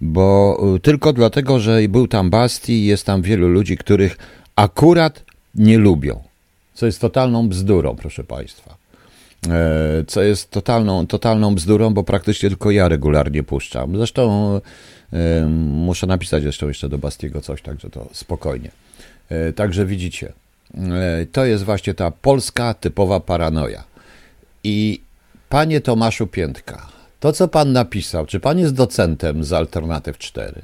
bo 0.00 0.60
y, 0.76 0.80
tylko 0.80 1.12
dlatego, 1.12 1.60
że 1.60 1.88
był 1.88 2.08
tam 2.08 2.30
Basti 2.30 2.86
jest 2.86 3.06
tam 3.06 3.22
wielu 3.22 3.48
ludzi, 3.48 3.76
których 3.76 4.18
akurat 4.56 5.24
nie 5.54 5.78
lubią. 5.78 6.22
Co 6.74 6.86
jest 6.86 7.00
totalną 7.00 7.48
bzdurą, 7.48 7.96
proszę 7.96 8.24
Państwa. 8.24 8.80
E, 9.48 10.04
co 10.06 10.22
jest 10.22 10.50
totalną, 10.50 11.06
totalną 11.06 11.54
bzdurą, 11.54 11.94
bo 11.94 12.04
praktycznie 12.04 12.48
tylko 12.48 12.70
ja 12.70 12.88
regularnie 12.88 13.42
puszczam. 13.42 13.96
Zresztą 13.96 14.54
e, 15.12 15.46
muszę 15.70 16.06
napisać 16.06 16.42
zresztą 16.42 16.68
jeszcze 16.68 16.88
do 16.88 16.98
Bastiego 16.98 17.40
coś, 17.40 17.62
także 17.62 17.90
to 17.90 18.08
spokojnie. 18.12 18.70
E, 19.28 19.52
także 19.52 19.86
widzicie, 19.86 20.32
to 21.32 21.44
jest 21.44 21.64
właśnie 21.64 21.94
ta 21.94 22.10
polska 22.10 22.74
typowa 22.74 23.20
paranoja. 23.20 23.84
I 24.64 25.00
panie 25.48 25.80
Tomaszu 25.80 26.26
Piętka, 26.26 26.86
to, 27.20 27.32
co 27.32 27.48
pan 27.48 27.72
napisał, 27.72 28.26
czy 28.26 28.40
pan 28.40 28.58
jest 28.58 28.74
docentem 28.74 29.44
z 29.44 29.52
Alternatyw 29.52 30.18
4? 30.18 30.62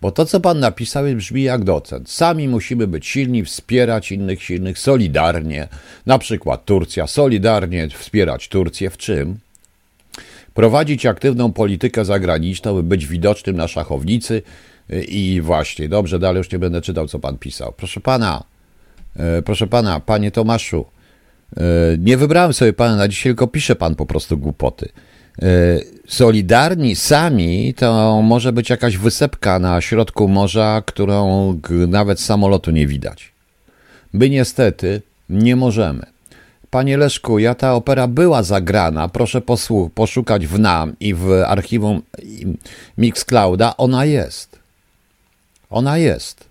Bo 0.00 0.10
to, 0.10 0.26
co 0.26 0.40
pan 0.40 0.60
napisał, 0.60 1.04
brzmi 1.16 1.42
jak 1.42 1.64
docent. 1.64 2.10
Sami 2.10 2.48
musimy 2.48 2.86
być 2.86 3.06
silni, 3.06 3.44
wspierać 3.44 4.12
innych 4.12 4.42
silnych, 4.42 4.78
solidarnie. 4.78 5.68
Na 6.06 6.18
przykład 6.18 6.64
Turcja, 6.64 7.06
solidarnie 7.06 7.88
wspierać 7.88 8.48
Turcję 8.48 8.90
w 8.90 8.96
czym? 8.96 9.38
Prowadzić 10.54 11.06
aktywną 11.06 11.52
politykę 11.52 12.04
zagraniczną, 12.04 12.74
by 12.74 12.82
być 12.82 13.06
widocznym 13.06 13.56
na 13.56 13.68
szachownicy. 13.68 14.42
I 15.08 15.40
właśnie, 15.44 15.88
dobrze, 15.88 16.18
dalej 16.18 16.38
już 16.38 16.52
nie 16.52 16.58
będę 16.58 16.80
czytał, 16.80 17.08
co 17.08 17.18
pan 17.18 17.38
pisał. 17.38 17.72
Proszę 17.76 18.00
pana, 18.00 18.44
e, 19.16 19.42
proszę 19.42 19.66
pana, 19.66 20.00
panie 20.00 20.30
Tomaszu, 20.30 20.84
e, 21.56 21.62
nie 21.98 22.16
wybrałem 22.16 22.52
sobie 22.52 22.72
pana 22.72 22.96
na 22.96 23.08
dzisiaj, 23.08 23.30
tylko 23.30 23.46
pisze 23.46 23.76
pan 23.76 23.94
po 23.94 24.06
prostu 24.06 24.38
głupoty. 24.38 24.88
Solidarni 26.08 26.96
sami 26.96 27.74
to 27.74 28.22
może 28.22 28.52
być 28.52 28.70
jakaś 28.70 28.96
wysepka 28.96 29.58
na 29.58 29.80
środku 29.80 30.28
morza, 30.28 30.82
którą 30.86 31.60
nawet 31.88 32.20
samolotu 32.20 32.70
nie 32.70 32.86
widać. 32.86 33.32
My 34.12 34.30
niestety 34.30 35.02
nie 35.28 35.56
możemy. 35.56 36.06
Panie 36.70 36.96
Leszku, 36.96 37.38
ja 37.38 37.54
ta 37.54 37.74
opera 37.74 38.08
była 38.08 38.42
zagrana, 38.42 39.08
proszę 39.08 39.40
posłuch, 39.40 39.92
poszukać 39.92 40.46
w 40.46 40.58
NAM 40.58 40.96
i 41.00 41.14
w 41.14 41.30
archiwum 41.46 42.02
Mixclouda, 42.98 43.76
ona 43.76 44.04
jest. 44.04 44.58
Ona 45.70 45.98
jest. 45.98 46.44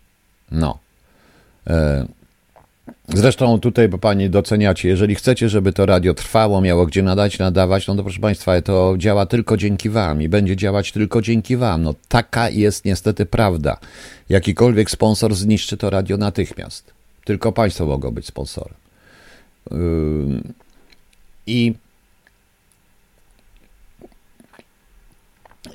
No. 0.52 0.78
E, 1.68 2.06
Zresztą 3.14 3.60
tutaj, 3.60 3.90
bo 3.90 3.98
pani 3.98 4.30
doceniacie, 4.30 4.90
jeżeli 4.90 5.16
chcecie, 5.16 5.50
żeby 5.50 5.74
to 5.74 5.86
radio 5.86 6.14
trwało, 6.14 6.62
miało 6.62 6.86
gdzie 6.86 7.04
nadać, 7.04 7.40
nadawać, 7.40 7.88
no 7.88 7.96
to 7.96 8.04
proszę 8.04 8.20
państwa, 8.20 8.62
to 8.62 8.96
działa 8.98 9.26
tylko 9.26 9.58
dzięki 9.58 9.90
wam 9.90 10.22
i 10.22 10.30
będzie 10.30 10.56
działać 10.56 10.92
tylko 10.92 11.22
dzięki 11.22 11.58
wam. 11.58 11.84
No 11.84 11.96
taka 12.08 12.50
jest 12.50 12.86
niestety 12.86 13.26
prawda. 13.26 13.78
Jakikolwiek 14.30 14.92
sponsor 14.92 15.36
zniszczy 15.36 15.78
to 15.78 15.90
radio 15.90 16.18
natychmiast. 16.18 16.94
Tylko 17.26 17.52
państwo 17.52 17.86
mogą 17.86 18.12
być 18.12 18.26
sponsorem. 18.26 18.76
Yy, 19.72 19.78
I 21.48 21.74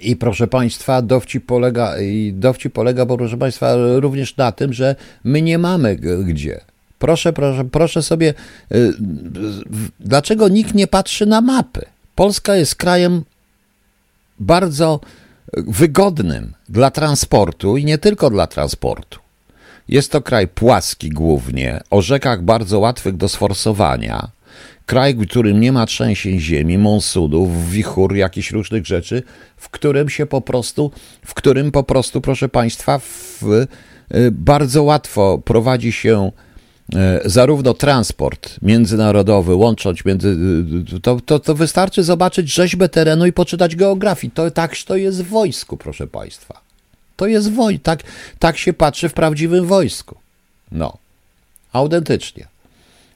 I 0.01 0.17
proszę 0.17 0.47
Państwa, 0.47 1.03
dowcip 1.03 1.47
polega, 1.47 2.01
i 2.01 2.33
dowcip 2.33 2.73
polega, 2.73 3.07
bo 3.07 3.17
proszę 3.17 3.37
Państwa, 3.37 3.75
również 3.77 4.37
na 4.37 4.53
tym, 4.53 4.73
że 4.73 4.97
my 5.25 5.43
nie 5.43 5.59
mamy 5.59 5.97
gdzie. 5.97 6.61
Proszę, 6.99 7.33
proszę, 7.33 7.65
proszę 7.65 8.03
sobie, 8.03 8.35
y, 8.73 8.93
dlaczego 10.01 10.49
nikt 10.49 10.75
nie 10.75 10.87
patrzy 10.87 11.27
na 11.27 11.41
mapy? 11.41 11.87
Polska 12.15 12.57
jest 12.57 12.75
krajem 12.75 13.25
bardzo 14.41 15.01
wygodnym 15.53 16.55
dla 16.69 16.91
transportu 16.91 17.77
i 17.77 17.85
nie 17.85 17.99
tylko 17.99 18.31
dla 18.31 18.47
transportu. 18.47 19.19
Jest 19.89 20.13
to 20.13 20.23
kraj 20.23 20.49
płaski 20.49 21.09
głównie, 21.11 21.81
o 21.91 22.03
rzekach 22.03 22.43
bardzo 22.43 22.79
łatwych 22.79 23.17
do 23.17 23.29
sforsowania. 23.29 24.29
Kraj, 24.87 25.15
w 25.15 25.27
którym 25.27 25.61
nie 25.61 25.73
ma 25.73 25.87
trzęsień 25.87 26.41
ziemi, 26.41 26.79
monsunów, 26.79 27.71
wichur, 27.71 28.17
jakichś 28.17 28.51
różnych 28.51 28.87
rzeczy, 28.87 29.23
w 29.57 29.69
którym 29.69 30.09
się 30.09 30.27
po 30.27 30.41
prostu, 30.41 30.91
w 31.25 31.35
którym 31.35 31.71
po 31.71 31.83
prostu, 31.83 32.21
proszę 32.21 32.49
Państwa, 32.49 32.99
w, 32.99 33.43
y, 34.15 34.31
bardzo 34.31 34.83
łatwo 34.83 35.39
prowadzi 35.45 35.93
się 35.93 36.33
zarówno 37.25 37.75
transport 37.75 38.57
międzynarodowy, 38.63 39.55
łącząc 39.55 40.05
między. 40.05 40.37
To, 41.03 41.21
to, 41.21 41.39
to 41.39 41.55
wystarczy 41.55 42.03
zobaczyć 42.03 42.55
rzeźbę 42.55 42.89
terenu 42.89 43.27
i 43.27 43.33
poczytać 43.33 43.77
geografii. 43.77 44.31
To 44.31 44.51
tak 44.51 44.77
to 44.77 44.97
jest 44.97 45.23
w 45.23 45.29
wojsku, 45.29 45.77
proszę 45.77 46.07
Państwa. 46.07 46.61
To 47.17 47.27
jest 47.27 47.53
woj, 47.53 47.81
tak, 47.81 48.03
tak 48.39 48.59
się 48.59 48.73
patrzy 48.73 49.09
w 49.09 49.13
prawdziwym 49.13 49.67
wojsku. 49.67 50.17
No, 50.73 50.97
autentycznie. 51.73 52.47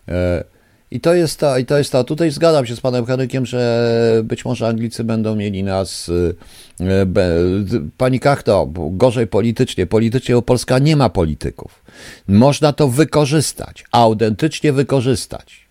E, 0.09 0.45
I 0.93 1.01
to 1.01 1.15
jest 1.15 1.41
to, 1.41 1.59
i 1.59 1.67
to 1.67 1.79
jest 1.79 1.93
to. 1.93 2.05
Tutaj 2.05 2.31
zgadzam 2.31 2.67
się 2.67 2.77
z 2.77 2.81
panem 2.81 3.07
Henrykiem, 3.07 3.47
że 3.47 4.21
być 4.25 4.45
może 4.45 4.69
Anglicy 4.69 5.05
będą 5.05 5.37
mieli 5.37 5.63
nas. 5.63 6.11
E, 6.81 7.07
pani 7.97 8.21
Kachto, 8.21 8.69
gorzej 8.91 9.27
politycznie. 9.27 9.87
Politycznie, 9.87 10.35
bo 10.35 10.43
Polska 10.43 10.79
nie 10.79 10.97
ma 10.97 11.09
polityków. 11.09 11.85
Można 12.29 12.73
to 12.73 12.89
wykorzystać, 12.89 13.85
autentycznie 13.93 14.73
wykorzystać. 14.73 15.67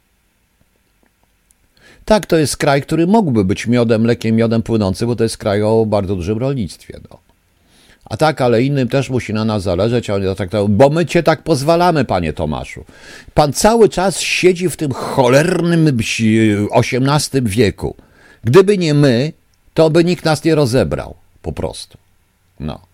Tak, 2.05 2.25
to 2.25 2.37
jest 2.37 2.57
kraj, 2.57 2.81
który 2.81 3.07
mógłby 3.07 3.45
być 3.45 3.67
miodem, 3.67 4.01
mlekiem, 4.01 4.35
miodem 4.35 4.61
płynący, 4.61 5.05
bo 5.05 5.15
to 5.15 5.23
jest 5.23 5.37
kraj 5.37 5.61
o 5.63 5.85
bardzo 5.85 6.15
dużym 6.15 6.37
rolnictwie. 6.37 6.99
No. 7.11 7.30
A 8.11 8.17
tak, 8.17 8.41
ale 8.41 8.63
innym 8.63 8.87
też 8.87 9.09
musi 9.09 9.33
na 9.33 9.45
nas 9.45 9.63
zależeć, 9.63 10.09
a 10.09 10.15
oni 10.15 10.35
traktują, 10.35 10.67
bo 10.67 10.89
my 10.89 11.05
cię 11.05 11.23
tak 11.23 11.43
pozwalamy, 11.43 12.05
panie 12.05 12.33
Tomaszu. 12.33 12.85
Pan 13.33 13.53
cały 13.53 13.89
czas 13.89 14.19
siedzi 14.19 14.69
w 14.69 14.77
tym 14.77 14.91
cholernym 14.91 15.97
XVIII 16.71 17.41
wieku. 17.41 17.95
Gdyby 18.43 18.77
nie 18.77 18.93
my, 18.93 19.33
to 19.73 19.89
by 19.89 20.03
nikt 20.03 20.25
nas 20.25 20.43
nie 20.43 20.55
rozebrał. 20.55 21.15
Po 21.41 21.51
prostu. 21.51 21.97
No 22.59 22.91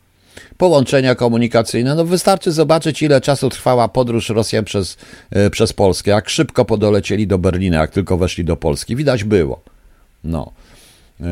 połączenia 0.57 1.15
komunikacyjne. 1.15 1.95
No 1.95 2.05
wystarczy 2.05 2.51
zobaczyć, 2.51 3.01
ile 3.01 3.21
czasu 3.21 3.49
trwała 3.49 3.87
podróż 3.87 4.29
Rosjan 4.29 4.65
przez, 4.65 4.97
e, 5.31 5.49
przez 5.49 5.73
Polskę, 5.73 6.11
jak 6.11 6.29
szybko 6.29 6.65
podolecieli 6.65 7.27
do 7.27 7.37
Berlina, 7.37 7.77
jak 7.77 7.91
tylko 7.91 8.17
weszli 8.17 8.45
do 8.45 8.57
Polski. 8.57 8.95
Widać 8.95 9.23
było. 9.23 9.61
No. 10.23 10.51
E, 11.21 11.25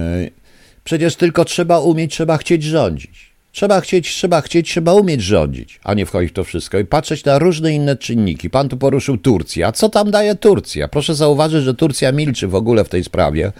przecież 0.83 1.15
tylko 1.15 1.45
trzeba 1.45 1.79
umieć, 1.79 2.11
trzeba 2.11 2.37
chcieć 2.37 2.63
rządzić. 2.63 3.34
Trzeba 3.55 3.81
chcieć, 3.81 4.09
trzeba 4.09 4.41
chcieć, 4.41 4.69
trzeba 4.69 4.93
umieć 4.93 5.21
rządzić, 5.21 5.79
a 5.83 5.93
nie 5.93 6.05
wchodzić 6.05 6.31
w 6.31 6.33
to 6.33 6.43
wszystko 6.43 6.79
i 6.79 6.85
patrzeć 6.85 7.25
na 7.25 7.39
różne 7.39 7.73
inne 7.73 7.95
czynniki. 7.95 8.49
Pan 8.49 8.69
tu 8.69 8.77
poruszył 8.77 9.17
Turcję. 9.17 9.67
A 9.67 9.71
co 9.71 9.89
tam 9.89 10.11
daje 10.11 10.35
Turcja? 10.35 10.87
Proszę 10.87 11.15
zauważyć, 11.15 11.63
że 11.63 11.73
Turcja 11.73 12.11
milczy 12.11 12.47
w 12.47 12.55
ogóle 12.55 12.83
w 12.83 12.89
tej 12.89 13.03
sprawie. 13.03 13.51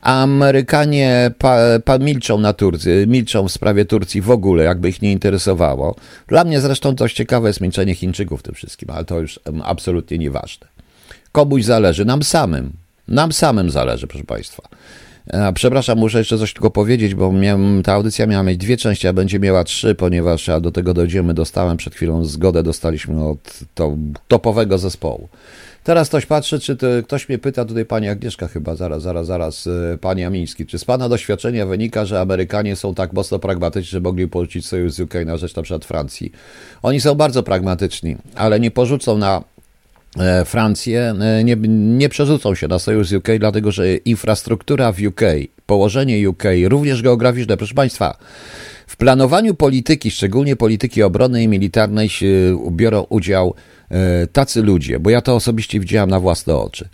Amerykanie 0.00 1.30
pa, 1.38 1.58
pa 1.84 1.98
milczą 1.98 2.38
na 2.38 2.52
Turcji, 2.52 2.92
milczą 3.06 3.48
w 3.48 3.52
sprawie 3.52 3.84
Turcji 3.84 4.20
w 4.20 4.30
ogóle, 4.30 4.64
jakby 4.64 4.88
ich 4.88 5.02
nie 5.02 5.12
interesowało. 5.12 5.96
Dla 6.28 6.44
mnie 6.44 6.60
zresztą 6.60 6.94
dość 6.94 7.16
ciekawe 7.16 7.48
jest 7.48 7.60
milczenie 7.60 7.94
Chińczyków 7.94 8.40
w 8.40 8.42
tym 8.42 8.54
wszystkim, 8.54 8.90
ale 8.90 9.04
to 9.04 9.20
już 9.20 9.40
absolutnie 9.64 10.18
nieważne. 10.18 10.66
Komuś 11.32 11.64
zależy, 11.64 12.04
nam 12.04 12.22
samym. 12.22 12.72
Nam 13.08 13.32
samym 13.32 13.70
zależy, 13.70 14.06
proszę 14.06 14.24
Państwa. 14.24 14.62
Przepraszam, 15.54 15.98
muszę 15.98 16.18
jeszcze 16.18 16.38
coś 16.38 16.52
tylko 16.52 16.70
powiedzieć, 16.70 17.14
bo 17.14 17.32
miałem, 17.32 17.82
ta 17.82 17.92
audycja 17.92 18.26
miała 18.26 18.42
mieć 18.42 18.58
dwie 18.58 18.76
części, 18.76 19.08
a 19.08 19.12
będzie 19.12 19.40
miała 19.40 19.64
trzy, 19.64 19.94
ponieważ 19.94 20.48
a 20.48 20.60
do 20.60 20.72
tego 20.72 20.94
dojdziemy. 20.94 21.34
Dostałem 21.34 21.76
przed 21.76 21.94
chwilą 21.94 22.24
zgodę, 22.24 22.62
dostaliśmy 22.62 23.24
od 23.24 23.60
to, 23.74 23.96
topowego 24.28 24.78
zespołu. 24.78 25.28
Teraz 25.84 26.08
ktoś 26.08 26.26
patrzy, 26.26 26.60
czy 26.60 26.76
to, 26.76 26.86
ktoś 27.04 27.28
mnie 27.28 27.38
pyta, 27.38 27.64
tutaj 27.64 27.84
pani 27.84 28.08
Agnieszka 28.08 28.48
chyba, 28.48 28.74
zaraz, 28.76 29.02
zaraz, 29.02 29.26
zaraz, 29.26 29.66
e, 29.66 29.98
pani 29.98 30.24
Amiński, 30.24 30.66
czy 30.66 30.78
z 30.78 30.84
pana 30.84 31.08
doświadczenia 31.08 31.66
wynika, 31.66 32.04
że 32.04 32.20
Amerykanie 32.20 32.76
są 32.76 32.94
tak 32.94 33.12
mocno 33.12 33.38
pragmatyczni, 33.38 33.90
że 33.90 34.00
mogli 34.00 34.28
porzucić 34.28 34.66
sojusz 34.66 34.92
z 34.92 35.00
UK 35.00 35.14
na 35.26 35.36
rzecz 35.36 35.56
na 35.56 35.62
przykład 35.62 35.84
Francji? 35.84 36.32
Oni 36.82 37.00
są 37.00 37.14
bardzo 37.14 37.42
pragmatyczni, 37.42 38.16
ale 38.34 38.60
nie 38.60 38.70
porzucą 38.70 39.18
na 39.18 39.44
Francję, 40.44 41.14
e, 41.20 41.44
nie, 41.44 41.56
nie 41.96 42.08
przerzucą 42.08 42.54
się 42.54 42.68
na 42.68 42.78
sojusz 42.78 43.08
z 43.08 43.12
UK, 43.12 43.28
dlatego 43.38 43.72
że 43.72 43.96
infrastruktura 43.96 44.92
w 44.92 45.00
UK, 45.00 45.20
położenie 45.66 46.30
UK, 46.30 46.42
również 46.68 47.02
geograficzne, 47.02 47.56
proszę 47.56 47.74
państwa, 47.74 48.18
w 48.86 48.96
planowaniu 48.96 49.54
polityki, 49.54 50.10
szczególnie 50.10 50.56
polityki 50.56 51.02
obronnej 51.02 51.44
i 51.44 51.48
militarnej, 51.48 52.10
biorą 52.70 53.06
udział 53.08 53.54
E, 53.90 54.26
tacy 54.26 54.62
ludzie, 54.62 55.00
bo 55.00 55.10
ja 55.10 55.20
to 55.20 55.34
osobiście 55.34 55.80
widziałem 55.80 56.10
na 56.10 56.20
własne 56.20 56.56
oczy. 56.56 56.88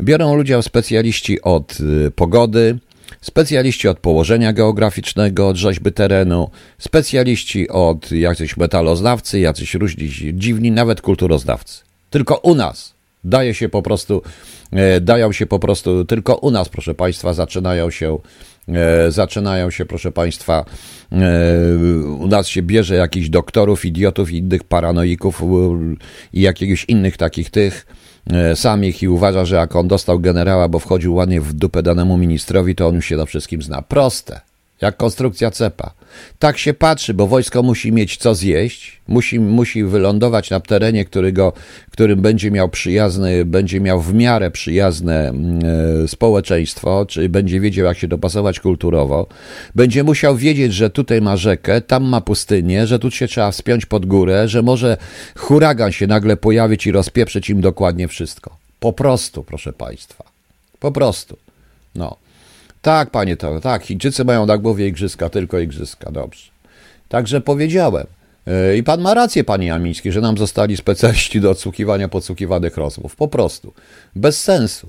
Biorą 0.00 0.38
udział 0.40 0.62
specjaliści 0.62 1.42
od 1.42 1.78
e, 2.06 2.10
pogody, 2.10 2.78
specjaliści 3.20 3.88
od 3.88 3.98
położenia 3.98 4.52
geograficznego, 4.52 5.48
od 5.48 5.56
rzeźby 5.56 5.92
terenu, 5.92 6.50
specjaliści 6.78 7.68
od 7.68 8.12
jacyś 8.12 8.56
metaloznawcy, 8.56 9.40
jacyś 9.40 9.74
różni 9.74 10.10
dziwni, 10.34 10.70
nawet 10.70 11.00
kulturoznawcy. 11.00 11.93
Tylko 12.14 12.36
u 12.36 12.54
nas 12.54 12.94
daje 13.24 13.54
się 13.54 13.68
po 13.68 13.82
prostu, 13.82 14.22
e, 14.72 15.00
dają 15.00 15.32
się 15.32 15.46
po 15.46 15.58
prostu, 15.58 16.04
tylko 16.04 16.34
u 16.34 16.50
nas, 16.50 16.68
proszę 16.68 16.94
Państwa, 16.94 17.32
zaczynają 17.32 17.90
się 17.90 18.18
E, 18.68 19.10
zaczynają 19.10 19.70
się, 19.70 19.86
proszę 19.86 20.12
Państwa, 20.12 20.64
e, 21.12 21.16
u 22.18 22.26
nas 22.26 22.48
się 22.48 22.62
bierze 22.62 22.94
jakichś 22.94 23.28
doktorów, 23.28 23.84
idiotów, 23.84 24.30
innych 24.30 24.64
paranoików 24.64 25.42
i 26.32 26.40
jakiegoś 26.40 26.84
innych 26.84 27.16
takich 27.16 27.50
tych 27.50 27.86
samych 28.54 29.02
i 29.02 29.08
uważa, 29.08 29.44
że 29.44 29.56
jak 29.56 29.76
on 29.76 29.88
dostał 29.88 30.20
generała, 30.20 30.68
bo 30.68 30.78
wchodził 30.78 31.14
ładnie 31.14 31.40
w 31.40 31.52
dupę 31.52 31.82
danemu 31.82 32.16
ministrowi, 32.16 32.74
to 32.74 32.88
on 32.88 32.94
już 32.94 33.06
się 33.06 33.16
na 33.16 33.26
wszystkim 33.26 33.62
zna. 33.62 33.82
Proste 33.82 34.40
jak 34.80 34.96
konstrukcja 34.96 35.50
cepa. 35.50 35.90
Tak 36.38 36.58
się 36.58 36.74
patrzy, 36.74 37.14
bo 37.14 37.26
wojsko 37.26 37.62
musi 37.62 37.92
mieć 37.92 38.16
co 38.16 38.34
zjeść, 38.34 39.00
musi, 39.08 39.40
musi 39.40 39.84
wylądować 39.84 40.50
na 40.50 40.60
terenie, 40.60 41.04
którego, 41.04 41.52
którym 41.90 42.22
będzie 42.22 42.50
miał 42.50 42.68
przyjazny, 42.68 43.44
będzie 43.44 43.80
miał 43.80 44.00
w 44.00 44.14
miarę 44.14 44.50
przyjazne 44.50 45.32
e, 46.04 46.08
społeczeństwo, 46.08 47.06
czyli 47.08 47.28
będzie 47.28 47.60
wiedział, 47.60 47.86
jak 47.86 47.98
się 47.98 48.08
dopasować 48.08 48.60
kulturowo. 48.60 49.26
Będzie 49.74 50.04
musiał 50.04 50.36
wiedzieć, 50.36 50.74
że 50.74 50.90
tutaj 50.90 51.20
ma 51.20 51.36
rzekę, 51.36 51.80
tam 51.80 52.04
ma 52.04 52.20
pustynię, 52.20 52.86
że 52.86 52.98
tu 52.98 53.10
się 53.10 53.28
trzeba 53.28 53.50
wspiąć 53.50 53.86
pod 53.86 54.06
górę, 54.06 54.48
że 54.48 54.62
może 54.62 54.96
huragan 55.36 55.92
się 55.92 56.06
nagle 56.06 56.36
pojawić 56.36 56.86
i 56.86 56.92
rozpieprzyć 56.92 57.50
im 57.50 57.60
dokładnie 57.60 58.08
wszystko. 58.08 58.56
Po 58.80 58.92
prostu, 58.92 59.44
proszę 59.44 59.72
Państwa. 59.72 60.24
Po 60.80 60.92
prostu. 60.92 61.36
No. 61.94 62.23
Tak, 62.84 63.10
panie 63.10 63.36
to, 63.36 63.60
tak, 63.60 63.82
Chińczycy 63.82 64.24
mają 64.24 64.46
na 64.46 64.58
głowie 64.58 64.88
igrzyska, 64.88 65.28
tylko 65.28 65.58
igrzyska, 65.58 66.12
dobrze. 66.12 66.50
Także 67.08 67.40
powiedziałem. 67.40 68.06
E, 68.46 68.76
I 68.76 68.82
pan 68.82 69.00
ma 69.00 69.14
rację, 69.14 69.44
panie 69.44 69.66
Jamiński, 69.66 70.12
że 70.12 70.20
nam 70.20 70.38
zostali 70.38 70.76
specjaliści 70.76 71.40
do 71.40 71.50
odsłuchiwania 71.50 72.08
podsłuchiwanych 72.08 72.76
rozmów. 72.76 73.16
Po 73.16 73.28
prostu. 73.28 73.72
Bez 74.16 74.42
sensu. 74.42 74.88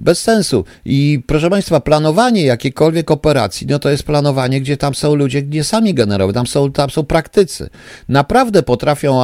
Bez 0.00 0.20
sensu. 0.20 0.64
I 0.84 1.22
proszę 1.26 1.50
Państwa, 1.50 1.80
planowanie 1.80 2.44
jakiejkolwiek 2.44 3.10
operacji, 3.10 3.66
no 3.66 3.78
to 3.78 3.90
jest 3.90 4.02
planowanie, 4.02 4.60
gdzie 4.60 4.76
tam 4.76 4.94
są 4.94 5.14
ludzie, 5.14 5.42
nie 5.42 5.64
sami 5.64 5.94
generowie, 5.94 6.32
tam 6.32 6.46
są, 6.46 6.72
tam 6.72 6.90
są 6.90 7.04
praktycy. 7.04 7.70
Naprawdę 8.08 8.62
potrafią, 8.62 9.20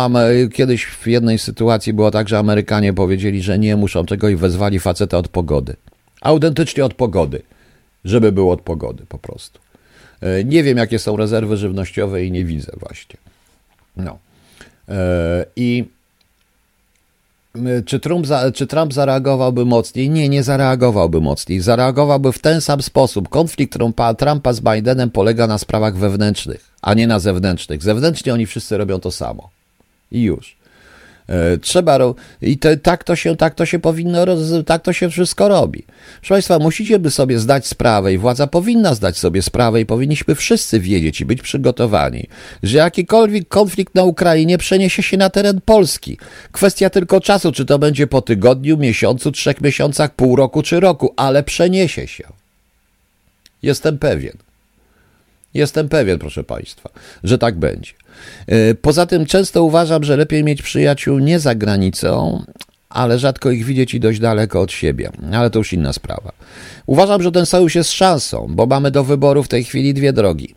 kiedyś 0.52 0.84
w 0.84 1.06
jednej 1.06 1.38
sytuacji 1.38 1.92
było 1.92 2.10
tak, 2.10 2.28
że 2.28 2.38
Amerykanie 2.38 2.92
powiedzieli, 2.92 3.42
że 3.42 3.58
nie 3.58 3.76
muszą 3.76 4.06
tego 4.06 4.28
i 4.28 4.36
wezwali 4.36 4.78
faceta 4.80 5.18
od 5.18 5.28
pogody. 5.28 5.76
Autentycznie 6.20 6.84
od 6.84 6.94
pogody 6.94 7.42
żeby 8.08 8.32
było 8.32 8.52
od 8.52 8.60
pogody 8.60 9.06
po 9.08 9.18
prostu. 9.18 9.60
E, 10.20 10.44
nie 10.44 10.62
wiem, 10.62 10.78
jakie 10.78 10.98
są 10.98 11.16
rezerwy 11.16 11.56
żywnościowe 11.56 12.24
i 12.24 12.32
nie 12.32 12.44
widzę 12.44 12.72
właśnie. 12.80 13.16
No. 13.96 14.18
E, 14.88 15.44
I 15.56 15.84
czy 17.86 18.00
Trump, 18.00 18.26
za, 18.26 18.52
czy 18.52 18.66
Trump 18.66 18.92
zareagowałby 18.94 19.64
mocniej? 19.64 20.10
Nie, 20.10 20.28
nie 20.28 20.42
zareagowałby 20.42 21.20
mocniej. 21.20 21.60
Zareagowałby 21.60 22.32
w 22.32 22.38
ten 22.38 22.60
sam 22.60 22.82
sposób. 22.82 23.28
Konflikt 23.28 23.72
Trumpa, 23.72 24.14
Trumpa 24.14 24.52
z 24.52 24.60
Bidenem 24.60 25.10
polega 25.10 25.46
na 25.46 25.58
sprawach 25.58 25.96
wewnętrznych, 25.96 26.70
a 26.82 26.94
nie 26.94 27.06
na 27.06 27.18
zewnętrznych. 27.18 27.82
Zewnętrznie 27.82 28.34
oni 28.34 28.46
wszyscy 28.46 28.78
robią 28.78 29.00
to 29.00 29.10
samo. 29.10 29.50
I 30.12 30.22
już. 30.22 30.57
E, 31.28 31.58
trzeba 31.58 31.98
i 32.42 32.58
to, 32.58 32.68
tak, 32.82 33.04
to 33.04 33.16
się, 33.16 33.36
tak 33.36 33.54
to 33.54 33.66
się 33.66 33.78
powinno, 33.78 34.24
tak 34.66 34.82
to 34.82 34.92
się 34.92 35.10
wszystko 35.10 35.48
robi. 35.48 35.84
Proszę 36.20 36.34
Państwa, 36.34 36.58
musicie 36.58 36.98
by 36.98 37.10
sobie 37.10 37.38
zdać 37.38 37.66
sprawę 37.66 38.12
i 38.12 38.18
władza 38.18 38.46
powinna 38.46 38.94
zdać 38.94 39.18
sobie 39.18 39.42
sprawę 39.42 39.80
i 39.80 39.86
powinniśmy 39.86 40.34
wszyscy 40.34 40.80
wiedzieć 40.80 41.20
i 41.20 41.24
być 41.24 41.42
przygotowani, 41.42 42.28
że 42.62 42.78
jakikolwiek 42.78 43.48
konflikt 43.48 43.94
na 43.94 44.04
Ukrainie 44.04 44.58
przeniesie 44.58 45.02
się 45.02 45.16
na 45.16 45.30
teren 45.30 45.60
Polski. 45.64 46.18
Kwestia 46.52 46.90
tylko 46.90 47.20
czasu, 47.20 47.52
czy 47.52 47.64
to 47.64 47.78
będzie 47.78 48.06
po 48.06 48.22
tygodniu, 48.22 48.76
miesiącu, 48.76 49.32
trzech 49.32 49.60
miesiącach, 49.60 50.14
pół 50.14 50.36
roku 50.36 50.62
czy 50.62 50.80
roku, 50.80 51.14
ale 51.16 51.42
przeniesie 51.42 52.06
się. 52.06 52.24
Jestem 53.62 53.98
pewien. 53.98 54.47
Jestem 55.54 55.88
pewien, 55.88 56.18
proszę 56.18 56.44
Państwa, 56.44 56.90
że 57.24 57.38
tak 57.38 57.58
będzie. 57.58 57.92
E, 58.46 58.74
poza 58.74 59.06
tym 59.06 59.26
często 59.26 59.64
uważam, 59.64 60.04
że 60.04 60.16
lepiej 60.16 60.44
mieć 60.44 60.62
przyjaciół 60.62 61.18
nie 61.18 61.40
za 61.40 61.54
granicą, 61.54 62.42
ale 62.88 63.18
rzadko 63.18 63.50
ich 63.50 63.64
widzieć 63.64 63.94
i 63.94 64.00
dość 64.00 64.20
daleko 64.20 64.60
od 64.60 64.72
siebie. 64.72 65.10
Ale 65.32 65.50
to 65.50 65.58
już 65.58 65.72
inna 65.72 65.92
sprawa. 65.92 66.32
Uważam, 66.86 67.22
że 67.22 67.32
ten 67.32 67.46
sojusz 67.46 67.74
jest 67.74 67.92
szansą, 67.92 68.46
bo 68.50 68.66
mamy 68.66 68.90
do 68.90 69.04
wyboru 69.04 69.42
w 69.42 69.48
tej 69.48 69.64
chwili 69.64 69.94
dwie 69.94 70.12
drogi. 70.12 70.54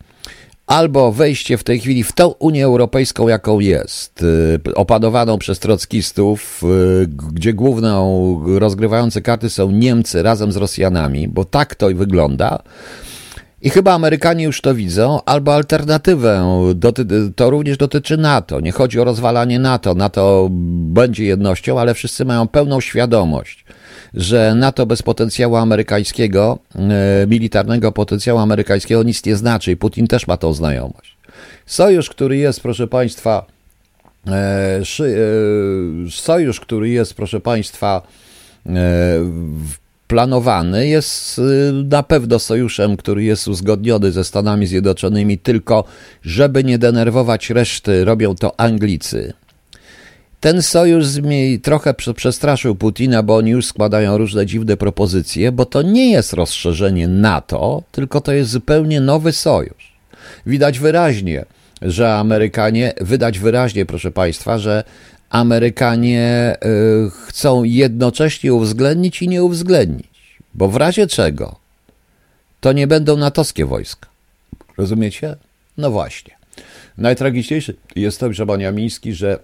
Albo 0.68 1.12
wejście 1.12 1.58
w 1.58 1.64
tej 1.64 1.80
chwili 1.80 2.04
w 2.04 2.12
tą 2.12 2.28
Unię 2.28 2.66
Europejską, 2.66 3.28
jaką 3.28 3.60
jest, 3.60 4.24
e, 4.68 4.74
opanowaną 4.74 5.38
przez 5.38 5.60
trockistów, 5.60 6.62
e, 6.64 6.68
gdzie 7.34 7.54
główną 7.54 8.60
rozgrywające 8.60 9.22
karty 9.22 9.50
są 9.50 9.72
Niemcy 9.72 10.24
razem 10.24 10.52
z 10.52 10.56
Rosjanami, 10.56 11.28
bo 11.28 11.46
tak 11.46 11.76
to 11.76 11.88
wygląda 11.88 12.60
i 13.62 13.70
chyba 13.70 13.94
Amerykanie 13.94 14.44
już 14.44 14.62
to 14.62 14.76
widzą, 14.76 15.20
albo 15.26 15.54
alternatywę, 15.56 16.62
to 17.36 17.50
również 17.50 17.78
dotyczy 17.78 18.18
NATO. 18.18 18.60
Nie 18.60 18.72
chodzi 18.72 19.00
o 19.00 19.04
rozwalanie 19.04 19.60
NATO, 19.60 19.96
NATO 19.96 20.48
będzie 20.52 21.26
jednością, 21.26 21.80
ale 21.80 21.94
wszyscy 21.94 22.26
mają 22.26 22.48
pełną 22.48 22.82
świadomość, 22.82 23.66
że 24.14 24.56
NATO 24.56 24.86
bez 24.86 25.02
potencjału 25.02 25.56
amerykańskiego, 25.56 26.60
e, 26.76 27.28
militarnego 27.28 27.92
potencjału 27.92 28.40
amerykańskiego 28.40 29.04
nic 29.04 29.26
nie 29.26 29.36
znaczy 29.36 29.72
i 29.72 29.78
Putin 29.78 30.08
też 30.08 30.28
ma 30.28 30.38
tą 30.38 30.54
znajomość. 30.54 31.18
Sojusz, 31.66 32.10
który 32.10 32.38
jest, 32.38 32.62
proszę 32.62 32.88
Państwa, 32.88 33.46
e, 34.28 34.32
e, 34.32 34.82
sojusz, 36.10 36.60
który 36.60 36.90
jest, 36.90 37.14
proszę 37.14 37.40
Państwa, 37.40 38.02
planowany 40.12 40.88
jest 40.88 41.40
y, 41.40 41.42
na 41.90 42.04
pewno 42.04 42.40
sojuszem, 42.40 42.98
który 42.98 43.24
jest 43.24 43.48
uzgodniony 43.48 44.12
ze 44.12 44.24
Stanami 44.24 44.68
Zjednoczonymi, 44.68 45.38
tylko 45.38 45.84
żeby 46.24 46.64
nie 46.64 46.78
denerwować 46.78 47.50
reszty, 47.50 48.06
robią 48.06 48.36
to 48.36 48.60
Anglicy. 48.60 49.34
Ten 50.40 50.62
sojusz 50.62 51.08
trochę 51.64 51.94
przestraszył 52.16 52.76
Putina, 52.76 53.24
bo 53.24 53.36
oni 53.36 53.52
już 53.52 53.66
składają 53.66 54.18
różne 54.18 54.46
dziwne 54.46 54.78
propozycje, 54.78 55.52
bo 55.52 55.66
to 55.66 55.82
nie 55.82 56.12
jest 56.12 56.34
rozszerzenie 56.34 57.08
NATO, 57.08 57.84
tylko 57.92 58.22
to 58.22 58.32
jest 58.34 58.52
zupełnie 58.52 59.02
nowy 59.02 59.32
sojusz. 59.32 59.94
Widać 60.46 60.80
wyraźnie, 60.80 61.46
że 61.82 62.14
Amerykanie, 62.14 62.94
wydać 63.02 63.40
wyraźnie, 63.40 63.86
proszę 63.86 64.12
Państwa, 64.12 64.58
że 64.58 64.84
Amerykanie 65.32 66.58
y, 66.66 67.10
chcą 67.28 67.64
jednocześnie 67.64 68.54
uwzględnić 68.54 69.22
i 69.22 69.28
nie 69.28 69.44
uwzględnić, 69.44 70.38
bo 70.54 70.68
w 70.68 70.76
razie 70.76 71.08
czego 71.08 71.56
to 72.60 72.74
nie 72.74 72.88
będą 72.88 73.18
natowskie 73.18 73.66
wojska. 73.66 74.10
Rozumiecie? 74.78 75.36
No 75.78 75.92
właśnie. 75.92 76.36
Najtragiczniejsze 76.98 77.74
jest 77.96 78.20
to, 78.20 78.34
że 78.34 78.46
pan 78.46 78.62
Jamiński, 78.62 79.14
że 79.14 79.40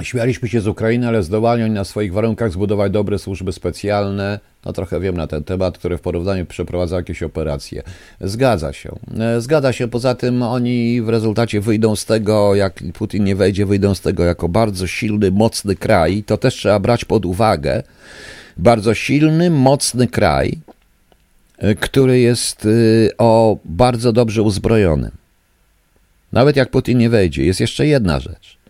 Śmialiśmy 0.00 0.48
się 0.48 0.60
z 0.60 0.66
Ukrainy, 0.66 1.08
ale 1.08 1.22
zdołali 1.22 1.62
oni 1.62 1.74
na 1.74 1.84
swoich 1.84 2.12
warunkach 2.12 2.52
zbudować 2.52 2.92
dobre 2.92 3.18
służby 3.18 3.52
specjalne. 3.52 4.40
No 4.64 4.72
trochę 4.72 5.00
wiem 5.00 5.16
na 5.16 5.26
ten 5.26 5.44
temat, 5.44 5.78
które 5.78 5.98
w 5.98 6.00
porównaniu 6.00 6.46
przeprowadzają 6.46 7.00
jakieś 7.00 7.22
operacje. 7.22 7.82
Zgadza 8.20 8.72
się. 8.72 8.98
E, 9.20 9.40
zgadza 9.40 9.72
się. 9.72 9.88
Poza 9.88 10.14
tym 10.14 10.42
oni 10.42 11.02
w 11.02 11.08
rezultacie 11.08 11.60
wyjdą 11.60 11.96
z 11.96 12.04
tego, 12.04 12.54
jak 12.54 12.82
Putin 12.94 13.24
nie 13.24 13.36
wejdzie, 13.36 13.66
wyjdą 13.66 13.94
z 13.94 14.00
tego 14.00 14.24
jako 14.24 14.48
bardzo 14.48 14.86
silny, 14.86 15.30
mocny 15.30 15.76
kraj. 15.76 16.22
To 16.22 16.38
też 16.38 16.54
trzeba 16.54 16.78
brać 16.78 17.04
pod 17.04 17.26
uwagę. 17.26 17.82
Bardzo 18.56 18.94
silny, 18.94 19.50
mocny 19.50 20.06
kraj, 20.06 20.58
e, 21.58 21.74
który 21.74 22.20
jest 22.20 22.66
e, 22.66 22.68
o 23.18 23.58
bardzo 23.64 24.12
dobrze 24.12 24.42
uzbrojony. 24.42 25.10
Nawet 26.32 26.56
jak 26.56 26.70
Putin 26.70 26.98
nie 26.98 27.10
wejdzie, 27.10 27.44
jest 27.44 27.60
jeszcze 27.60 27.86
jedna 27.86 28.20
rzecz 28.20 28.61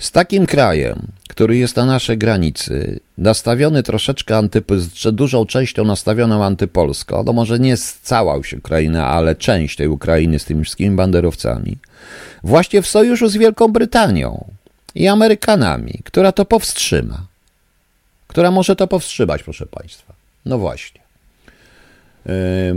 z 0.00 0.10
takim 0.10 0.46
krajem, 0.46 1.06
który 1.28 1.56
jest 1.56 1.76
na 1.76 1.84
naszej 1.84 2.18
granicy, 2.18 3.00
nastawiony 3.18 3.82
troszeczkę 3.82 4.36
antypolsko, 4.36 5.12
dużą 5.12 5.46
częścią 5.46 5.84
nastawioną 5.84 6.44
antypolsko, 6.44 7.22
no 7.22 7.32
może 7.32 7.58
nie 7.58 7.76
cała 8.02 8.36
już 8.36 8.52
Ukraina, 8.52 9.06
ale 9.06 9.36
część 9.36 9.76
tej 9.76 9.88
Ukrainy 9.88 10.38
z 10.38 10.44
tymi 10.44 10.64
wszystkimi 10.64 10.96
banderowcami, 10.96 11.76
właśnie 12.44 12.82
w 12.82 12.86
sojuszu 12.86 13.28
z 13.28 13.36
Wielką 13.36 13.68
Brytanią 13.68 14.44
i 14.94 15.08
Amerykanami, 15.08 16.00
która 16.04 16.32
to 16.32 16.44
powstrzyma. 16.44 17.26
Która 18.26 18.50
może 18.50 18.76
to 18.76 18.86
powstrzymać, 18.86 19.42
proszę 19.42 19.66
Państwa. 19.66 20.14
No 20.46 20.58
właśnie. 20.58 21.00
E, 22.26 22.74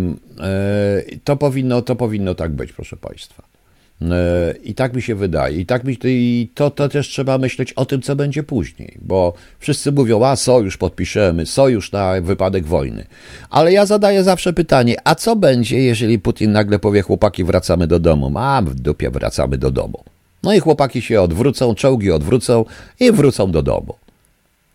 to 1.24 1.36
powinno, 1.36 1.82
to 1.82 1.96
powinno 1.96 2.36
tak 2.36 2.52
być, 2.52 2.74
proszę 2.74 2.98
Państwa. 2.98 3.53
E, 4.02 4.54
I 4.64 4.76
tak 4.76 4.94
mi 4.94 5.02
się 5.02 5.16
wydaje. 5.16 5.60
I, 5.60 5.66
tak 5.66 5.84
mi, 5.84 5.98
i 6.04 6.50
to, 6.56 6.72
to 6.72 6.90
też 6.90 7.08
trzeba 7.08 7.38
myśleć 7.38 7.74
o 7.74 7.86
tym, 7.86 8.02
co 8.02 8.16
będzie 8.16 8.44
później, 8.44 8.98
bo 9.02 9.34
wszyscy 9.60 9.92
mówią, 9.92 10.26
a 10.26 10.36
sojusz 10.36 10.78
podpiszemy, 10.78 11.46
sojusz 11.46 11.92
na 11.92 12.22
wypadek 12.22 12.66
wojny. 12.66 13.06
Ale 13.50 13.72
ja 13.72 13.86
zadaję 13.86 14.24
zawsze 14.24 14.54
pytanie, 14.54 14.96
a 15.04 15.16
co 15.16 15.36
będzie, 15.36 15.80
jeżeli 15.80 16.20
Putin 16.20 16.52
nagle 16.52 16.80
powie, 16.80 17.02
chłopaki, 17.02 17.44
wracamy 17.44 17.88
do 17.88 18.00
domu? 18.00 18.32
A, 18.36 18.62
w 18.66 18.76
dupie 18.76 19.12
wracamy 19.12 19.58
do 19.58 19.72
domu. 19.72 20.04
No 20.44 20.54
i 20.54 20.60
chłopaki 20.60 21.02
się 21.02 21.22
odwrócą, 21.22 21.76
czołgi 21.76 22.12
odwrócą 22.12 22.66
i 23.00 23.12
wrócą 23.12 23.52
do 23.52 23.64
domu. 23.64 23.96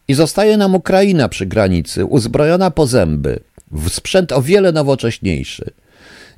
I 0.08 0.14
zostaje 0.14 0.56
nam 0.56 0.74
Ukraina 0.74 1.28
przy 1.28 1.46
granicy, 1.46 2.04
uzbrojona 2.04 2.70
po 2.70 2.86
zęby, 2.86 3.40
w 3.72 3.88
sprzęt 3.88 4.32
o 4.32 4.42
wiele 4.42 4.72
nowocześniejszy 4.72 5.70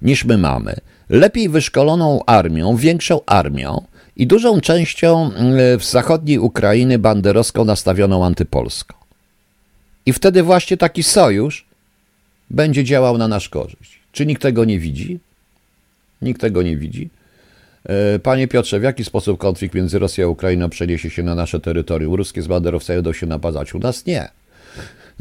niż 0.03 0.25
my 0.25 0.39
mamy 0.39 0.77
lepiej 1.11 1.49
wyszkoloną 1.49 2.25
armią, 2.27 2.77
większą 2.77 3.21
armią 3.27 3.85
i 4.17 4.27
dużą 4.27 4.61
częścią 4.61 5.33
mm, 5.33 5.79
w 5.79 5.85
zachodniej 5.85 6.39
Ukrainy 6.39 6.99
banderowską 6.99 7.65
nastawioną 7.65 8.25
antypolską. 8.25 8.97
I 10.07 10.13
wtedy 10.13 10.43
właśnie 10.43 10.77
taki 10.77 11.03
sojusz 11.03 11.67
będzie 12.51 12.85
działał 12.85 13.19
na 13.19 13.29
nasz 13.29 13.49
korzyść. 13.49 14.01
Czy 14.13 14.27
nikt 14.27 14.43
tego 14.43 14.65
nie 14.65 14.79
widzi? 14.79 15.19
Nikt 16.23 16.41
tego 16.41 16.63
nie 16.63 16.77
widzi. 16.77 17.11
E, 17.85 18.19
panie 18.19 18.49
Piotrze, 18.49 18.81
w 18.81 18.83
jaki 18.83 19.05
sposób 19.05 19.39
konflikt 19.39 19.75
między 19.75 19.99
Rosją 19.99 20.27
a 20.27 20.29
Ukrainą 20.29 20.71
przeniesie 20.71 21.11
się 21.11 21.23
na 21.23 21.35
nasze 21.35 21.61
terytorium? 21.61 22.15
Ruskie 22.15 22.43
z 22.43 22.47
banderowcami 22.47 22.97
będą 22.97 23.13
się 23.13 23.27
napadać. 23.27 23.75
U 23.75 23.79
nas 23.79 24.07
nie. 24.07 24.29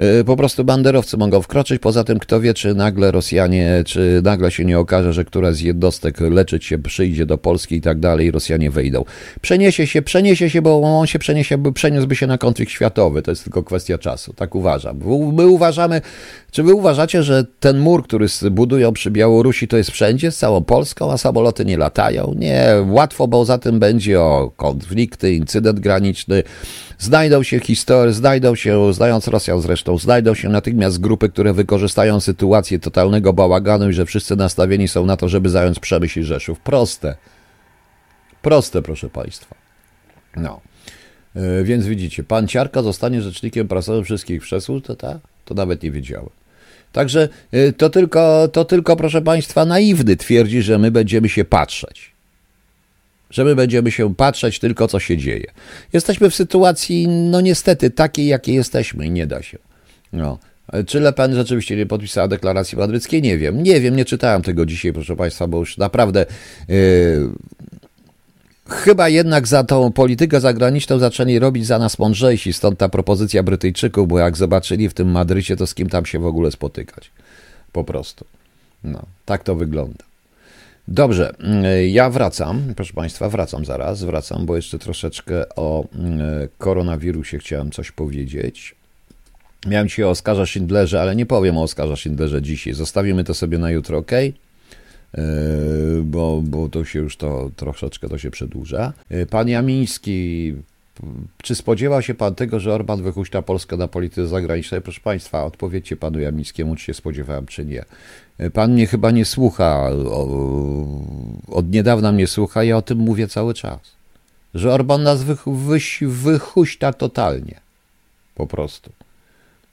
Y, 0.04 0.24
po 0.24 0.38
prostu 0.38 0.64
banderowcy 0.64 1.18
mogą 1.18 1.42
wkroczyć. 1.42 1.82
Poza 1.82 2.04
tym, 2.04 2.20
kto 2.20 2.42
wie, 2.42 2.54
czy 2.54 2.74
nagle 2.74 3.12
Rosjanie, 3.12 3.84
czy 3.86 4.22
nagle 4.24 4.52
się 4.52 4.66
nie 4.66 4.80
okaże, 4.80 5.14
że 5.14 5.26
któraś 5.26 5.56
z 5.56 5.62
jednostek 5.62 6.20
leczyć 6.20 6.66
się 6.66 6.78
przyjdzie 6.78 7.26
do 7.26 7.38
Polski 7.38 7.76
i 7.76 7.82
tak 7.82 8.00
dalej, 8.00 8.28
i 8.28 8.32
Rosjanie 8.32 8.72
wejdą. 8.72 9.06
Przeniesie 9.42 9.88
się, 9.88 10.02
przeniesie 10.02 10.50
się, 10.50 10.62
bo 10.62 10.82
on 10.82 11.08
się 11.08 11.20
przeniesie, 11.20 11.74
przeniósłby 11.74 12.16
się 12.16 12.28
na 12.28 12.38
konflikt 12.38 12.72
światowy. 12.72 13.22
To 13.22 13.32
jest 13.32 13.44
tylko 13.44 13.64
kwestia 13.64 13.98
czasu. 13.98 14.34
Tak 14.34 14.56
uważam. 14.56 15.00
My 15.34 15.48
uważamy, 15.48 16.02
czy 16.52 16.64
wy 16.64 16.74
uważacie, 16.74 17.24
że 17.24 17.46
ten 17.60 17.80
mur, 17.80 18.04
który 18.04 18.28
budują 18.52 18.94
przy 18.94 19.12
Białorusi, 19.12 19.68
to 19.68 19.78
jest 19.78 19.92
wszędzie, 19.92 20.32
z 20.32 20.38
całą 20.38 20.64
Polską, 20.64 21.12
a 21.12 21.18
samoloty 21.18 21.66
nie 21.66 21.78
latają? 21.78 22.34
Nie, 22.38 22.68
łatwo, 22.88 23.28
bo 23.28 23.46
za 23.46 23.58
tym 23.58 23.80
będzie 23.80 24.22
o 24.22 24.52
konflikty, 24.58 25.34
incydent 25.34 25.80
graniczny. 25.80 26.44
Znajdą 27.00 27.44
się 27.44 27.60
historie, 27.60 28.14
znajdą 28.14 28.56
się, 28.56 28.94
znając 28.94 29.28
Rosjan 29.28 29.62
zresztą, 29.62 29.98
znajdą 29.98 30.34
się 30.34 30.50
natychmiast 30.50 31.00
grupy, 31.02 31.30
które 31.30 31.54
wykorzystają 31.54 32.20
sytuację 32.20 32.80
totalnego 32.80 33.34
bałaganu 33.34 33.90
i 33.90 33.94
że 33.94 34.06
wszyscy 34.06 34.36
nastawieni 34.36 34.88
są 34.88 35.06
na 35.06 35.18
to, 35.18 35.30
żeby 35.30 35.50
zająć 35.50 35.80
Przemyśl 35.80 36.20
i 36.20 36.24
Rzeszów. 36.24 36.60
Proste. 36.60 37.16
Proste, 38.42 38.82
proszę 38.82 39.10
Państwa. 39.10 39.56
No. 40.36 40.62
Yy, 41.36 41.64
więc 41.64 41.86
widzicie, 41.86 42.24
pan 42.24 42.48
Ciarka 42.48 42.82
zostanie 42.82 43.22
rzecznikiem 43.22 43.68
prasowym 43.68 44.04
wszystkich 44.04 44.42
przesłów, 44.42 44.84
to, 44.84 44.96
ta, 44.96 45.20
to 45.46 45.54
nawet 45.54 45.84
nie 45.84 45.92
wiedziałem. 45.92 46.39
Także 46.92 47.30
yy, 47.52 47.74
to 47.74 47.90
tylko, 47.90 48.48
to 48.48 48.66
tylko, 48.66 48.96
proszę 48.96 49.22
Państwa, 49.22 49.66
naiwny 49.66 50.16
twierdzi, 50.16 50.62
że 50.62 50.78
my 50.78 50.92
będziemy 50.92 51.30
się 51.30 51.46
patrzeć 51.46 52.12
że 53.30 53.44
my 53.44 53.56
będziemy 53.56 53.92
się 53.92 54.16
patrzeć 54.16 54.60
tylko, 54.60 54.88
co 54.88 55.00
się 55.00 55.18
dzieje. 55.18 55.52
Jesteśmy 55.94 56.30
w 56.30 56.36
sytuacji, 56.36 57.08
no 57.08 57.42
niestety, 57.42 57.90
takiej, 57.90 58.28
jakiej 58.28 58.56
jesteśmy 58.56 59.06
i 59.06 59.12
nie 59.12 59.28
da 59.28 59.42
się. 59.42 59.58
No. 60.14 60.40
Czy 60.88 61.00
Le 61.00 61.14
Pen 61.14 61.36
rzeczywiście 61.36 61.76
nie 61.76 61.86
podpisała 61.86 62.28
deklaracji 62.28 62.78
madryckiej? 62.78 63.22
Nie 63.22 63.38
wiem. 63.38 63.64
Nie 63.64 63.82
wiem, 63.82 63.96
nie 63.96 64.06
czytałem 64.06 64.42
tego 64.42 64.66
dzisiaj, 64.66 64.94
proszę 64.94 65.16
Państwa, 65.16 65.48
bo 65.48 65.58
już 65.58 65.78
naprawdę 65.78 66.26
yy, 66.68 67.30
chyba 68.70 69.10
jednak 69.10 69.48
za 69.48 69.64
tą 69.64 69.92
politykę 69.92 70.40
zagraniczną 70.40 71.00
zaczęli 71.00 71.40
robić 71.40 71.66
za 71.66 71.80
nas 71.80 72.00
mądrzejsi, 72.00 72.54
stąd 72.54 72.80
ta 72.80 72.90
propozycja 72.90 73.44
Brytyjczyków, 73.44 74.08
bo 74.08 74.20
jak 74.20 74.38
zobaczyli 74.38 74.90
w 74.90 74.94
tym 74.94 75.12
Madrycie, 75.12 75.56
to 75.56 75.68
z 75.68 75.74
kim 75.74 75.90
tam 75.90 76.06
się 76.06 76.20
w 76.20 76.26
ogóle 76.26 76.52
spotykać. 76.52 77.12
Po 77.72 77.84
prostu. 77.84 78.26
No, 78.84 79.06
tak 79.26 79.44
to 79.44 79.56
wygląda. 79.56 80.04
Dobrze, 80.88 81.36
mm, 81.40 81.64
ja 81.90 82.10
wracam, 82.10 82.74
proszę 82.76 82.94
Państwa, 82.94 83.30
wracam 83.30 83.66
zaraz, 83.66 84.04
wracam, 84.04 84.46
bo 84.46 84.56
jeszcze 84.56 84.80
troszeczkę 84.80 85.56
o 85.56 85.86
mm, 85.96 86.48
koronawirusie 86.58 87.38
chciałem 87.40 87.72
coś 87.72 87.92
powiedzieć. 87.92 88.76
Miałem 89.68 89.88
dzisiaj 89.88 90.06
o 90.06 90.10
Oskarze 90.10 90.48
Schindlerze, 90.48 91.02
ale 91.02 91.16
nie 91.16 91.26
powiem 91.26 91.58
o 91.58 91.64
Oskarze 91.64 91.98
Schindlerze 91.98 92.42
dzisiaj. 92.42 92.74
Zostawimy 92.74 93.24
to 93.24 93.34
sobie 93.34 93.58
na 93.58 93.72
jutro, 93.72 93.98
ok? 93.98 94.12
E, 95.18 95.22
bo, 96.04 96.42
bo 96.44 96.70
to 96.70 96.86
się 96.86 97.00
już 97.00 97.18
to 97.18 97.52
troszeczkę 97.56 98.10
to 98.10 98.18
się 98.18 98.32
przedłuża. 98.32 98.94
E, 99.10 99.26
pan 99.26 99.50
Jamiński, 99.50 100.54
czy 101.44 101.56
spodziewał 101.56 102.02
się 102.02 102.14
pan 102.14 102.36
tego, 102.36 102.60
że 102.60 102.74
Orban 102.74 103.04
wychuśta 103.04 103.42
Polskę 103.42 103.78
na 103.78 103.88
polityce 103.88 104.28
zagranicznej? 104.28 104.82
Proszę 104.82 105.02
państwa, 105.04 105.46
odpowiedzcie 105.46 105.98
panu 105.98 106.20
Jamińskiemu, 106.20 106.76
czy 106.76 106.86
się 106.86 106.94
spodziewałem, 106.94 107.46
czy 107.46 107.66
nie. 107.66 107.86
Pan 108.54 108.74
mnie 108.74 108.88
chyba 108.88 109.12
nie 109.12 109.26
słucha, 109.26 109.90
od 111.48 111.72
niedawna 111.72 112.12
mnie 112.12 112.28
słucha, 112.28 112.64
ja 112.64 112.78
o 112.78 112.82
tym 112.82 112.98
mówię 112.98 113.28
cały 113.28 113.54
czas. 113.54 113.80
Że 114.54 114.74
Orban 114.74 115.04
nas 115.04 115.24
wychuśta 116.02 116.94
totalnie. 116.94 117.60
Po 118.36 118.48
prostu. 118.48 118.92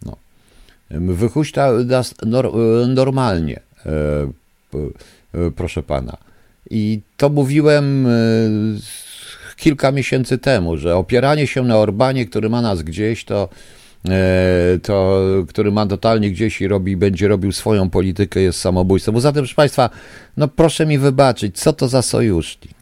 No. 0.06 0.16
Wychuśta 0.90 1.72
nas 1.72 2.14
normalnie, 2.86 3.60
e, 3.86 3.90
e, 3.90 4.78
proszę 5.56 5.82
pana. 5.82 6.16
I 6.70 7.00
to 7.16 7.28
mówiłem 7.28 8.06
e, 8.06 8.10
kilka 9.56 9.92
miesięcy 9.92 10.38
temu, 10.38 10.76
że 10.76 10.96
opieranie 10.96 11.46
się 11.46 11.62
na 11.62 11.78
Orbanie, 11.78 12.26
który 12.26 12.48
ma 12.48 12.62
nas 12.62 12.82
gdzieś, 12.82 13.24
to 13.24 13.48
E, 14.08 14.78
to, 14.82 15.20
który 15.48 15.72
ma 15.72 15.86
totalnie 15.86 16.30
gdzieś 16.30 16.60
i 16.60 16.68
robi, 16.68 16.96
będzie 16.96 17.28
robił 17.28 17.52
swoją 17.52 17.90
politykę, 17.90 18.40
jest 18.40 18.60
samobójstwem. 18.60 19.14
Poza 19.14 19.32
tym, 19.32 19.42
proszę 19.42 19.54
Państwa, 19.54 19.90
no 20.36 20.48
proszę 20.48 20.86
mi 20.86 20.98
wybaczyć, 20.98 21.58
co 21.58 21.72
to 21.72 21.88
za 21.88 22.02
sojusznik? 22.02 22.75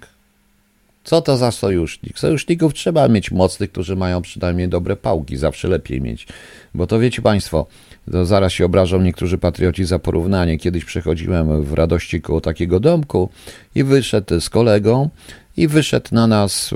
Co 1.04 1.22
to 1.22 1.36
za 1.36 1.50
sojusznik? 1.50 2.18
Sojuszników 2.18 2.74
trzeba 2.74 3.08
mieć 3.08 3.30
mocnych, 3.30 3.72
którzy 3.72 3.96
mają 3.96 4.22
przynajmniej 4.22 4.68
dobre 4.68 4.96
pałki, 4.96 5.36
zawsze 5.36 5.68
lepiej 5.68 6.00
mieć. 6.00 6.26
Bo 6.74 6.86
to 6.86 6.98
wiecie 6.98 7.22
Państwo, 7.22 7.66
to 8.12 8.26
zaraz 8.26 8.52
się 8.52 8.64
obrażą 8.64 9.00
niektórzy 9.00 9.38
patrioci 9.38 9.84
za 9.84 9.98
porównanie. 9.98 10.58
Kiedyś 10.58 10.84
przechodziłem 10.84 11.62
w 11.62 11.72
radości 11.72 12.20
koło 12.20 12.40
takiego 12.40 12.80
domku 12.80 13.28
i 13.74 13.84
wyszedł 13.84 14.40
z 14.40 14.50
kolegą 14.50 15.08
i 15.56 15.68
wyszedł 15.68 16.08
na 16.12 16.26
nas, 16.26 16.70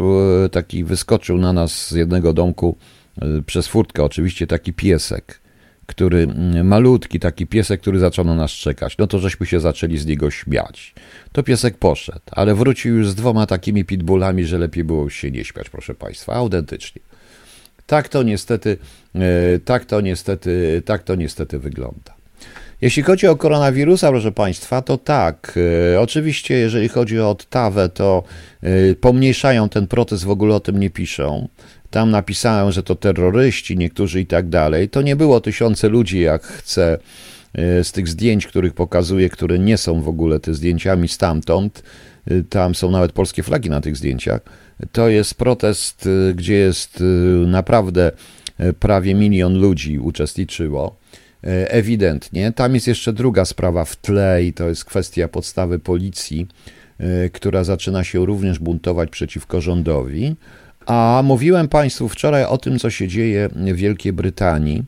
e, 0.45 0.49
taki 0.49 0.85
wyskoczył 0.85 1.39
na 1.39 1.53
nas 1.53 1.87
z 1.87 1.93
jednego 1.93 2.33
domku 2.33 2.77
E, 3.23 3.43
przez 3.43 3.67
furtkę 3.67 4.05
oczywiście 4.05 4.47
taki 4.47 4.73
piesek, 4.73 5.41
który 5.89 6.23
mm, 6.23 6.67
malutki, 6.67 7.21
taki 7.21 7.47
piesek, 7.47 7.81
który 7.81 7.99
zaczął 7.99 8.25
na 8.25 8.35
nas 8.35 8.51
czekać. 8.51 8.99
No 8.99 9.07
to 9.07 9.19
żeśmy 9.19 9.47
się 9.47 9.61
zaczęli 9.61 9.99
z 9.99 10.07
niego 10.07 10.31
śmiać. 10.31 10.95
To 11.33 11.43
piesek 11.43 11.79
poszedł, 11.79 12.21
ale 12.31 12.55
wrócił 12.55 12.97
już 12.97 13.09
z 13.11 13.15
dwoma 13.15 13.47
takimi 13.47 13.85
pitbullami, 13.85 14.45
że 14.45 14.59
lepiej 14.59 14.85
było 14.85 15.11
się 15.11 15.31
nie 15.31 15.45
śmiać, 15.45 15.71
proszę 15.71 15.95
Państwa, 15.95 16.35
autentycznie. 16.35 17.03
Tak 17.87 18.09
to 18.09 18.23
niestety, 18.23 18.77
e, 19.15 19.59
tak 19.59 19.85
to 19.85 20.01
niestety, 20.01 20.83
tak 20.85 21.03
to 21.03 21.15
niestety 21.15 21.59
wygląda. 21.59 22.19
Jeśli 22.81 23.03
chodzi 23.03 23.27
o 23.27 23.37
koronawirusa, 23.37 24.11
proszę 24.11 24.33
Państwa, 24.33 24.83
to 24.83 24.99
tak. 24.99 25.59
E, 25.93 26.01
oczywiście, 26.01 26.55
jeżeli 26.55 26.89
chodzi 26.89 27.21
o 27.21 27.31
Ottawę, 27.31 27.89
to 27.89 28.23
e, 28.63 28.95
pomniejszają 28.95 29.69
ten 29.69 29.87
protest, 29.87 30.25
w 30.25 30.31
ogóle 30.31 30.55
o 30.55 30.61
tym 30.61 30.81
nie 30.81 30.91
piszą. 30.91 31.49
Tam 31.91 32.11
napisałem, 32.11 32.73
że 32.73 32.83
to 32.83 32.95
terroryści, 32.95 33.77
niektórzy 33.77 34.21
i 34.21 34.27
tak 34.27 34.49
dalej. 34.49 34.89
To 34.89 35.03
nie 35.03 35.17
było 35.17 35.41
tysiące 35.41 35.89
ludzi, 35.89 36.21
jak 36.21 36.43
chcę 36.43 36.99
e, 37.55 37.85
z 37.85 37.93
tych 37.93 38.09
zdjęć, 38.09 38.47
których 38.47 38.75
pokazuję, 38.75 39.31
które 39.31 39.59
nie 39.59 39.79
są 39.79 40.03
w 40.03 40.09
ogóle 40.09 40.41
te 40.41 40.55
zdjęciami 40.55 41.09
stamtąd. 41.09 41.83
E, 42.27 42.43
tam 42.43 42.75
są 42.75 42.91
nawet 42.91 43.13
polskie 43.13 43.43
flagi 43.43 43.71
na 43.71 43.81
tych 43.81 43.97
zdjęciach. 43.97 44.41
To 44.93 45.09
jest 45.09 45.35
protest, 45.35 46.09
e, 46.31 46.35
gdzie 46.35 46.55
jest 46.55 47.03
naprawdę 47.47 48.13
prawie 48.81 49.15
milion 49.15 49.59
ludzi 49.59 49.99
uczestniczyło. 49.99 50.99
Ewidentnie. 51.43 52.53
Tam 52.53 52.75
jest 52.75 52.87
jeszcze 52.87 53.13
druga 53.13 53.45
sprawa 53.45 53.85
w 53.85 53.97
tle 53.97 54.45
i 54.45 54.53
to 54.53 54.69
jest 54.69 54.85
kwestia 54.85 55.29
podstawy 55.29 55.79
policji, 55.79 56.47
która 57.33 57.65
zaczyna 57.65 58.05
się 58.05 58.27
również 58.27 58.59
buntować 58.59 59.11
przeciwko 59.11 59.61
rządowi. 59.61 60.37
A 60.89 61.23
mówiłem 61.25 61.69
Państwu 61.69 62.09
wczoraj 62.09 62.45
o 62.45 62.59
tym, 62.59 62.79
co 62.79 62.91
się 62.91 63.09
dzieje 63.09 63.49
w 63.49 63.77
Wielkiej 63.77 64.13
Brytanii, 64.13 64.85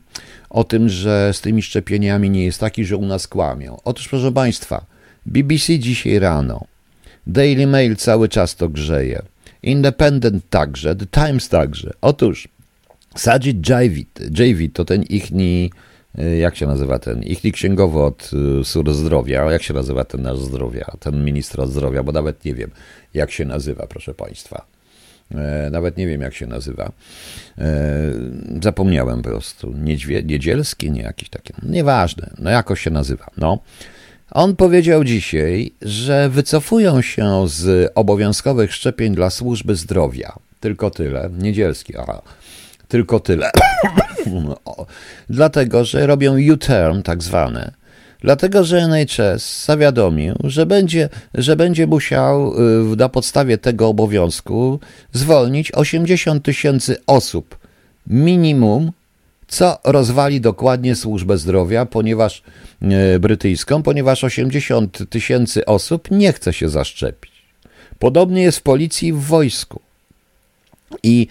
o 0.49 0.63
tym, 0.63 0.89
że 0.89 1.33
z 1.33 1.41
tymi 1.41 1.61
szczepieniami 1.61 2.29
nie 2.29 2.45
jest 2.45 2.59
taki, 2.59 2.85
że 2.85 2.97
u 2.97 3.05
nas 3.05 3.27
kłamią. 3.27 3.77
Otóż, 3.83 4.07
proszę 4.07 4.31
Państwa, 4.31 4.85
BBC 5.25 5.79
dzisiaj 5.79 6.19
rano, 6.19 6.65
Daily 7.27 7.67
Mail 7.67 7.95
cały 7.95 8.29
czas 8.29 8.55
to 8.55 8.69
grzeje, 8.69 9.21
Independent 9.63 10.49
także, 10.49 10.95
The 10.95 11.05
Times 11.05 11.49
także. 11.49 11.93
Otóż 12.01 12.47
Sajid 13.15 13.69
Javid, 13.69 14.19
Javid 14.39 14.73
to 14.73 14.85
ten 14.85 15.03
ichni, 15.03 15.71
e, 16.17 16.37
jak 16.37 16.55
się 16.55 16.67
nazywa 16.67 16.99
ten, 16.99 17.23
ichni 17.23 17.51
księgowy 17.51 17.99
od 17.99 18.31
e, 18.61 18.63
Sur 18.63 18.93
Zdrowia, 18.93 19.51
jak 19.51 19.63
się 19.63 19.73
nazywa 19.73 20.03
ten 20.03 20.21
nasz 20.21 20.39
zdrowia, 20.39 20.91
ten 20.99 21.25
minister 21.25 21.67
zdrowia, 21.67 22.03
bo 22.03 22.11
nawet 22.11 22.45
nie 22.45 22.53
wiem, 22.53 22.71
jak 23.13 23.31
się 23.31 23.45
nazywa, 23.45 23.87
proszę 23.87 24.13
Państwa. 24.13 24.65
E, 25.35 25.69
nawet 25.71 25.97
nie 25.97 26.07
wiem 26.07 26.21
jak 26.21 26.33
się 26.33 26.47
nazywa. 26.47 26.91
E, 27.57 27.63
zapomniałem 28.63 29.21
po 29.21 29.29
prostu. 29.29 29.73
Niedźwie, 29.77 30.23
niedzielski, 30.23 30.91
nie 30.91 31.01
jakiś 31.01 31.29
taki. 31.29 31.53
Nieważne, 31.63 32.29
no 32.37 32.49
jakoś 32.49 32.81
się 32.81 32.89
nazywa. 32.89 33.27
No. 33.37 33.59
On 34.31 34.55
powiedział 34.55 35.03
dzisiaj, 35.03 35.71
że 35.81 36.29
wycofują 36.29 37.01
się 37.01 37.47
z 37.47 37.91
obowiązkowych 37.95 38.73
szczepień 38.73 39.15
dla 39.15 39.29
służby 39.29 39.75
zdrowia. 39.75 40.33
Tylko 40.59 40.89
tyle. 40.89 41.29
Niedzielski, 41.37 41.97
aha. 41.97 42.21
Tylko 42.87 43.19
tyle. 43.19 43.51
Dlatego, 45.29 45.85
że 45.85 46.07
robią 46.07 46.35
U-turn 46.51 47.01
tak 47.01 47.23
zwane 47.23 47.80
dlatego 48.21 48.63
że 48.63 48.77
NHS 48.77 49.65
zawiadomił, 49.65 50.35
że 50.43 50.65
będzie, 50.65 51.09
że 51.33 51.55
będzie 51.55 51.87
musiał 51.87 52.53
y, 52.93 52.95
na 52.95 53.09
podstawie 53.09 53.57
tego 53.57 53.87
obowiązku 53.87 54.79
zwolnić 55.13 55.71
80 55.71 56.43
tysięcy 56.45 56.97
osób 57.07 57.57
minimum, 58.07 58.91
co 59.47 59.79
rozwali 59.83 60.41
dokładnie 60.41 60.95
służbę 60.95 61.37
zdrowia, 61.37 61.85
ponieważ 61.85 62.43
y, 63.15 63.19
brytyjską, 63.19 63.83
ponieważ 63.83 64.23
80 64.23 65.09
tysięcy 65.09 65.65
osób 65.65 66.11
nie 66.11 66.33
chce 66.33 66.53
się 66.53 66.69
zaszczepić. 66.69 67.31
Podobnie 67.99 68.41
jest 68.41 68.57
w 68.57 68.61
policji 68.61 69.07
i 69.07 69.13
w 69.13 69.19
wojsku. 69.19 69.81
I 71.03 71.27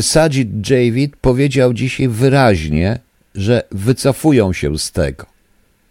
Sajid 0.00 0.70
Javid 0.70 1.16
powiedział 1.16 1.74
dzisiaj 1.74 2.08
wyraźnie, 2.08 2.98
że 3.34 3.62
wycofują 3.70 4.52
się 4.52 4.78
z 4.78 4.92
tego. 4.92 5.37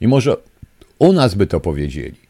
I 0.01 0.07
może 0.07 0.35
u 0.99 1.13
nas 1.13 1.35
by 1.35 1.47
to 1.47 1.59
powiedzieli. 1.59 2.27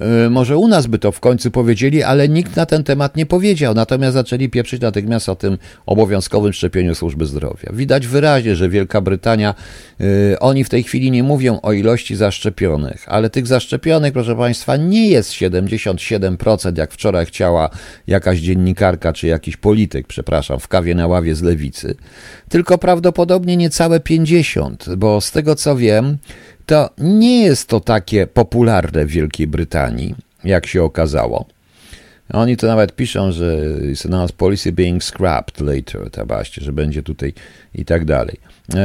E, 0.00 0.30
może 0.30 0.56
u 0.56 0.68
nas 0.68 0.86
by 0.86 0.98
to 0.98 1.12
w 1.12 1.20
końcu 1.20 1.50
powiedzieli, 1.50 2.02
ale 2.02 2.28
nikt 2.28 2.56
na 2.56 2.66
ten 2.66 2.84
temat 2.84 3.16
nie 3.16 3.26
powiedział. 3.26 3.74
Natomiast 3.74 4.14
zaczęli 4.14 4.48
pieprzyć 4.48 4.80
natychmiast 4.82 5.28
o 5.28 5.36
tym 5.36 5.58
obowiązkowym 5.86 6.52
szczepieniu 6.52 6.94
służby 6.94 7.26
zdrowia. 7.26 7.72
Widać 7.72 8.06
wyraźnie, 8.06 8.56
że 8.56 8.68
Wielka 8.68 9.00
Brytania, 9.00 9.54
yy, 9.98 10.06
oni 10.40 10.64
w 10.64 10.68
tej 10.68 10.82
chwili 10.82 11.10
nie 11.10 11.22
mówią 11.22 11.60
o 11.62 11.72
ilości 11.72 12.16
zaszczepionych, 12.16 13.04
ale 13.06 13.30
tych 13.30 13.46
zaszczepionych, 13.46 14.12
proszę 14.12 14.36
Państwa, 14.36 14.76
nie 14.76 15.08
jest 15.08 15.30
77%, 15.30 16.78
jak 16.78 16.92
wczoraj 16.92 17.26
chciała 17.26 17.70
jakaś 18.06 18.38
dziennikarka 18.38 19.12
czy 19.12 19.26
jakiś 19.26 19.56
polityk, 19.56 20.06
przepraszam, 20.06 20.60
w 20.60 20.68
kawie 20.68 20.94
na 20.94 21.06
ławie 21.06 21.34
z 21.34 21.42
lewicy, 21.42 21.94
tylko 22.48 22.78
prawdopodobnie 22.78 23.56
niecałe 23.56 24.00
50%, 24.00 24.96
bo 24.96 25.20
z 25.20 25.32
tego 25.32 25.54
co 25.54 25.76
wiem, 25.76 26.18
to 26.68 26.90
nie 26.98 27.42
jest 27.42 27.68
to 27.68 27.80
takie 27.80 28.26
popularne 28.26 29.06
w 29.06 29.10
Wielkiej 29.10 29.46
Brytanii, 29.46 30.14
jak 30.44 30.66
się 30.66 30.82
okazało. 30.82 31.46
Oni 32.32 32.56
to 32.56 32.66
nawet 32.66 32.96
piszą, 32.96 33.32
że 33.32 33.56
is 33.92 34.06
announced 34.06 34.36
policy 34.36 34.72
being 34.72 35.04
scrapped 35.04 35.60
later, 35.60 36.10
tabaście, 36.10 36.64
że 36.64 36.72
będzie 36.72 37.02
tutaj 37.02 37.32
i 37.74 37.84
tak 37.84 38.04
dalej. 38.04 38.36
E, 38.74 38.78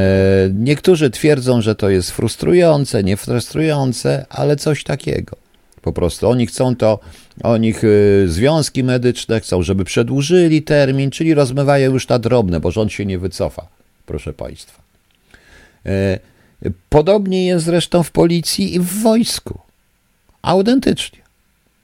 niektórzy 0.54 1.10
twierdzą, 1.10 1.62
że 1.62 1.76
to 1.76 1.90
jest 1.90 2.12
frustrujące, 2.12 3.04
nie 3.04 3.18
frustrujące, 3.18 4.26
ale 4.30 4.56
coś 4.56 4.84
takiego. 4.84 5.38
Po 5.82 5.94
prostu 5.94 6.30
oni 6.30 6.48
chcą 6.48 6.76
to, 6.76 7.00
oni 7.44 7.70
e, 7.72 8.28
związki 8.28 8.84
medyczne 8.84 9.40
chcą, 9.40 9.64
żeby 9.64 9.86
przedłużyli 9.86 10.62
termin, 10.62 11.12
czyli 11.12 11.34
rozmywają 11.34 11.94
już 11.94 12.08
na 12.08 12.20
drobne, 12.20 12.60
bo 12.60 12.72
rząd 12.72 12.92
się 12.92 13.06
nie 13.06 13.20
wycofa, 13.20 13.68
proszę 14.06 14.34
Państwa. 14.34 14.84
Podobnie 16.90 17.46
jest 17.46 17.66
zresztą 17.66 18.04
w 18.04 18.12
policji 18.12 18.76
i 18.76 18.80
w 18.80 19.02
wojsku. 19.02 19.60
Autentycznie. 20.42 21.20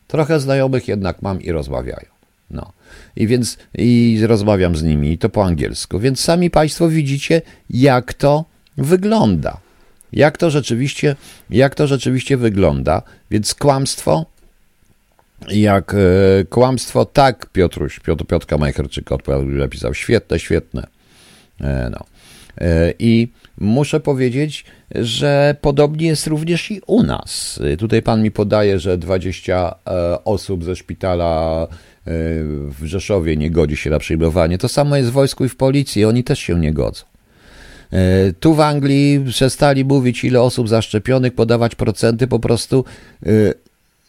Trochę 0.08 0.40
znajomych 0.40 0.88
jednak 0.88 1.22
mam 1.22 1.42
i 1.42 1.52
rozmawiają. 1.52 2.06
No. 2.52 2.72
I 3.16 3.28
więc 3.28 3.58
i 3.78 4.20
rozmawiam 4.22 4.76
z 4.76 4.84
nimi, 4.84 5.12
i 5.12 5.18
to 5.18 5.30
po 5.30 5.46
angielsku. 5.46 6.00
Więc 6.00 6.20
sami 6.20 6.50
Państwo 6.50 6.90
widzicie, 6.90 7.42
jak 7.70 8.14
to 8.14 8.46
wygląda. 8.78 9.58
Jak 10.14 10.38
to 10.38 10.50
rzeczywiście, 10.50 11.16
jak 11.50 11.76
to 11.76 11.88
rzeczywiście 11.88 12.38
wygląda. 12.38 13.02
Więc 13.32 13.56
kłamstwo, 13.56 14.26
jak 15.48 15.94
e, 15.94 15.98
kłamstwo, 16.46 17.06
tak, 17.06 17.46
Piotruś, 17.46 18.00
Piotr, 18.00 18.26
Piotrka 18.26 18.58
Majcherczyk 18.58 19.12
odpowiedział, 19.12 19.58
napisał, 19.58 19.94
świetne, 19.94 20.40
świetne. 20.40 20.88
E, 21.62 21.90
no. 21.92 22.06
E, 22.58 22.94
I 23.00 23.28
muszę 23.60 24.00
powiedzieć, 24.00 24.66
że 24.96 25.56
podobnie 25.62 26.08
jest 26.08 26.28
również 26.28 26.72
i 26.72 26.82
u 26.88 27.04
nas. 27.04 27.60
Tutaj 27.80 28.02
pan 28.02 28.24
mi 28.24 28.32
podaje, 28.32 28.80
że 28.80 28.98
20 28.98 29.76
e, 29.88 30.24
osób 30.24 30.64
ze 30.64 30.76
szpitala 30.76 31.64
e, 31.64 31.68
w 32.70 32.84
Rzeszowie 32.84 33.38
nie 33.38 33.52
godzi 33.52 33.78
się 33.78 33.90
na 33.90 34.00
przyjmowanie. 34.00 34.58
To 34.58 34.68
samo 34.68 34.96
jest 34.96 35.10
w 35.10 35.14
wojsku 35.14 35.46
i 35.46 35.50
w 35.50 35.56
policji, 35.56 36.06
oni 36.06 36.24
też 36.24 36.40
się 36.40 36.60
nie 36.60 36.74
godzą. 36.74 37.04
Tu 38.40 38.54
w 38.54 38.60
Anglii 38.60 39.26
przestali 39.30 39.86
mówić, 39.86 40.24
ile 40.24 40.42
osób 40.42 40.70
zaszczepionych, 40.70 41.34
podawać 41.34 41.76
procenty, 41.76 42.28
po 42.28 42.40
prostu 42.40 42.86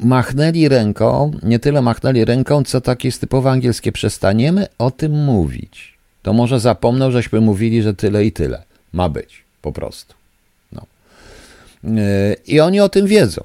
machnęli 0.01 0.69
ręką, 0.69 1.31
nie 1.43 1.59
tyle 1.59 1.83
machnęli 1.83 2.25
ręką, 2.25 2.65
co 2.65 2.81
takie 2.81 3.09
jest 3.09 3.21
typowo 3.21 3.51
angielskie, 3.51 3.93
przestaniemy 3.93 4.67
o 4.79 4.91
tym 4.91 5.25
mówić 5.25 6.01
to 6.23 6.33
może 6.33 6.61
zapomną, 6.61 7.11
żeśmy 7.11 7.41
mówili, 7.41 7.83
że 7.83 7.95
tyle 7.95 8.25
i 8.25 8.33
tyle 8.33 8.63
ma 8.93 9.09
być, 9.09 9.45
po 9.63 9.73
prostu. 9.73 10.15
No. 10.73 10.87
E, 11.85 12.35
I 12.47 12.61
oni 12.61 12.81
o 12.81 12.89
tym 12.89 13.07
wiedzą. 13.07 13.45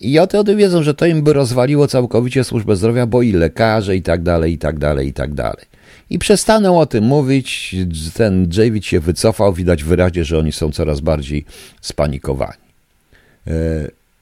I 0.00 0.18
o 0.18 0.26
tym 0.26 0.56
wiedzą, 0.56 0.82
że 0.82 0.94
to 0.94 1.06
im 1.06 1.22
by 1.22 1.32
rozwaliło 1.32 1.88
całkowicie 1.88 2.44
służbę 2.44 2.76
zdrowia, 2.76 3.06
bo 3.06 3.22
i 3.22 3.32
lekarze, 3.32 3.96
i 3.96 4.02
tak 4.02 4.22
dalej, 4.22 4.52
i 4.52 4.58
tak 4.58 4.78
dalej, 4.78 5.08
i 5.08 5.12
tak 5.12 5.34
dalej. 5.34 5.66
I 6.10 6.18
przestaną 6.18 6.78
o 6.78 6.86
tym 6.86 7.04
mówić. 7.04 7.76
Ten 8.14 8.48
David 8.48 8.86
się 8.86 9.00
wycofał, 9.00 9.52
widać 9.52 9.84
wyraźnie, 9.84 10.24
że 10.24 10.38
oni 10.38 10.52
są 10.52 10.72
coraz 10.72 11.00
bardziej 11.00 11.44
spanikowani. 11.80 12.64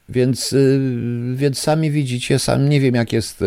Więc, 0.08 0.52
y, 0.52 0.80
więc 1.34 1.58
sami 1.58 1.90
widzicie, 1.90 2.38
sam 2.38 2.68
nie 2.68 2.80
wiem 2.80 2.94
jak 2.94 3.12
jest 3.12 3.42
y, 3.42 3.46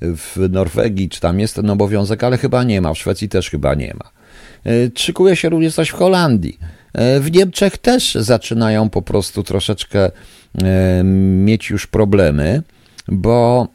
w 0.00 0.36
Norwegii, 0.50 1.08
czy 1.08 1.20
tam 1.20 1.40
jest 1.40 1.54
ten 1.54 1.70
obowiązek, 1.70 2.24
ale 2.24 2.38
chyba 2.38 2.64
nie 2.64 2.80
ma, 2.80 2.94
w 2.94 2.98
Szwecji 2.98 3.28
też 3.28 3.50
chyba 3.50 3.74
nie 3.74 3.94
ma. 3.94 4.10
Y, 4.72 4.90
szykuje 4.94 5.36
się 5.36 5.48
również 5.48 5.74
coś 5.74 5.88
w 5.88 5.94
Holandii. 5.94 6.58
W 7.20 7.30
Niemczech 7.32 7.78
też 7.78 8.14
zaczynają 8.14 8.90
po 8.90 9.02
prostu 9.02 9.42
troszeczkę 9.42 10.10
mieć 11.44 11.70
już 11.70 11.86
problemy, 11.86 12.62
bo 13.08 13.68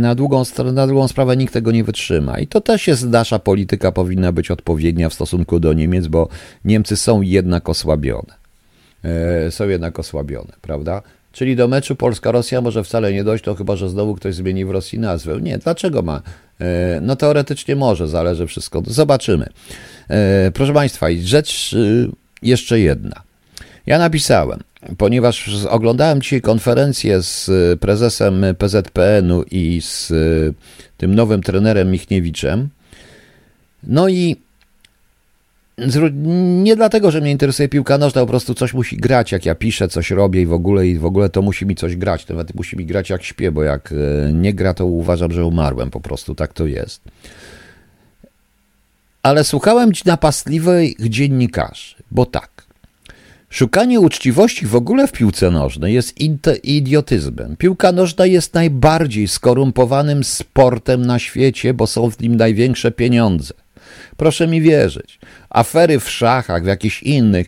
na 0.00 0.14
długą, 0.14 0.42
na 0.72 0.86
drugą 0.86 1.08
sprawę 1.08 1.36
nikt 1.36 1.54
tego 1.54 1.72
nie 1.72 1.84
wytrzyma. 1.84 2.38
I 2.38 2.46
to 2.46 2.60
też 2.60 2.86
jest 2.86 3.06
nasza 3.06 3.38
polityka, 3.38 3.92
powinna 3.92 4.32
być 4.32 4.50
odpowiednia 4.50 5.08
w 5.08 5.14
stosunku 5.14 5.60
do 5.60 5.72
Niemiec, 5.72 6.06
bo 6.06 6.28
Niemcy 6.64 6.96
są 6.96 7.22
jednak 7.22 7.68
osłabione. 7.68 8.34
Są 9.50 9.68
jednak 9.68 9.98
osłabione, 9.98 10.52
prawda? 10.62 11.02
Czyli 11.34 11.56
do 11.56 11.68
meczu 11.68 11.96
Polska-Rosja 11.96 12.60
może 12.60 12.84
wcale 12.84 13.12
nie 13.12 13.24
dojść, 13.24 13.44
to 13.44 13.54
chyba, 13.54 13.76
że 13.76 13.88
znowu 13.88 14.14
ktoś 14.14 14.34
zmieni 14.34 14.64
w 14.64 14.70
Rosji 14.70 14.98
nazwę. 14.98 15.40
Nie, 15.40 15.58
dlaczego 15.58 16.02
ma? 16.02 16.22
E, 16.60 17.00
no 17.02 17.16
teoretycznie 17.16 17.76
może, 17.76 18.08
zależy 18.08 18.46
wszystko. 18.46 18.82
Zobaczymy. 18.86 19.46
E, 20.10 20.50
proszę 20.54 20.72
Państwa, 20.72 21.06
rzecz 21.22 21.74
e, 21.74 21.76
jeszcze 22.42 22.80
jedna. 22.80 23.22
Ja 23.86 23.98
napisałem, 23.98 24.60
ponieważ 24.98 25.50
oglądałem 25.68 26.22
dzisiaj 26.22 26.40
konferencję 26.40 27.22
z 27.22 27.50
prezesem 27.80 28.44
PZPN-u 28.58 29.44
i 29.50 29.80
z 29.82 30.12
tym 30.96 31.14
nowym 31.14 31.42
trenerem 31.42 31.90
Michniewiczem. 31.90 32.68
No 33.82 34.08
i 34.08 34.36
nie 36.62 36.76
dlatego, 36.76 37.10
że 37.10 37.20
mnie 37.20 37.30
interesuje 37.30 37.68
piłka 37.68 37.98
nożna, 37.98 38.20
po 38.20 38.26
prostu 38.26 38.54
coś 38.54 38.74
musi 38.74 38.96
grać, 38.96 39.32
jak 39.32 39.46
ja 39.46 39.54
piszę, 39.54 39.88
coś 39.88 40.10
robię 40.10 40.42
i 40.42 40.46
w 40.46 40.52
ogóle, 40.52 40.86
i 40.86 40.98
w 40.98 41.04
ogóle 41.04 41.28
to 41.28 41.42
musi 41.42 41.66
mi 41.66 41.74
coś 41.74 41.96
grać. 41.96 42.28
Nawet 42.28 42.54
musi 42.54 42.76
mi 42.76 42.86
grać 42.86 43.10
jak 43.10 43.22
śpię, 43.22 43.52
bo 43.52 43.62
jak 43.62 43.92
e, 43.92 44.32
nie 44.32 44.54
gra, 44.54 44.74
to 44.74 44.86
uważam, 44.86 45.32
że 45.32 45.44
umarłem 45.44 45.90
po 45.90 46.00
prostu, 46.00 46.34
tak 46.34 46.52
to 46.52 46.66
jest. 46.66 47.02
Ale 49.22 49.44
słuchałem 49.44 49.92
napastliwych 50.06 51.08
dziennikarzy, 51.08 51.94
bo 52.10 52.26
tak. 52.26 52.64
Szukanie 53.50 54.00
uczciwości 54.00 54.66
w 54.66 54.74
ogóle 54.74 55.06
w 55.06 55.12
piłce 55.12 55.50
nożnej 55.50 55.94
jest 55.94 56.14
idiotyzmem. 56.64 57.56
Piłka 57.56 57.92
nożna 57.92 58.26
jest 58.26 58.54
najbardziej 58.54 59.28
skorumpowanym 59.28 60.24
sportem 60.24 61.06
na 61.06 61.18
świecie, 61.18 61.74
bo 61.74 61.86
są 61.86 62.10
w 62.10 62.20
nim 62.20 62.36
największe 62.36 62.90
pieniądze. 62.90 63.54
Proszę 64.16 64.46
mi 64.46 64.60
wierzyć. 64.60 65.18
Afery 65.50 66.00
w 66.00 66.10
szachach, 66.10 66.64
w 66.64 66.66
jakichś 66.66 67.02
innych, 67.02 67.46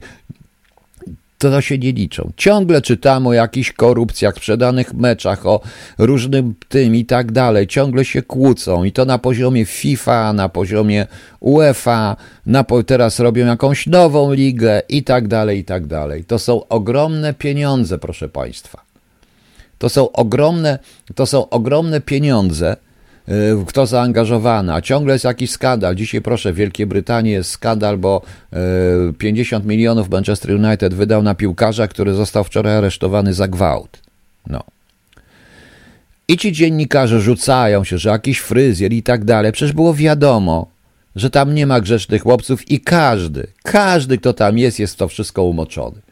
to 1.39 1.61
się 1.61 1.79
nie 1.79 1.93
liczą. 1.93 2.31
Ciągle 2.37 2.83
czytam 2.83 3.27
o 3.27 3.33
jakichś 3.33 3.73
korupcjach, 3.73 4.37
sprzedanych 4.37 4.95
meczach, 4.95 5.47
o 5.47 5.61
różnym 5.99 6.55
tym 6.69 6.97
i 6.97 7.05
tak 7.05 7.33
dalej. 7.33 7.67
Ciągle 7.67 8.05
się 8.05 8.23
kłócą 8.23 8.85
i 8.85 8.93
to 8.93 9.05
na 9.05 9.19
poziomie 9.19 9.65
FIFA, 9.65 10.33
na 10.33 10.49
poziomie 10.49 11.07
UEFA, 11.41 12.17
na, 12.47 12.65
teraz 12.87 13.21
robią 13.21 13.47
jakąś 13.47 13.87
nową 13.87 14.33
ligę 14.33 14.83
i 14.89 15.05
tak 15.05 15.29
dalej, 15.29 15.59
i 15.59 15.65
tak 15.65 15.87
dalej. 15.87 16.25
To 16.25 16.39
są 16.39 16.69
ogromne 16.69 17.35
pieniądze, 17.35 17.99
proszę 17.99 18.29
Państwa. 18.29 18.87
To 19.79 19.89
są 19.89 20.13
ogromne, 20.13 20.79
to 21.15 21.27
są 21.27 21.49
ogromne 21.49 22.01
pieniądze, 22.01 22.77
kto 23.67 23.87
zaangażowany, 23.87 24.75
a 24.75 24.81
ciągle 24.81 25.13
jest 25.13 25.25
jakiś 25.25 25.51
skandal. 25.51 25.95
Dzisiaj 25.95 26.21
proszę, 26.21 26.53
w 26.53 26.57
Wielkiej 26.57 26.87
Brytanii 26.87 27.33
jest 27.33 27.51
skandal, 27.51 27.99
bo 27.99 28.23
50 29.19 29.65
y, 29.65 29.69
milionów 29.69 30.11
Manchester 30.11 30.51
United 30.51 30.95
wydał 30.95 31.23
na 31.23 31.35
piłkarza, 31.35 31.89
który 31.89 32.15
został 32.15 32.45
wczoraj 32.45 32.77
aresztowany 32.77 33.35
za 33.35 33.49
gwałt. 33.49 33.99
No. 34.47 34.65
I 36.29 36.37
ci 36.37 36.53
dziennikarze 36.53 37.21
rzucają 37.21 37.85
się, 37.85 37.99
że 37.99 38.11
jakiś 38.11 38.39
fryzjer 38.39 38.93
i 38.93 39.03
tak 39.03 39.25
dalej. 39.25 39.53
Przecież 39.53 39.73
było 39.73 39.95
wiadomo, 39.95 40.67
że 41.17 41.31
tam 41.31 41.55
nie 41.55 41.67
ma 41.67 41.81
grzecznych 41.81 42.23
chłopców 42.23 42.71
i 42.71 42.81
każdy, 42.81 43.47
każdy, 43.63 44.19
kto 44.19 44.33
tam 44.33 44.59
jest, 44.59 44.79
jest 44.79 44.95
w 44.95 44.97
to 44.97 45.09
wszystko 45.09 45.43
umoczony. 45.43 46.06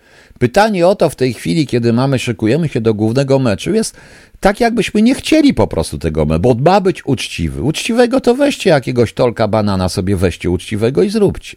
Pytanie 0.44 0.86
o 0.86 0.94
to 0.94 1.10
w 1.10 1.16
tej 1.16 1.34
chwili, 1.34 1.66
kiedy 1.66 1.92
mamy, 1.92 2.18
szykujemy 2.18 2.68
się 2.68 2.80
do 2.80 2.94
głównego 2.94 3.38
meczu, 3.38 3.74
jest 3.74 3.96
tak, 4.40 4.60
jakbyśmy 4.60 5.02
nie 5.02 5.14
chcieli 5.14 5.54
po 5.54 5.66
prostu 5.66 5.98
tego 5.98 6.24
meczu, 6.24 6.40
bo 6.40 6.54
ma 6.54 6.80
być 6.80 7.06
uczciwy. 7.06 7.62
Uczciwego 7.62 8.20
to 8.20 8.34
weźcie 8.34 8.70
jakiegoś 8.70 9.12
tolka 9.12 9.48
banana 9.48 9.88
sobie, 9.88 10.16
weźcie 10.16 10.50
uczciwego 10.50 11.02
i 11.02 11.10
zróbcie. 11.10 11.56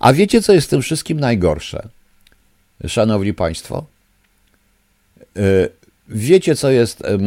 A 0.00 0.12
wiecie, 0.12 0.42
co 0.42 0.52
jest 0.52 0.66
w 0.66 0.70
tym 0.70 0.82
wszystkim 0.82 1.20
najgorsze? 1.20 1.88
Szanowni 2.86 3.34
Państwo? 3.34 3.84
E, 5.36 5.68
wiecie, 6.08 6.56
co 6.56 6.70
jest, 6.70 7.04
e, 7.04 7.18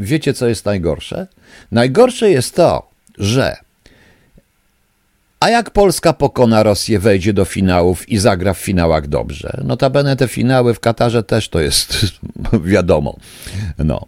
wiecie, 0.00 0.34
co 0.34 0.48
jest 0.48 0.64
najgorsze? 0.64 1.26
Najgorsze 1.72 2.30
jest 2.30 2.54
to, 2.54 2.90
że 3.18 3.56
a 5.40 5.50
jak 5.50 5.70
Polska 5.70 6.12
pokona 6.12 6.62
Rosję, 6.62 6.98
wejdzie 6.98 7.32
do 7.32 7.44
finałów 7.44 8.08
i 8.08 8.18
zagra 8.18 8.54
w 8.54 8.58
finałach 8.58 9.08
dobrze? 9.08 9.60
Notabene 9.64 10.16
te 10.16 10.28
finały 10.28 10.74
w 10.74 10.80
Katarze 10.80 11.22
też 11.22 11.48
to 11.48 11.60
jest 11.60 12.06
wiadomo. 12.64 13.16
No. 13.78 14.06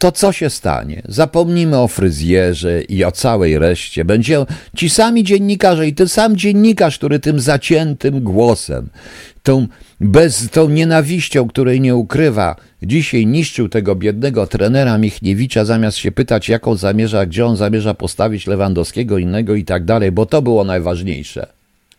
To 0.00 0.12
co 0.12 0.32
się 0.32 0.50
stanie? 0.50 1.02
Zapomnimy 1.08 1.78
o 1.78 1.88
fryzjerze 1.88 2.82
i 2.82 3.04
o 3.04 3.12
całej 3.12 3.58
reszcie. 3.58 4.04
Będzie 4.04 4.46
ci 4.76 4.90
sami 4.90 5.24
dziennikarze 5.24 5.88
i 5.88 5.94
ten 5.94 6.08
sam 6.08 6.36
dziennikarz, 6.36 6.98
który 6.98 7.18
tym 7.18 7.40
zaciętym 7.40 8.20
głosem 8.20 8.88
tą, 9.42 9.66
bez, 10.02 10.50
tą 10.50 10.68
nienawiścią, 10.68 11.48
której 11.48 11.80
nie 11.80 11.96
ukrywa, 11.96 12.56
dzisiaj 12.82 13.26
niszczył 13.26 13.68
tego 13.68 13.94
biednego 13.94 14.46
trenera 14.46 14.98
Michniewicza, 14.98 15.64
zamiast 15.64 15.96
się 15.96 16.12
pytać, 16.12 16.48
jaką 16.48 16.74
zamierza, 16.74 17.26
gdzie 17.26 17.46
on 17.46 17.56
zamierza 17.56 17.94
postawić 17.94 18.46
Lewandowskiego, 18.46 19.18
innego 19.18 19.54
i 19.54 19.64
tak 19.64 19.84
dalej, 19.84 20.12
bo 20.12 20.26
to 20.26 20.42
było 20.42 20.64
najważniejsze. 20.64 21.46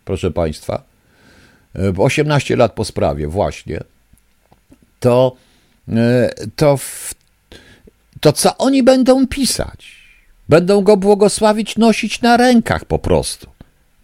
Proszę 0.05 0.31
Państwa, 0.31 0.83
18 1.97 2.55
lat 2.55 2.73
po 2.73 2.85
sprawie, 2.85 3.27
właśnie. 3.27 3.79
To, 4.99 5.35
e, 5.89 6.29
to, 6.55 6.79
to 8.19 8.33
co 8.33 8.57
oni 8.57 8.83
będą 8.83 9.27
pisać? 9.27 10.03
Będą 10.49 10.81
go 10.81 10.97
błogosławić, 10.97 11.77
nosić 11.77 12.21
na 12.21 12.37
rękach 12.37 12.85
po 12.85 12.99
prostu. 12.99 13.52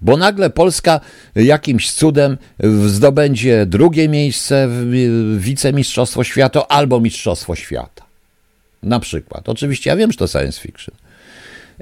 Bo 0.01 0.17
nagle 0.17 0.49
Polska 0.49 0.99
jakimś 1.35 1.91
cudem 1.91 2.37
zdobędzie 2.87 3.65
drugie 3.65 4.09
miejsce 4.09 4.67
w 4.69 5.37
wicemistrzostwo 5.39 6.23
świata 6.23 6.67
albo 6.67 6.99
mistrzostwo 6.99 7.55
świata. 7.55 8.05
Na 8.83 8.99
przykład. 8.99 9.49
Oczywiście 9.49 9.89
ja 9.89 9.95
wiem, 9.95 10.11
że 10.11 10.17
to 10.17 10.27
science 10.27 10.61
fiction. 10.61 10.95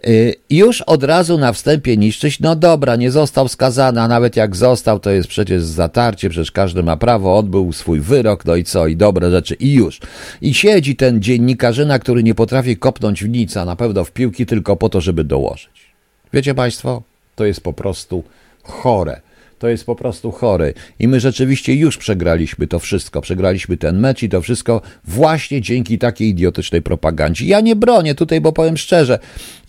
Y, 0.07 0.35
już 0.49 0.81
od 0.81 1.03
razu 1.03 1.37
na 1.37 1.53
wstępie 1.53 1.97
niszczyć, 1.97 2.39
no 2.39 2.55
dobra, 2.55 2.95
nie 2.95 3.11
został 3.11 3.47
skazany, 3.47 4.01
a 4.01 4.07
nawet 4.07 4.35
jak 4.35 4.55
został, 4.55 4.99
to 4.99 5.09
jest 5.09 5.27
przecież 5.27 5.63
zatarcie, 5.63 6.29
przecież 6.29 6.51
każdy 6.51 6.83
ma 6.83 6.97
prawo, 6.97 7.37
odbył 7.37 7.73
swój 7.73 7.99
wyrok, 7.99 8.45
no 8.45 8.55
i 8.55 8.63
co, 8.63 8.87
i 8.87 8.95
dobre 8.95 9.31
rzeczy, 9.31 9.55
i 9.55 9.73
już. 9.73 9.99
I 10.41 10.53
siedzi 10.53 10.95
ten 10.95 11.21
dziennikarzyna, 11.21 11.99
który 11.99 12.23
nie 12.23 12.35
potrafi 12.35 12.77
kopnąć 12.77 13.23
w 13.23 13.29
nic, 13.29 13.57
a 13.57 13.65
na 13.65 13.75
pewno 13.75 14.03
w 14.03 14.11
piłki 14.11 14.45
tylko 14.45 14.75
po 14.75 14.89
to, 14.89 15.01
żeby 15.01 15.23
dołożyć. 15.23 15.93
Wiecie 16.33 16.55
Państwo? 16.55 17.03
To 17.37 17.45
jest 17.45 17.61
po 17.61 17.73
prostu 17.73 18.23
chore. 18.63 19.21
To 19.59 19.67
jest 19.67 19.85
po 19.85 19.95
prostu 19.95 20.31
chore. 20.31 20.73
I 20.99 21.07
my 21.07 21.19
rzeczywiście 21.19 21.73
już 21.73 21.97
przegraliśmy 21.97 22.67
to 22.67 22.79
wszystko. 22.79 23.21
Przegraliśmy 23.21 23.77
ten 23.77 23.99
mecz 23.99 24.23
i 24.23 24.29
to 24.29 24.41
wszystko 24.41 24.81
właśnie 25.03 25.61
dzięki 25.61 25.97
takiej 25.97 26.29
idiotycznej 26.29 26.81
propagandzie. 26.81 27.45
Ja 27.45 27.61
nie 27.61 27.75
bronię 27.75 28.15
tutaj, 28.15 28.41
bo 28.41 28.51
powiem 28.51 28.77
szczerze, 28.77 29.19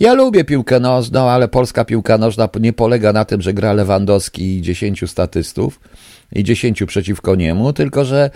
ja 0.01 0.15
lubię 0.15 0.45
piłkę 0.45 0.81
nożną, 0.81 1.21
ale 1.21 1.49
polska 1.49 1.85
piłka 1.85 2.19
nożna 2.19 2.49
nie 2.61 2.73
polega 2.73 3.13
na 3.13 3.25
tym, 3.25 3.43
że 3.43 3.55
gra 3.55 3.73
Lewandowski 3.73 4.57
i 4.57 4.63
dziesięciu 4.63 5.07
statystów 5.07 5.81
i 6.33 6.45
dziesięciu 6.45 6.87
przeciwko 6.87 7.35
niemu, 7.35 7.73
tylko 7.73 8.05
że 8.05 8.25
e, 8.25 8.31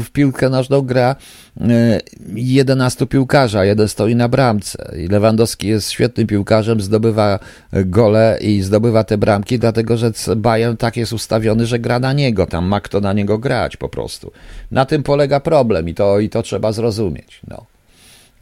w 0.00 0.06
piłkę 0.12 0.48
nożną 0.48 0.82
gra 0.82 1.16
e, 1.60 2.00
jedenastu 2.34 3.06
piłkarza, 3.06 3.64
jeden 3.64 3.88
stoi 3.88 4.16
na 4.16 4.28
bramce. 4.28 4.92
I 4.98 5.08
Lewandowski 5.08 5.68
jest 5.68 5.90
świetnym 5.90 6.26
piłkarzem, 6.26 6.80
zdobywa 6.80 7.38
gole 7.72 8.38
i 8.40 8.62
zdobywa 8.62 9.04
te 9.04 9.18
bramki, 9.18 9.58
dlatego 9.58 9.96
że 9.96 10.12
Bayern 10.36 10.76
tak 10.76 10.96
jest 10.96 11.12
ustawiony, 11.12 11.66
że 11.66 11.78
gra 11.78 11.98
na 11.98 12.12
niego, 12.12 12.46
tam 12.46 12.66
ma 12.66 12.80
kto 12.80 13.00
na 13.00 13.12
niego 13.12 13.38
grać 13.38 13.76
po 13.76 13.88
prostu. 13.88 14.32
Na 14.70 14.84
tym 14.84 15.02
polega 15.02 15.40
problem 15.40 15.88
i 15.88 15.94
to, 15.94 16.20
i 16.20 16.28
to 16.28 16.42
trzeba 16.42 16.72
zrozumieć. 16.72 17.40
No. 17.48 17.66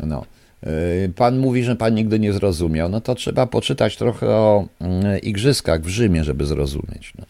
No. 0.00 0.24
E, 0.62 1.08
pan 1.08 1.38
mówi, 1.38 1.64
że 1.64 1.76
pan 1.76 1.94
nigdy 1.94 2.18
nie 2.18 2.32
zrozumiał. 2.32 2.88
No 2.88 3.00
to 3.00 3.14
trzeba 3.14 3.46
poczytać 3.46 3.96
trochę 3.96 4.28
o 4.28 4.66
mm, 4.80 5.20
igrzyskach 5.20 5.82
w 5.82 5.88
Rzymie, 5.88 6.24
żeby 6.24 6.46
zrozumieć. 6.46 7.12
No. 7.18 7.24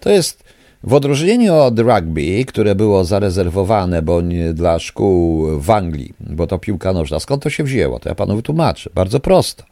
To 0.00 0.10
jest 0.10 0.44
w 0.84 0.94
odróżnieniu 0.94 1.54
od 1.54 1.78
rugby, 1.78 2.44
które 2.44 2.74
było 2.74 3.04
zarezerwowane 3.04 4.02
bo 4.02 4.20
nie 4.20 4.52
dla 4.52 4.78
szkół 4.78 5.46
w 5.60 5.70
Anglii, 5.70 6.14
bo 6.20 6.46
to 6.46 6.58
piłka 6.58 6.92
nożna, 6.92 7.20
skąd 7.20 7.42
to 7.42 7.50
się 7.50 7.64
wzięło? 7.64 7.98
To 7.98 8.08
ja 8.08 8.14
panu 8.14 8.36
wytłumaczę. 8.36 8.90
Bardzo 8.94 9.20
prosto. 9.20 9.64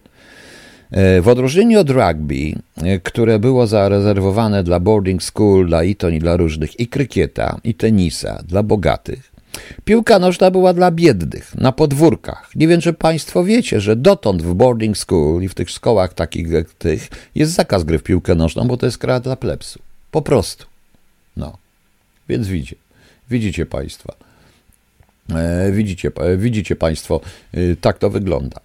E, 0.91 1.21
w 1.21 1.29
odróżnieniu 1.29 1.81
od 1.81 1.91
rugby, 1.91 2.55
e, 2.77 2.99
które 2.99 3.39
było 3.39 3.67
zarezerwowane 3.67 4.65
dla 4.65 4.81
boarding 4.81 5.23
school, 5.23 5.67
dla 5.67 5.83
Eton 5.83 6.15
i 6.15 6.19
dla 6.19 6.37
różnych, 6.37 6.81
i 6.81 6.89
krykieta, 6.89 7.61
i 7.65 7.75
tenisa, 7.75 8.43
dla 8.49 8.63
bogatych, 8.63 9.33
piłka 9.85 10.19
nożna 10.19 10.51
była 10.51 10.73
dla 10.73 10.91
biednych, 10.91 11.55
na 11.55 11.73
podwórkach. 11.73 12.51
Nie 12.57 12.69
wiem, 12.69 12.81
czy 12.81 12.93
Państwo 12.93 13.45
wiecie, 13.45 13.81
że 13.81 13.97
dotąd 13.97 14.43
w 14.43 14.55
boarding 14.55 14.99
school 14.99 15.43
i 15.43 15.49
w 15.49 15.55
tych 15.55 15.71
szkołach 15.71 16.15
takich 16.15 16.49
jak 16.49 16.71
tych 16.71 17.09
jest 17.35 17.53
zakaz 17.53 17.85
gry 17.85 17.99
w 17.99 18.03
piłkę 18.03 18.35
nożną, 18.35 18.69
bo 18.69 18.77
to 18.77 18.87
jest 18.87 18.99
kra 18.99 19.21
dla 19.21 19.37
plebsu. 19.37 19.81
Po 20.11 20.23
prostu. 20.23 20.72
Więc 22.29 22.49
widzicie, 22.49 22.77
widzicie 23.31 23.67
Państwo. 23.67 24.15
E, 25.35 25.73
widzicie, 25.73 26.11
widzicie 26.37 26.77
Państwo, 26.77 27.21
e, 27.55 27.77
tak 27.81 27.99
to 27.99 28.11
wygląda. 28.11 28.61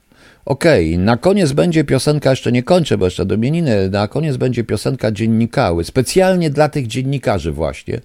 Okej, 0.46 0.94
okay, 0.94 1.06
na 1.06 1.18
koniec 1.18 1.52
będzie 1.52 1.84
piosenka, 1.84 2.30
jeszcze 2.30 2.52
nie 2.52 2.64
kończę, 2.64 2.98
bo 2.98 3.06
jeszcze 3.06 3.26
do 3.26 3.38
mieniny, 3.38 3.90
na 3.90 4.08
koniec 4.08 4.38
będzie 4.38 4.64
piosenka 4.64 5.12
dziennikały, 5.12 5.84
specjalnie 5.84 6.50
dla 6.50 6.70
tych 6.70 6.88
dziennikarzy 6.88 7.52
właśnie, 7.52 8.02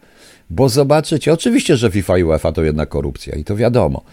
bo 0.51 0.69
zobaczycie, 0.69 1.33
oczywiście, 1.33 1.77
że 1.77 1.91
FIFA 1.91 2.19
i 2.19 2.25
UEFA 2.25 2.53
to 2.53 2.63
jedna 2.63 2.87
korupcja 2.87 3.37
i 3.37 3.45
to 3.45 3.57
wiadomo. 3.57 4.05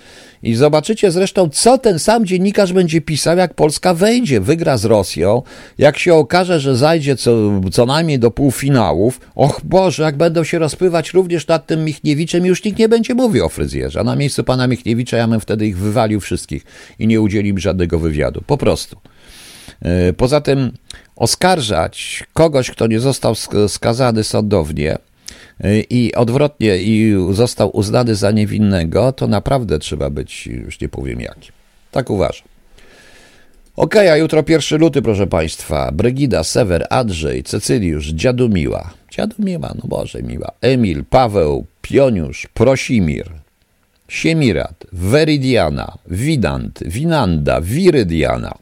I 0.43 0.55
zobaczycie 0.55 1.11
zresztą, 1.11 1.49
co 1.49 1.77
ten 1.77 1.99
sam 1.99 2.25
dziennikarz 2.25 2.73
będzie 2.73 3.01
pisał, 3.01 3.37
jak 3.37 3.53
Polska 3.53 3.93
wejdzie, 3.93 4.41
wygra 4.41 4.77
z 4.77 4.85
Rosją, 4.85 5.41
jak 5.77 5.97
się 5.97 6.13
okaże, 6.13 6.59
że 6.59 6.75
zajdzie 6.75 7.15
co, 7.15 7.31
co 7.71 7.85
najmniej 7.85 8.19
do 8.19 8.31
półfinałów. 8.31 9.19
Och 9.35 9.61
Boże, 9.63 10.03
jak 10.03 10.17
będą 10.17 10.43
się 10.43 10.59
rozpływać 10.59 11.13
również 11.13 11.47
nad 11.47 11.67
tym 11.67 11.85
Michniewiczem, 11.85 12.45
już 12.45 12.63
nikt 12.63 12.79
nie 12.79 12.89
będzie 12.89 13.13
mówił 13.13 13.45
o 13.45 13.49
fryzjerze. 13.49 13.99
A 13.99 14.03
na 14.03 14.15
miejscu 14.15 14.43
pana 14.43 14.67
Michniewicza 14.67 15.17
ja 15.17 15.27
bym 15.27 15.39
wtedy 15.39 15.67
ich 15.67 15.77
wywalił 15.77 16.19
wszystkich 16.19 16.65
i 16.99 17.07
nie 17.07 17.21
udzielił 17.21 17.57
żadnego 17.57 17.99
wywiadu. 17.99 18.41
Po 18.47 18.57
prostu. 18.57 18.97
E, 19.81 20.13
poza 20.13 20.41
tym 20.41 20.71
oskarżać 21.15 22.23
kogoś, 22.33 22.71
kto 22.71 22.87
nie 22.87 22.99
został 22.99 23.35
skazany 23.67 24.23
sądownie, 24.23 24.97
i 25.89 26.15
odwrotnie, 26.15 26.77
i 26.77 27.15
został 27.31 27.77
uznany 27.77 28.15
za 28.15 28.31
niewinnego, 28.31 29.11
to 29.11 29.27
naprawdę 29.27 29.79
trzeba 29.79 30.09
być, 30.09 30.47
już 30.47 30.79
nie 30.79 30.89
powiem 30.89 31.21
jakim. 31.21 31.51
Tak 31.91 32.09
uważam. 32.09 32.47
Ok, 33.75 33.95
a 33.95 34.17
jutro 34.17 34.43
pierwszy 34.43 34.77
luty, 34.77 35.01
proszę 35.01 35.27
Państwa. 35.27 35.91
Brygida, 35.91 36.43
Sewer, 36.43 36.87
Andrzej, 36.89 37.43
Cecyliusz, 37.43 38.07
Dziadu 38.07 38.49
Miła. 38.49 38.93
Dziadu 39.11 39.35
Miła, 39.39 39.73
no 39.75 39.81
Boże 39.83 40.23
Miła. 40.23 40.51
Emil, 40.61 41.05
Paweł, 41.09 41.65
Pioniusz, 41.81 42.47
Prosimir, 42.53 43.31
Siemirat, 44.07 44.85
Veridiana, 44.93 45.97
Widant, 46.07 46.79
Winanda, 46.85 47.61
Wirydiana. 47.61 48.53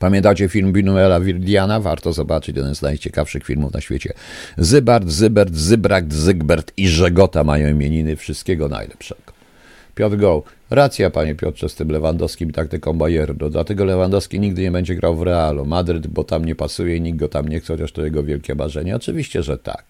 Pamiętacie 0.00 0.48
film 0.48 0.72
Binuela 0.72 1.20
Wirdiana? 1.20 1.80
Warto 1.80 2.12
zobaczyć, 2.12 2.56
jeden 2.56 2.74
z 2.74 2.82
najciekawszych 2.82 3.44
filmów 3.44 3.72
na 3.72 3.80
świecie. 3.80 4.12
Zybart, 4.58 5.08
Zybert, 5.08 5.54
Zybrakt, 5.54 6.12
Zygbert 6.12 6.72
i 6.76 6.88
Żegota 6.88 7.44
mają 7.44 7.68
imieniny. 7.68 8.16
Wszystkiego 8.16 8.68
najlepszego. 8.68 9.32
Piotr 9.94 10.16
Go. 10.16 10.42
Racja, 10.70 11.10
panie 11.10 11.34
Piotrze, 11.34 11.68
z 11.68 11.74
tym 11.74 11.90
Lewandowskim 11.90 12.52
taktyką 12.52 12.98
Bayernu. 12.98 13.50
Dlatego 13.50 13.84
Lewandowski 13.84 14.40
nigdy 14.40 14.62
nie 14.62 14.70
będzie 14.70 14.94
grał 14.94 15.16
w 15.16 15.22
Realu. 15.22 15.64
Madryt, 15.64 16.06
bo 16.06 16.24
tam 16.24 16.44
nie 16.44 16.54
pasuje 16.54 16.96
i 16.96 17.00
nikt 17.00 17.18
go 17.18 17.28
tam 17.28 17.48
nie 17.48 17.60
chce, 17.60 17.72
chociaż 17.72 17.92
to 17.92 18.04
jego 18.04 18.22
wielkie 18.22 18.54
marzenie. 18.54 18.96
Oczywiście, 18.96 19.42
że 19.42 19.58
tak. 19.58 19.84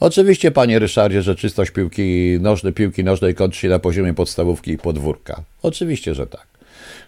Oczywiście, 0.00 0.50
panie 0.50 0.78
Ryszardzie, 0.78 1.22
że 1.22 1.34
czystość 1.34 1.70
piłki 1.70 2.38
nożnej, 2.40 2.72
piłki 2.72 3.04
nożnej 3.04 3.34
kończy 3.34 3.60
się 3.60 3.68
na 3.68 3.78
poziomie 3.78 4.14
podstawówki 4.14 4.70
i 4.70 4.78
podwórka. 4.78 5.42
Oczywiście, 5.62 6.14
że 6.14 6.26
tak. 6.26 6.57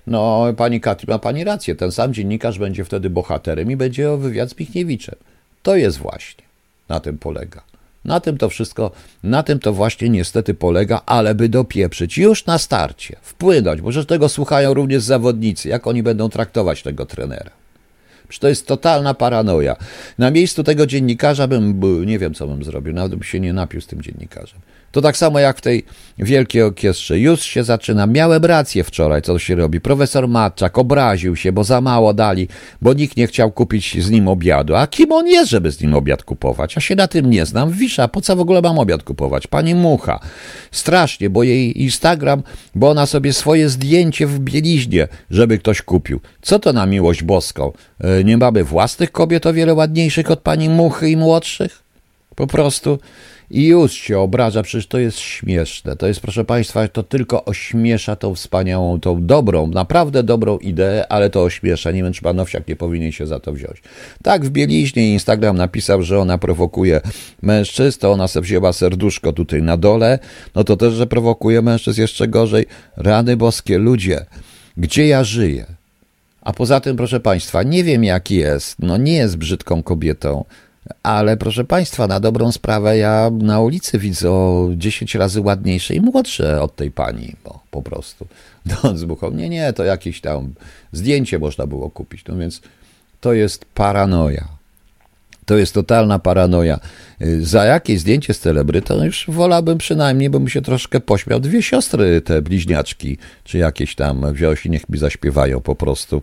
No, 0.06 0.46
pani 0.56 0.80
Katri 0.80 1.06
ma 1.08 1.18
pani 1.18 1.44
rację, 1.44 1.74
ten 1.74 1.92
sam 1.92 2.14
dziennikarz 2.14 2.58
będzie 2.58 2.84
wtedy 2.84 3.10
bohaterem 3.10 3.70
i 3.70 3.76
będzie 3.76 4.10
o 4.10 4.16
wywiad 4.16 4.50
z 4.50 4.58
Michniewiczem. 4.58 5.14
To 5.62 5.76
jest 5.76 5.98
właśnie, 5.98 6.44
na 6.88 7.00
tym 7.00 7.18
polega. 7.18 7.62
Na 8.04 8.20
tym 8.20 8.38
to 8.38 8.48
wszystko, 8.48 8.90
na 9.22 9.42
tym 9.42 9.58
to 9.58 9.72
właśnie 9.72 10.08
niestety 10.08 10.54
polega, 10.54 11.02
ale 11.06 11.34
by 11.34 11.48
dopieprzyć 11.48 12.18
już 12.18 12.46
na 12.46 12.58
starcie, 12.58 13.16
wpłynąć, 13.22 13.80
bo 13.80 13.92
że 13.92 14.06
tego 14.06 14.28
słuchają 14.28 14.74
również 14.74 15.02
zawodnicy, 15.02 15.68
jak 15.68 15.86
oni 15.86 16.02
będą 16.02 16.28
traktować 16.28 16.82
tego 16.82 17.06
trenera. 17.06 17.50
Przecież 18.28 18.40
to 18.40 18.48
jest 18.48 18.66
totalna 18.66 19.14
paranoja. 19.14 19.76
Na 20.18 20.30
miejscu 20.30 20.64
tego 20.64 20.86
dziennikarza 20.86 21.46
bym, 21.46 21.80
nie 22.06 22.18
wiem 22.18 22.34
co 22.34 22.46
bym 22.46 22.64
zrobił, 22.64 22.92
nawet 22.92 23.10
bym 23.10 23.22
się 23.22 23.40
nie 23.40 23.52
napił 23.52 23.80
z 23.80 23.86
tym 23.86 24.02
dziennikarzem. 24.02 24.60
To 24.92 25.00
tak 25.00 25.16
samo 25.16 25.38
jak 25.38 25.58
w 25.58 25.60
tej 25.60 25.84
wielkiej 26.18 26.62
orkiestrze. 26.62 27.18
Już 27.18 27.42
się 27.42 27.64
zaczyna. 27.64 28.06
Miałem 28.06 28.44
rację 28.44 28.84
wczoraj, 28.84 29.22
co 29.22 29.38
się 29.38 29.54
robi. 29.54 29.80
Profesor 29.80 30.28
Matczak 30.28 30.78
obraził 30.78 31.36
się, 31.36 31.52
bo 31.52 31.64
za 31.64 31.80
mało 31.80 32.14
dali, 32.14 32.48
bo 32.82 32.92
nikt 32.92 33.16
nie 33.16 33.26
chciał 33.26 33.52
kupić 33.52 34.04
z 34.04 34.10
nim 34.10 34.28
obiadu. 34.28 34.74
A 34.74 34.86
kim 34.86 35.12
on 35.12 35.26
jest, 35.26 35.50
żeby 35.50 35.72
z 35.72 35.80
nim 35.80 35.94
obiad 35.94 36.22
kupować? 36.22 36.76
Ja 36.76 36.80
się 36.80 36.94
na 36.96 37.08
tym 37.08 37.30
nie 37.30 37.46
znam. 37.46 37.70
Wisza, 37.70 38.08
po 38.08 38.20
co 38.20 38.36
w 38.36 38.40
ogóle 38.40 38.60
mam 38.62 38.78
obiad 38.78 39.02
kupować? 39.02 39.46
Pani 39.46 39.74
Mucha. 39.74 40.20
Strasznie, 40.70 41.30
bo 41.30 41.42
jej 41.42 41.82
Instagram, 41.82 42.42
bo 42.74 42.90
ona 42.90 43.06
sobie 43.06 43.32
swoje 43.32 43.68
zdjęcie 43.68 44.26
w 44.26 44.38
bieliźnie, 44.38 45.08
żeby 45.30 45.58
ktoś 45.58 45.82
kupił. 45.82 46.20
Co 46.42 46.58
to 46.58 46.72
na 46.72 46.86
miłość 46.86 47.22
boską? 47.22 47.72
E, 48.00 48.24
nie 48.24 48.36
mamy 48.36 48.64
własnych 48.64 49.12
kobiet 49.12 49.46
o 49.46 49.52
wiele 49.52 49.74
ładniejszych 49.74 50.30
od 50.30 50.40
pani 50.40 50.68
Muchy 50.68 51.10
i 51.10 51.16
młodszych? 51.16 51.89
Po 52.40 52.46
prostu 52.46 52.98
i 53.50 53.66
już 53.66 53.92
się 53.92 54.18
obraża, 54.18 54.62
przecież 54.62 54.86
to 54.86 54.98
jest 54.98 55.18
śmieszne. 55.18 55.96
To 55.96 56.06
jest, 56.06 56.20
proszę 56.20 56.44
Państwa, 56.44 56.88
to 56.88 57.02
tylko 57.02 57.44
ośmiesza 57.44 58.16
tą 58.16 58.34
wspaniałą, 58.34 59.00
tą 59.00 59.26
dobrą, 59.26 59.66
naprawdę 59.66 60.22
dobrą 60.22 60.58
ideę, 60.58 61.12
ale 61.12 61.30
to 61.30 61.42
ośmiesza. 61.42 61.90
Nie 61.90 62.02
wiem, 62.02 62.12
czy 62.12 62.22
pan 62.22 62.40
Owsiak 62.40 62.68
nie 62.68 62.76
powinien 62.76 63.12
się 63.12 63.26
za 63.26 63.40
to 63.40 63.52
wziąć. 63.52 63.82
Tak, 64.22 64.44
w 64.44 64.50
bieliźnie 64.50 65.12
Instagram 65.12 65.56
napisał, 65.56 66.02
że 66.02 66.18
ona 66.18 66.38
prowokuje 66.38 67.00
mężczyzn, 67.42 68.00
to 68.00 68.12
ona 68.12 68.28
se 68.28 68.40
wzięła 68.40 68.72
serduszko 68.72 69.32
tutaj 69.32 69.62
na 69.62 69.76
dole, 69.76 70.18
no 70.54 70.64
to 70.64 70.76
też, 70.76 70.94
że 70.94 71.06
prowokuje 71.06 71.62
mężczyzn 71.62 72.00
jeszcze 72.00 72.28
gorzej. 72.28 72.66
Rany 72.96 73.36
boskie, 73.36 73.78
ludzie, 73.78 74.26
gdzie 74.76 75.06
ja 75.06 75.24
żyję? 75.24 75.66
A 76.40 76.52
poza 76.52 76.80
tym, 76.80 76.96
proszę 76.96 77.20
Państwa, 77.20 77.62
nie 77.62 77.84
wiem 77.84 78.04
jak 78.04 78.30
jest, 78.30 78.76
no 78.78 78.96
nie 78.96 79.14
jest 79.14 79.36
brzydką 79.36 79.82
kobietą, 79.82 80.44
ale 81.02 81.36
proszę 81.36 81.64
Państwa, 81.64 82.06
na 82.06 82.20
dobrą 82.20 82.52
sprawę 82.52 82.98
ja 82.98 83.30
na 83.32 83.60
ulicy 83.60 83.98
widzę 83.98 84.30
o 84.30 84.68
10 84.76 85.14
razy 85.14 85.40
ładniejsze 85.40 85.94
i 85.94 86.00
młodsze 86.00 86.62
od 86.62 86.76
tej 86.76 86.90
pani, 86.90 87.36
bo 87.44 87.60
po 87.70 87.82
prostu. 87.82 88.26
No, 88.66 88.96
z 88.96 89.04
buchą, 89.04 89.30
nie, 89.30 89.48
nie, 89.48 89.72
to 89.72 89.84
jakieś 89.84 90.20
tam 90.20 90.54
zdjęcie 90.92 91.38
można 91.38 91.66
było 91.66 91.90
kupić. 91.90 92.24
No 92.28 92.36
więc 92.36 92.60
to 93.20 93.32
jest 93.32 93.64
paranoja. 93.64 94.59
To 95.50 95.58
jest 95.58 95.74
totalna 95.74 96.18
paranoja. 96.18 96.80
Za 97.40 97.64
jakieś 97.64 98.00
zdjęcie 98.00 98.34
z 98.34 98.38
celebrytą 98.38 99.04
już 99.04 99.24
wolałbym 99.28 99.78
przynajmniej, 99.78 100.30
bym 100.30 100.48
się 100.48 100.62
troszkę 100.62 101.00
pośmiał. 101.00 101.40
Dwie 101.40 101.62
siostry, 101.62 102.20
te 102.20 102.42
bliźniaczki, 102.42 103.18
czy 103.44 103.58
jakieś 103.58 103.94
tam 103.94 104.34
wziąć 104.34 104.66
i 104.66 104.70
niech 104.70 104.88
mi 104.88 104.98
zaśpiewają 104.98 105.60
po 105.60 105.74
prostu 105.74 106.22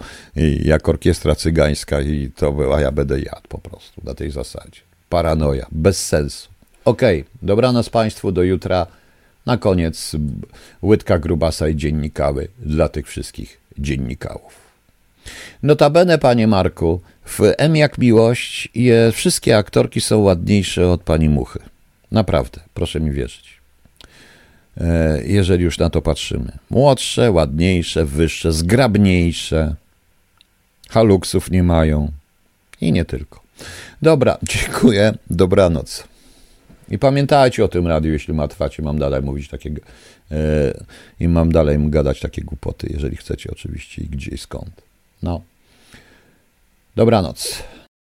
jak 0.63 0.89
orkiestra 0.89 1.35
cygańska 1.35 2.01
i 2.01 2.31
to, 2.35 2.75
a 2.75 2.81
ja 2.81 2.91
będę 2.91 3.19
jadł 3.19 3.47
po 3.49 3.57
prostu 3.57 4.01
na 4.03 4.13
tej 4.13 4.31
zasadzie. 4.31 4.81
Paranoja, 5.09 5.65
bez 5.71 6.05
sensu. 6.07 6.49
Okej, 6.85 7.21
okay, 7.21 7.31
dobranoc 7.41 7.89
Państwu, 7.89 8.31
do 8.31 8.43
jutra. 8.43 8.87
Na 9.45 9.57
koniec 9.57 10.11
łydka 10.83 11.19
grubasa 11.19 11.67
i 11.67 11.75
dziennikały 11.75 12.47
dla 12.59 12.89
tych 12.89 13.07
wszystkich 13.07 13.57
dziennikałów. 13.77 14.53
Notabene, 15.63 16.17
panie 16.17 16.47
Marku, 16.47 17.01
w 17.27 17.39
M 17.57 17.75
jak 17.75 17.97
miłość 17.97 18.69
je, 18.75 19.11
wszystkie 19.11 19.57
aktorki 19.57 20.01
są 20.01 20.17
ładniejsze 20.17 20.89
od 20.89 21.01
pani 21.01 21.29
Muchy. 21.29 21.59
Naprawdę, 22.11 22.59
proszę 22.73 22.99
mi 22.99 23.11
wierzyć. 23.11 23.57
E, 24.77 25.21
jeżeli 25.25 25.63
już 25.63 25.79
na 25.79 25.89
to 25.89 26.01
patrzymy. 26.01 26.51
Młodsze, 26.69 27.31
ładniejsze, 27.31 28.05
wyższe, 28.05 28.53
zgrabniejsze. 28.53 29.75
Haluksów 30.89 31.51
nie 31.51 31.63
mają. 31.63 32.11
I 32.81 32.91
nie 32.91 33.05
tylko. 33.05 33.39
Dobra, 34.01 34.37
dziękuję. 34.53 35.13
Dobranoc. 35.29 36.03
I 36.89 36.97
pamiętajcie 36.97 37.65
o 37.65 37.67
tym 37.67 37.87
radiu, 37.87 38.11
jeśli 38.11 38.33
ma 38.33 38.47
trwać 38.47 38.79
i 38.79 38.81
mam 38.81 38.99
dalej 38.99 39.21
mówić 39.21 39.47
takie 39.47 39.69
e, 39.69 40.35
i 41.19 41.27
mam 41.27 41.51
dalej 41.51 41.77
gadać 41.79 42.19
takie 42.19 42.41
głupoty, 42.41 42.87
jeżeli 42.93 43.17
chcecie 43.17 43.51
oczywiście 43.51 44.01
i 44.03 44.05
gdzie 44.05 44.31
i 44.31 44.37
skąd. 44.37 44.81
No. 45.23 45.41
Dobranoc. 46.97 47.63